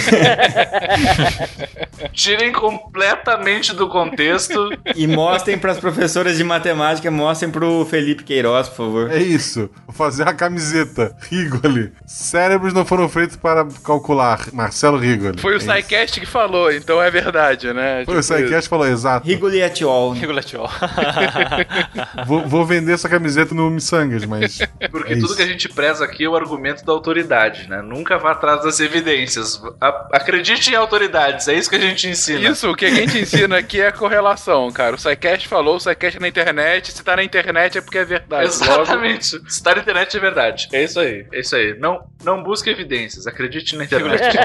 [2.13, 4.71] Tirem completamente do contexto.
[4.95, 9.11] E mostrem para as professoras de matemática, mostrem pro Felipe Queiroz, por favor.
[9.11, 9.71] É isso.
[9.87, 11.17] Vou fazer a camiseta.
[11.31, 11.93] Rigoli.
[12.07, 13.98] Cérebros não foram feitos para calcular.
[14.53, 15.41] Marcelo Rigoli.
[15.41, 15.61] Foi o É.
[15.61, 18.05] SciCast que falou, então é verdade, né?
[18.05, 19.27] Foi o Tipo, Psycast que falou, exato.
[19.27, 20.15] Rigoli et al.
[20.15, 20.21] né?
[20.21, 20.69] Regulatiol.
[22.27, 24.59] Vou, vou vender essa camiseta no Missangas, mas.
[24.91, 25.37] Porque É tudo isso.
[25.37, 27.83] que a gente preza aqui é o argumento da autoridade, né?
[27.83, 29.61] Nunca vá atrás das evidências.
[29.81, 32.49] A- acredite em autoridades, é isso que a gente ensina.
[32.49, 34.95] Isso, o que a gente ensina aqui é a correlação, cara.
[34.97, 36.93] O SciCast falou, o SciCast é na internet.
[36.93, 38.45] Se tá na internet é porque é verdade.
[38.67, 39.27] Logo, Exatamente.
[39.51, 40.69] Se tá na internet é verdade.
[40.73, 41.27] É isso aí.
[41.33, 41.77] É isso aí.
[41.79, 43.27] Não, não busque evidências.
[43.27, 44.23] Acredite na internet.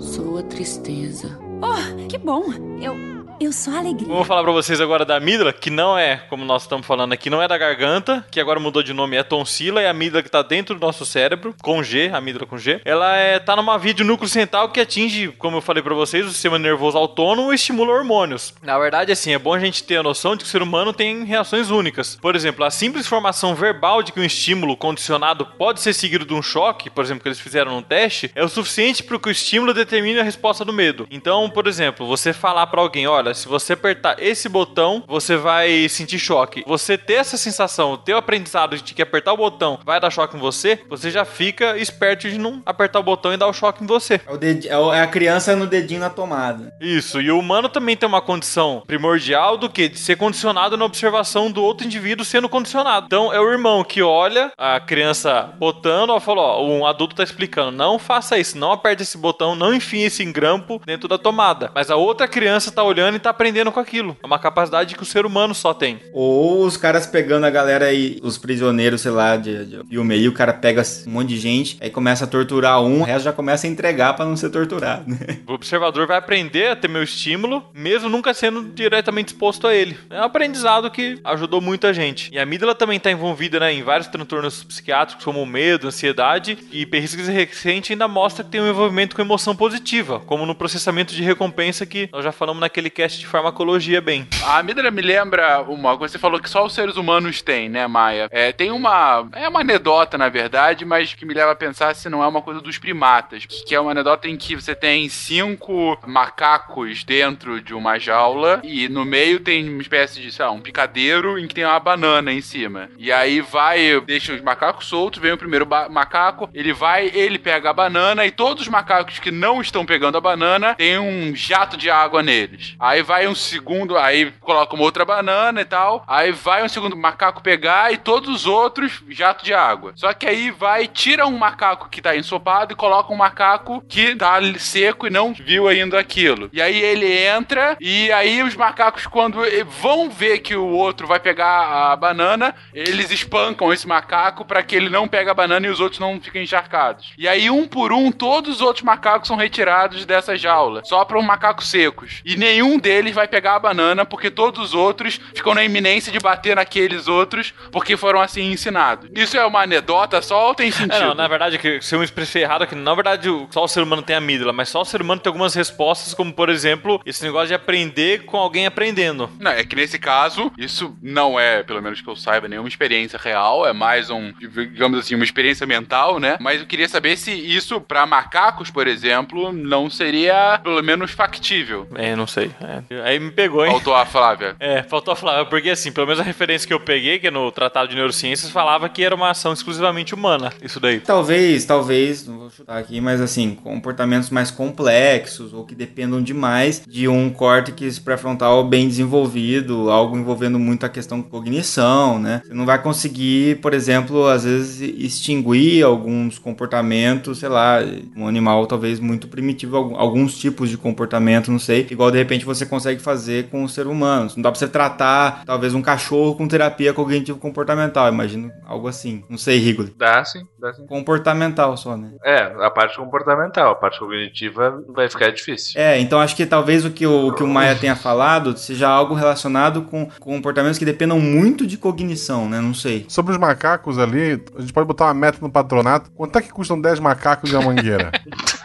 [0.00, 1.38] Sou boa tristeza.
[1.62, 2.44] Oh, que bom.
[2.80, 4.06] Eu, eu sou alegria.
[4.06, 7.30] Vou falar pra vocês agora da amígdala, que não é, como nós estamos falando aqui,
[7.30, 10.30] não é da garganta, que agora mudou de nome, é tonsila, é a amígdala que
[10.30, 12.82] tá dentro do nosso cérebro, com G, amígdala com G.
[12.84, 16.26] Ela é, tá numa via de núcleo central que atinge, como eu falei pra vocês,
[16.26, 18.52] o sistema nervoso autônomo e estimula hormônios.
[18.62, 20.92] Na verdade, assim, é bom a gente ter a noção de que o ser humano
[20.92, 22.16] tem reações únicas.
[22.16, 26.34] Por exemplo, a simples formação verbal de que um estímulo condicionado pode ser seguido de
[26.34, 29.32] um choque, por exemplo, que eles fizeram no teste, é o suficiente para que o
[29.32, 31.08] estímulo determine a resposta do medo.
[31.10, 35.88] Então, por exemplo, você falar pra alguém, olha, se você apertar esse botão, você vai
[35.88, 36.62] sentir choque.
[36.66, 40.36] Você ter essa sensação, ter o aprendizado de que apertar o botão vai dar choque
[40.36, 43.82] em você, você já fica esperto de não apertar o botão e dar o choque
[43.82, 44.14] em você.
[44.14, 46.72] É, é é a criança no dedinho na tomada.
[46.80, 49.88] Isso, e o humano também tem uma condição primordial do que?
[49.88, 53.06] De ser condicionado na observação do outro indivíduo sendo condicionado.
[53.06, 57.22] Então é o irmão que olha a criança botando, ó, falou, ó, um adulto tá
[57.22, 61.70] explicando, não faça isso, não aperte esse botão, não enfie esse engrampo dentro da tomada.
[61.74, 64.16] Mas a outra criança tá olhando e tá aprendendo com aquilo.
[64.22, 66.00] É uma capacidade que o ser humano só tem.
[66.12, 70.28] Ou os caras pegando a galera aí, os prisioneiros, sei lá, de, de filme aí,
[70.28, 73.32] o cara pega um monte de gente, aí começa a torturar um, o resto já
[73.32, 75.04] começa a entregar pra não ser torturado.
[75.08, 75.18] né?
[75.46, 79.96] O observador vai aprender a ter meu estímulo, mesmo nunca sendo diretamente exposto a ele.
[80.08, 82.30] É um aprendizado que ajudou muita gente.
[82.32, 86.86] E a amígdala também está envolvida né, em vários transtornos psiquiátricos, como medo, ansiedade, e
[86.86, 91.22] pesquisa recente ainda mostra que tem um envolvimento com emoção positiva, como no processamento de
[91.22, 94.28] recompensa que nós já falamos naquele cast de farmacologia bem.
[94.44, 97.86] A amígdala me lembra uma coisa, você falou que só os seres humanos têm, né,
[97.86, 98.28] Maia?
[98.30, 99.26] É, tem uma.
[99.32, 102.42] É uma anedota, na verdade, mas que me leva a pensar se não é uma
[102.42, 103.46] coisa dos primatas.
[103.46, 108.86] Que é uma anedota em que você tem cinco macacos dentro de uma jaula e
[108.88, 112.30] no meio tem uma espécie de, sei lá, um picadeiro em que tem uma banana
[112.30, 112.90] em cima.
[112.98, 117.70] E aí vai, deixa os macacos soltos, vem o primeiro macaco, ele vai, ele pega
[117.70, 121.78] a banana e todos os macacos que não estão pegando a banana tem um jato
[121.78, 122.74] de água neles.
[123.02, 126.02] Vai um segundo, aí coloca uma outra banana e tal.
[126.06, 129.92] Aí vai um segundo macaco pegar e todos os outros jato de água.
[129.94, 134.16] Só que aí vai, tira um macaco que tá ensopado e coloca um macaco que
[134.16, 136.50] tá seco e não viu ainda aquilo.
[136.52, 139.38] E aí ele entra e aí os macacos, quando
[139.80, 144.74] vão ver que o outro vai pegar a banana, eles espancam esse macaco pra que
[144.74, 147.12] ele não pegue a banana e os outros não fiquem encharcados.
[147.16, 150.82] E aí, um por um, todos os outros macacos são retirados dessa jaula.
[150.84, 152.20] Só para os macacos secos.
[152.24, 156.18] E nenhum deles vai pegar a banana, porque todos os outros ficam na iminência de
[156.18, 159.10] bater naqueles outros, porque foram assim ensinados.
[159.14, 160.94] Isso é uma anedota só ou tem sentido?
[160.94, 163.68] É, não, na verdade, que se eu me expressei errado, que na verdade só o
[163.68, 167.00] ser humano tem amígdala, mas só o ser humano tem algumas respostas, como por exemplo,
[167.04, 169.30] esse negócio de aprender com alguém aprendendo.
[169.38, 173.18] Não, é que nesse caso, isso não é, pelo menos que eu saiba, nenhuma experiência
[173.18, 176.36] real, é mais um, digamos assim, uma experiência mental, né?
[176.40, 181.88] Mas eu queria saber se isso, pra macacos, por exemplo, não seria, pelo menos, factível.
[181.94, 182.50] É, não sei.
[182.70, 183.02] É.
[183.02, 183.72] Aí me pegou, hein?
[183.72, 184.56] Faltou a Flávia.
[184.60, 187.30] É, faltou a Flávia, porque assim, pelo menos a referência que eu peguei, que é
[187.30, 191.00] no Tratado de Neurociências, falava que era uma ação exclusivamente humana, isso daí.
[191.00, 196.82] Talvez, talvez, não vou chutar aqui, mas assim, comportamentos mais complexos ou que dependam demais
[196.86, 202.42] de um córtex pré-frontal bem desenvolvido, algo envolvendo muito a questão de cognição, né?
[202.44, 207.78] Você não vai conseguir, por exemplo, às vezes extinguir alguns comportamentos, sei lá,
[208.16, 212.59] um animal talvez muito primitivo, alguns tipos de comportamento, não sei, igual de repente você
[212.66, 214.30] consegue fazer com o ser humano.
[214.36, 219.24] Não dá pra você tratar talvez um cachorro com terapia cognitivo comportamental, imagino algo assim.
[219.28, 219.94] Não sei, Rigoli.
[219.96, 220.86] Dá sim, dá sim.
[220.86, 222.12] Comportamental só, né?
[222.24, 225.80] É, a parte comportamental, a parte cognitiva vai ficar difícil.
[225.80, 228.88] É, então acho que talvez o que o, o que o Maia tenha falado seja
[228.88, 232.60] algo relacionado com comportamentos que dependam muito de cognição, né?
[232.60, 233.06] Não sei.
[233.08, 236.10] Sobre os macacos ali, a gente pode botar uma meta no patronato.
[236.12, 238.10] Quanto é que custam 10 macacos e a mangueira?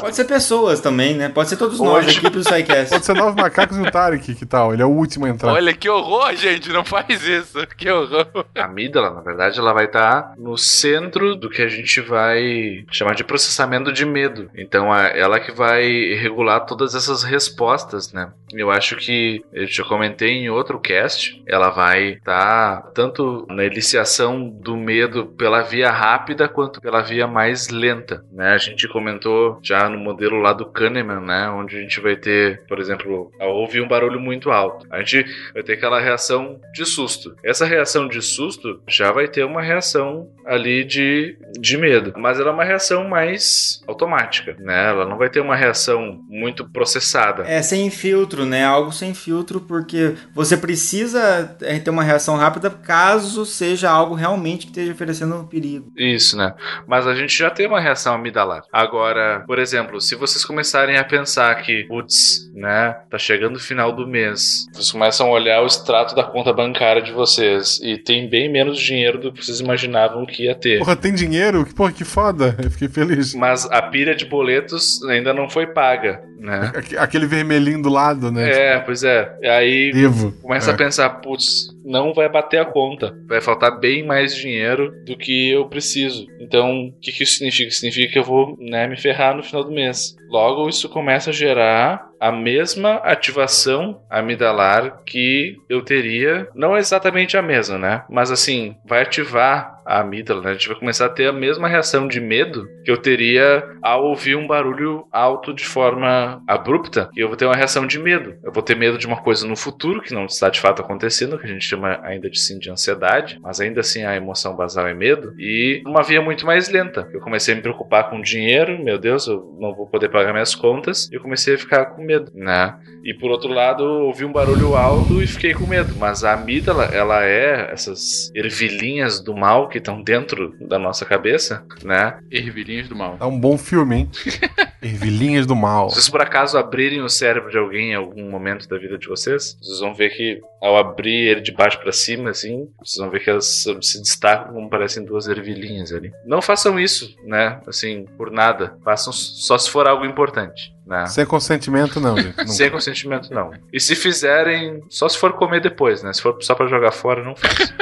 [0.00, 1.28] Pode ser pessoas também, né?
[1.28, 2.90] Pode ser todos nós Hoje- aqui pro SciCast.
[2.90, 4.72] Pode ser nove macacos e o Tarek, que tal?
[4.72, 5.52] Ele é o último a entrar.
[5.52, 7.66] Olha que horror, gente, não faz isso.
[7.76, 8.26] Que horror.
[8.54, 13.14] A amígdala, na verdade, ela vai estar no centro do que a gente vai chamar
[13.14, 14.50] de processamento de medo.
[14.56, 15.84] Então, a- ela que vai
[16.14, 18.30] regular todas essas respostas, né?
[18.52, 24.48] Eu acho que, eu já comentei em outro cast, ela vai estar tanto na eliciação
[24.48, 28.52] do medo pela via rápida quanto pela via mais lenta, né?
[28.54, 31.48] A gente comentou já no modelo lá do Kahneman, né?
[31.50, 34.86] Onde a gente vai ter, por exemplo, ouvir um barulho muito alto.
[34.90, 37.34] A gente vai ter aquela reação de susto.
[37.42, 42.50] Essa reação de susto já vai ter uma reação ali de, de medo, mas ela
[42.50, 44.88] é uma reação mais automática, né?
[44.88, 47.44] Ela não vai ter uma reação muito processada.
[47.46, 48.64] É sem filtro, né?
[48.64, 54.66] Algo sem filtro, porque você precisa é, ter uma reação rápida caso seja algo realmente
[54.66, 55.92] que esteja oferecendo perigo.
[55.96, 56.54] Isso, né?
[56.86, 58.62] Mas a gente já tem uma reação amidalar.
[58.72, 63.92] Agora, Por exemplo, se vocês começarem a pensar que, putz, né, tá chegando o final
[63.92, 68.28] do mês, vocês começam a olhar o extrato da conta bancária de vocês e tem
[68.28, 70.78] bem menos dinheiro do que vocês imaginavam que ia ter.
[70.78, 71.66] Porra, tem dinheiro?
[71.74, 72.56] Porra, que foda.
[72.62, 73.34] Eu fiquei feliz.
[73.34, 76.22] Mas a pilha de boletos ainda não foi paga,
[76.76, 78.50] Aque- Aquele vermelhinho do lado, né?
[78.50, 79.34] É, pois é.
[79.42, 80.32] E aí Devo.
[80.42, 80.74] começa É.
[80.74, 83.14] a pensar, putz, não vai bater a conta.
[83.28, 86.26] Vai faltar bem mais dinheiro do que eu preciso.
[86.40, 87.70] Então, o que, que isso significa?
[87.70, 90.14] Significa que eu vou né, me ferrar no final do mês.
[90.28, 97.42] Logo, isso começa a gerar a mesma ativação amidalar que eu teria, não exatamente a
[97.42, 98.02] mesma, né?
[98.08, 100.50] Mas assim, vai ativar a amígdala, né?
[100.50, 104.04] A gente vai começar a ter a mesma reação de medo que eu teria ao
[104.06, 107.10] ouvir um barulho alto de forma abrupta.
[107.16, 108.34] E eu vou ter uma reação de medo.
[108.42, 111.38] Eu vou ter medo de uma coisa no futuro que não está de fato acontecendo,
[111.38, 114.86] que a gente chama ainda de sim de ansiedade, mas ainda assim a emoção basal
[114.86, 115.34] é medo.
[115.38, 117.08] E uma via muito mais lenta.
[117.12, 120.54] Eu comecei a me preocupar com dinheiro, meu Deus, eu não vou poder pagar minhas
[120.54, 121.08] contas.
[121.10, 122.74] E eu comecei a ficar com medo, né?
[123.04, 125.94] E por outro lado, eu ouvi um barulho alto e fiquei com medo.
[125.98, 131.64] Mas a amígdala, ela é essas ervilhinhas do mal que estão dentro da nossa cabeça,
[131.82, 132.18] né?
[132.30, 133.16] Ervilhinhas do mal.
[133.20, 134.10] É um bom filme, hein?
[134.84, 135.88] Ervilhinhas do mal.
[135.88, 139.08] Se vocês por acaso abrirem o cérebro de alguém em algum momento da vida de
[139.08, 143.10] vocês, vocês vão ver que ao abrir ele de baixo pra cima, assim, vocês vão
[143.10, 146.12] ver que elas se destacam como parecem duas ervilhinhas ali.
[146.26, 147.60] Não façam isso, né?
[147.66, 148.76] Assim, por nada.
[148.84, 150.74] Façam só se for algo importante.
[150.86, 151.06] Né?
[151.06, 152.44] Sem consentimento, não, gente.
[152.52, 153.52] Sem consentimento, não.
[153.72, 156.12] E se fizerem, só se for comer depois, né?
[156.12, 157.72] Se for só pra jogar fora, não faz.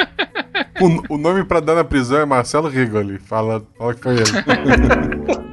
[0.81, 3.19] O, o nome pra dar na prisão é Marcelo Rigoli.
[3.19, 5.43] Fala, fala que foi ele.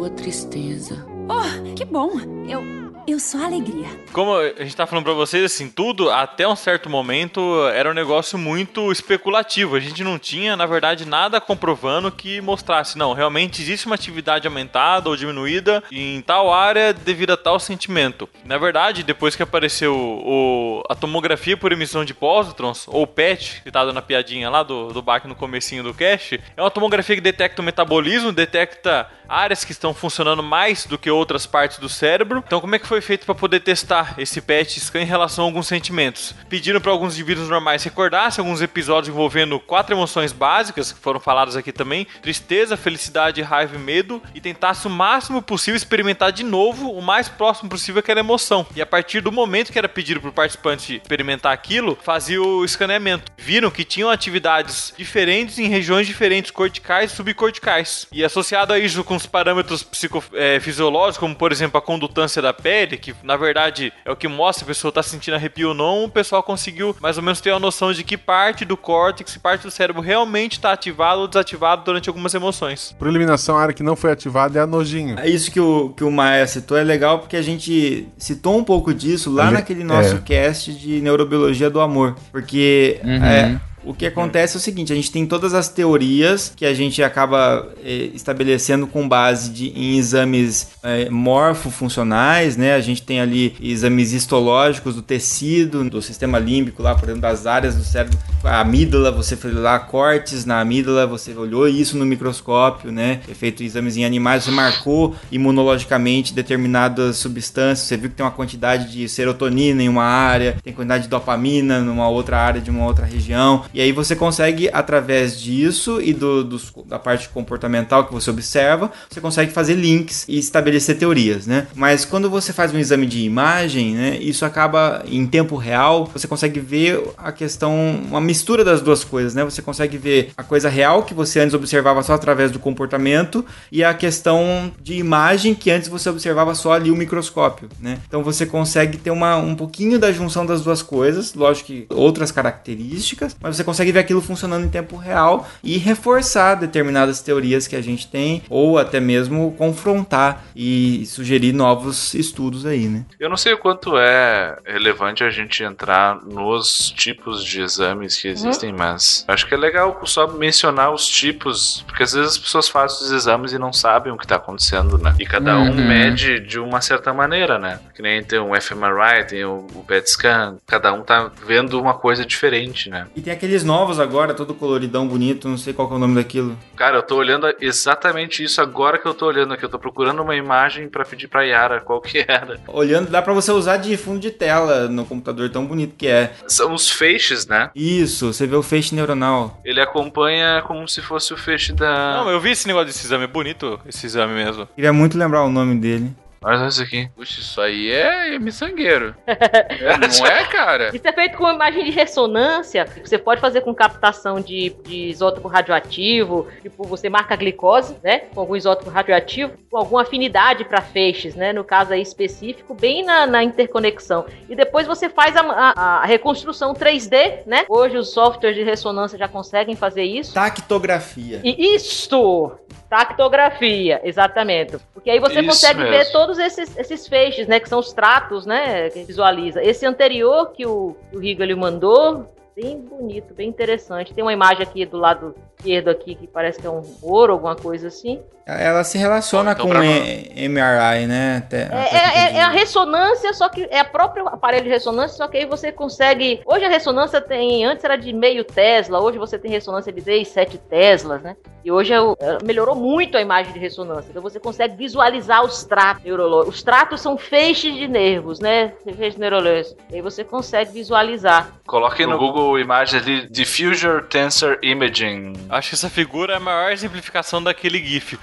[0.00, 1.06] Sou a tristeza.
[1.28, 2.12] Oh, que bom.
[2.48, 2.64] Eu,
[3.06, 3.86] eu sou a alegria.
[4.14, 7.92] Como a gente tá falando pra vocês, assim, tudo até um certo momento era um
[7.92, 9.76] negócio muito especulativo.
[9.76, 14.46] A gente não tinha, na verdade, nada comprovando que mostrasse, não, realmente existe uma atividade
[14.46, 18.26] aumentada ou diminuída em tal área devido a tal sentimento.
[18.42, 23.70] Na verdade, depois que apareceu o, a tomografia por emissão de pósitrons, ou PET, que
[23.70, 27.16] tá dando a piadinha lá do, do baque no comecinho do cast, é uma tomografia
[27.16, 31.88] que detecta o metabolismo, detecta áreas que estão funcionando mais do que outras partes do
[31.88, 32.42] cérebro.
[32.44, 35.48] Então, como é que foi feito para poder testar esse PET scan em relação a
[35.48, 36.34] alguns sentimentos?
[36.48, 41.56] Pediram para alguns indivíduos normais recordassem alguns episódios envolvendo quatro emoções básicas, que foram faladas
[41.56, 46.90] aqui também: tristeza, felicidade, raiva e medo, e tentasse o máximo possível experimentar de novo
[46.90, 48.66] o mais próximo possível aquela emoção.
[48.74, 52.64] E a partir do momento que era pedido para o participante experimentar aquilo, fazia o
[52.64, 53.30] escaneamento.
[53.38, 58.06] Viram que tinham atividades diferentes em regiões diferentes, corticais e subcorticais.
[58.10, 62.96] E associado a isso com os parâmetros psicofisiológicos, como por exemplo a condutância da pele,
[62.96, 66.04] que na verdade é o que mostra se a pessoa está sentindo arrepio ou não,
[66.04, 69.62] o pessoal conseguiu mais ou menos ter uma noção de que parte do córtex, parte
[69.62, 72.94] do cérebro realmente está ativado ou desativado durante algumas emoções.
[72.98, 75.18] Por eliminação, a área que não foi ativada é a nojinho.
[75.18, 78.64] É Isso que o, que o Maia citou é legal porque a gente citou um
[78.64, 80.18] pouco disso lá Ali- naquele nosso é.
[80.18, 82.16] cast de neurobiologia do amor.
[82.32, 83.24] Porque Uhum.
[83.24, 86.74] é, o que acontece é o seguinte: a gente tem todas as teorias que a
[86.74, 92.74] gente acaba eh, estabelecendo com base de, em exames eh, morfofuncionais, né?
[92.74, 97.46] A gente tem ali exames histológicos do tecido, do sistema límbico, lá, por exemplo, das
[97.46, 98.18] áreas do cérebro.
[98.44, 103.20] A amígdala, você fez lá cortes na amígdala, você olhou isso no microscópio, né?
[103.30, 108.32] É feito exames em animais, você marcou imunologicamente determinadas substâncias, você viu que tem uma
[108.32, 112.84] quantidade de serotonina em uma área, tem quantidade de dopamina numa outra área de uma
[112.84, 113.64] outra região.
[113.72, 118.90] E aí você consegue, através disso e do, dos- da parte comportamental que você observa,
[119.08, 121.66] você consegue fazer links e estabelecer teorias, né?
[121.74, 126.26] Mas quando você faz um exame de imagem, né, isso acaba em tempo real, você
[126.26, 129.44] consegue ver a questão, uma mistura das duas coisas, né?
[129.44, 133.82] Você consegue ver a coisa real que você antes observava só através do comportamento e
[133.84, 137.98] a questão de imagem que antes você observava só ali o microscópio, né?
[138.08, 142.30] Então você consegue ter uma, um pouquinho da junção das duas coisas, lógico que outras
[142.32, 147.76] características, mas você consegue ver aquilo funcionando em tempo real e reforçar determinadas teorias que
[147.76, 153.04] a gente tem ou até mesmo confrontar e sugerir novos estudos aí, né?
[153.18, 158.28] Eu não sei o quanto é relevante a gente entrar nos tipos de exames que
[158.28, 162.68] existem, mas acho que é legal só mencionar os tipos, porque às vezes as pessoas
[162.68, 165.14] fazem os exames e não sabem o que está acontecendo, né?
[165.18, 165.86] E cada um Uhum.
[165.86, 167.78] mede de uma certa maneira, né?
[167.94, 171.94] Que nem tem o fMRI, tem o, o PET scan, cada um tá vendo uma
[171.94, 173.06] coisa diferente, né?
[173.14, 175.98] E tem aquele aqueles novos agora, todo coloridão, bonito, não sei qual que é o
[175.98, 176.56] nome daquilo.
[176.76, 179.64] Cara, eu tô olhando exatamente isso agora que eu tô olhando aqui.
[179.64, 182.60] Eu tô procurando uma imagem pra pedir pra Yara qual que era.
[182.68, 186.32] Olhando, dá pra você usar de fundo de tela no computador, tão bonito que é.
[186.46, 187.70] São os feixes, né?
[187.74, 189.60] Isso, você vê o feixe neuronal.
[189.64, 192.18] Ele acompanha como se fosse o feixe da.
[192.18, 194.68] Não, eu vi esse negócio desse exame, é bonito esse exame mesmo.
[194.76, 196.14] Queria muito lembrar o nome dele.
[196.42, 197.08] Olha isso aqui.
[197.14, 199.14] Puxa, isso aí é miçangueiro.
[199.26, 200.88] É, não é, cara?
[200.94, 202.86] Isso é feito com imagem de ressonância.
[203.04, 206.48] Você pode fazer com captação de, de isótopo radioativo.
[206.62, 208.20] Tipo, você marca a glicose, né?
[208.34, 211.52] Com algum isótopo radioativo, com alguma afinidade para feixes, né?
[211.52, 214.24] No caso aí específico, bem na, na interconexão.
[214.48, 217.66] E depois você faz a, a- a reconstrução 3D, né?
[217.68, 220.32] Hoje os softwares de ressonância já conseguem fazer isso.
[220.32, 221.40] Tactografia.
[221.44, 222.50] E isto!
[222.88, 224.76] Tactografia, exatamente.
[224.92, 225.96] Porque aí você Isso consegue mesmo.
[225.96, 227.58] ver todos esses, esses feixes, né?
[227.58, 228.88] Que são os tratos, né?
[228.90, 229.62] Que visualiza.
[229.62, 234.12] Esse anterior que o, o Rigo ele mandou, bem bonito, bem interessante.
[234.12, 237.56] Tem uma imagem aqui do lado esquerdo aqui que parece que é um ouro, alguma
[237.56, 238.20] coisa assim.
[238.46, 241.36] Ela se relaciona então com MRI, né?
[241.46, 244.70] Até- É, até é- é- é a ressonância, só que é o próprio aparelho de
[244.70, 246.40] ressonância, só que aí você consegue.
[246.44, 247.64] Hoje a ressonância tem.
[247.64, 251.36] Antes era de meio Tesla, hoje você tem ressonância de 6, 7 Teslas, né?
[251.64, 254.08] E hoje é é, melhorou muito a imagem de ressonância.
[254.10, 256.56] Então você consegue visualizar os tratos neurológicos.
[256.56, 258.72] Os tratos são feixes de nervos, né?
[258.96, 259.76] Feixes neurológicos.
[259.90, 261.52] E aí você consegue visualizar.
[261.66, 265.32] Coloquem no Google imagens ali Diffuser Tensor Imaging.
[265.48, 268.18] Acho que essa figura é a maior exemplificação daquele GIF.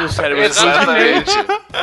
[0.00, 1.30] E o cérebro Exatamente.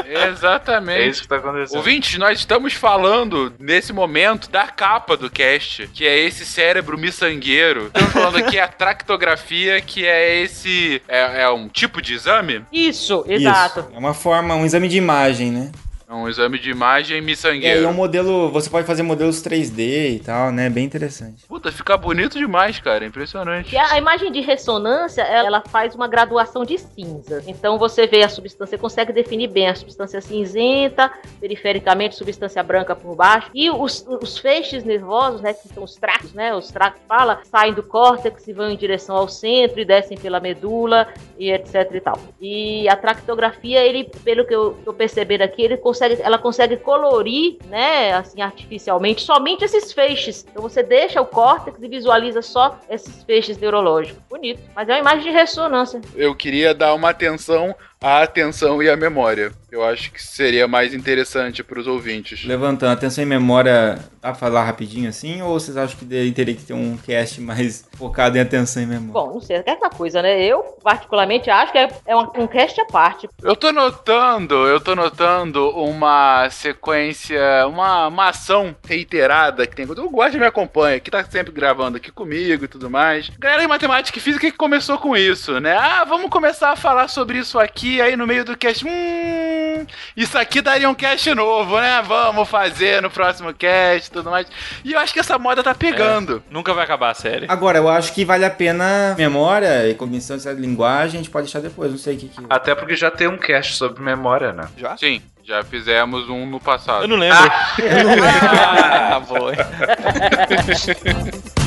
[0.06, 1.10] É Exatamente.
[1.10, 1.78] isso que tá acontecendo.
[1.78, 7.88] Ouvintes, nós estamos falando, nesse momento, da capa do cast, que é esse cérebro miçangueiro.
[7.88, 11.02] Estamos falando aqui a tractografia, que é esse.
[11.08, 12.66] É, é um tipo de exame?
[12.72, 13.32] Isso, Isso.
[13.32, 13.88] exato.
[13.94, 15.72] É uma forma, um exame de imagem, né?
[16.10, 17.90] É um exame de imagem E aí é miçangueiro.
[17.90, 20.70] um modelo, você pode fazer modelos 3D e tal, né?
[20.70, 21.46] Bem interessante.
[21.46, 23.06] Puta, fica bonito demais, cara.
[23.06, 23.76] Impressionante.
[23.76, 27.44] E a imagem de ressonância, ela faz uma graduação de cinza.
[27.46, 31.12] Então você vê a substância, consegue definir bem a substância cinzenta,
[31.42, 33.50] perifericamente substância branca por baixo.
[33.54, 37.74] E os, os feixes nervosos, né, que são os tractos, né, os tractos fala, saem
[37.74, 41.06] do córtex e vão em direção ao centro e descem pela medula
[41.38, 42.18] e etc e tal.
[42.40, 47.58] E a tractografia, ele, pelo que eu tô percebendo aqui, ele consegue, ela consegue colorir,
[47.68, 50.46] né, assim, artificialmente, somente esses feixes.
[50.50, 54.22] Então você deixa o córtex e visualiza só esses feixes neurológicos.
[54.30, 54.62] Bonito.
[54.76, 56.02] Mas é uma imagem de ressonância.
[56.16, 59.52] Eu queria dar uma atenção à atenção e à memória.
[59.70, 62.46] Eu acho que seria mais interessante para os ouvintes.
[62.46, 65.42] Levantando, atenção em memória, dá pra falar rapidinho assim?
[65.42, 68.86] Ou vocês acham que de- teria que ter um cast mais focado em atenção em
[68.86, 69.12] memória?
[69.14, 70.42] Bom, não sei, é aquela coisa, né?
[70.42, 73.28] Eu, particularmente, acho que é, é uma- um cast à parte.
[73.44, 79.86] Eu tô notando, eu tô notando uma sequência, uma, uma ação reiterada que tem.
[79.86, 83.30] O Guarda me acompanha, que tá sempre gravando aqui comigo e tudo mais.
[83.38, 85.76] Galera de matemática e física que começou com isso, né?
[85.76, 88.86] Ah, vamos começar a falar sobre isso aqui, aí no meio do cast.
[88.86, 89.86] Hum,
[90.16, 92.02] isso aqui daria um cast novo, né?
[92.06, 94.48] Vamos fazer no próximo cast e tudo mais.
[94.84, 96.44] E eu acho que essa moda tá pegando.
[96.50, 97.46] Nunca vai acabar a série.
[97.50, 101.46] Agora, eu acho que vale a pena memória e cognição de linguagem, a gente pode
[101.46, 102.46] deixar depois, não sei o que que...
[102.50, 104.68] Até porque já tem um cast sobre memória, né?
[104.78, 104.98] Já?
[104.98, 107.04] Sim, já fizemos um no passado.
[107.04, 107.38] Eu não lembro.
[107.40, 109.54] Ah, boa.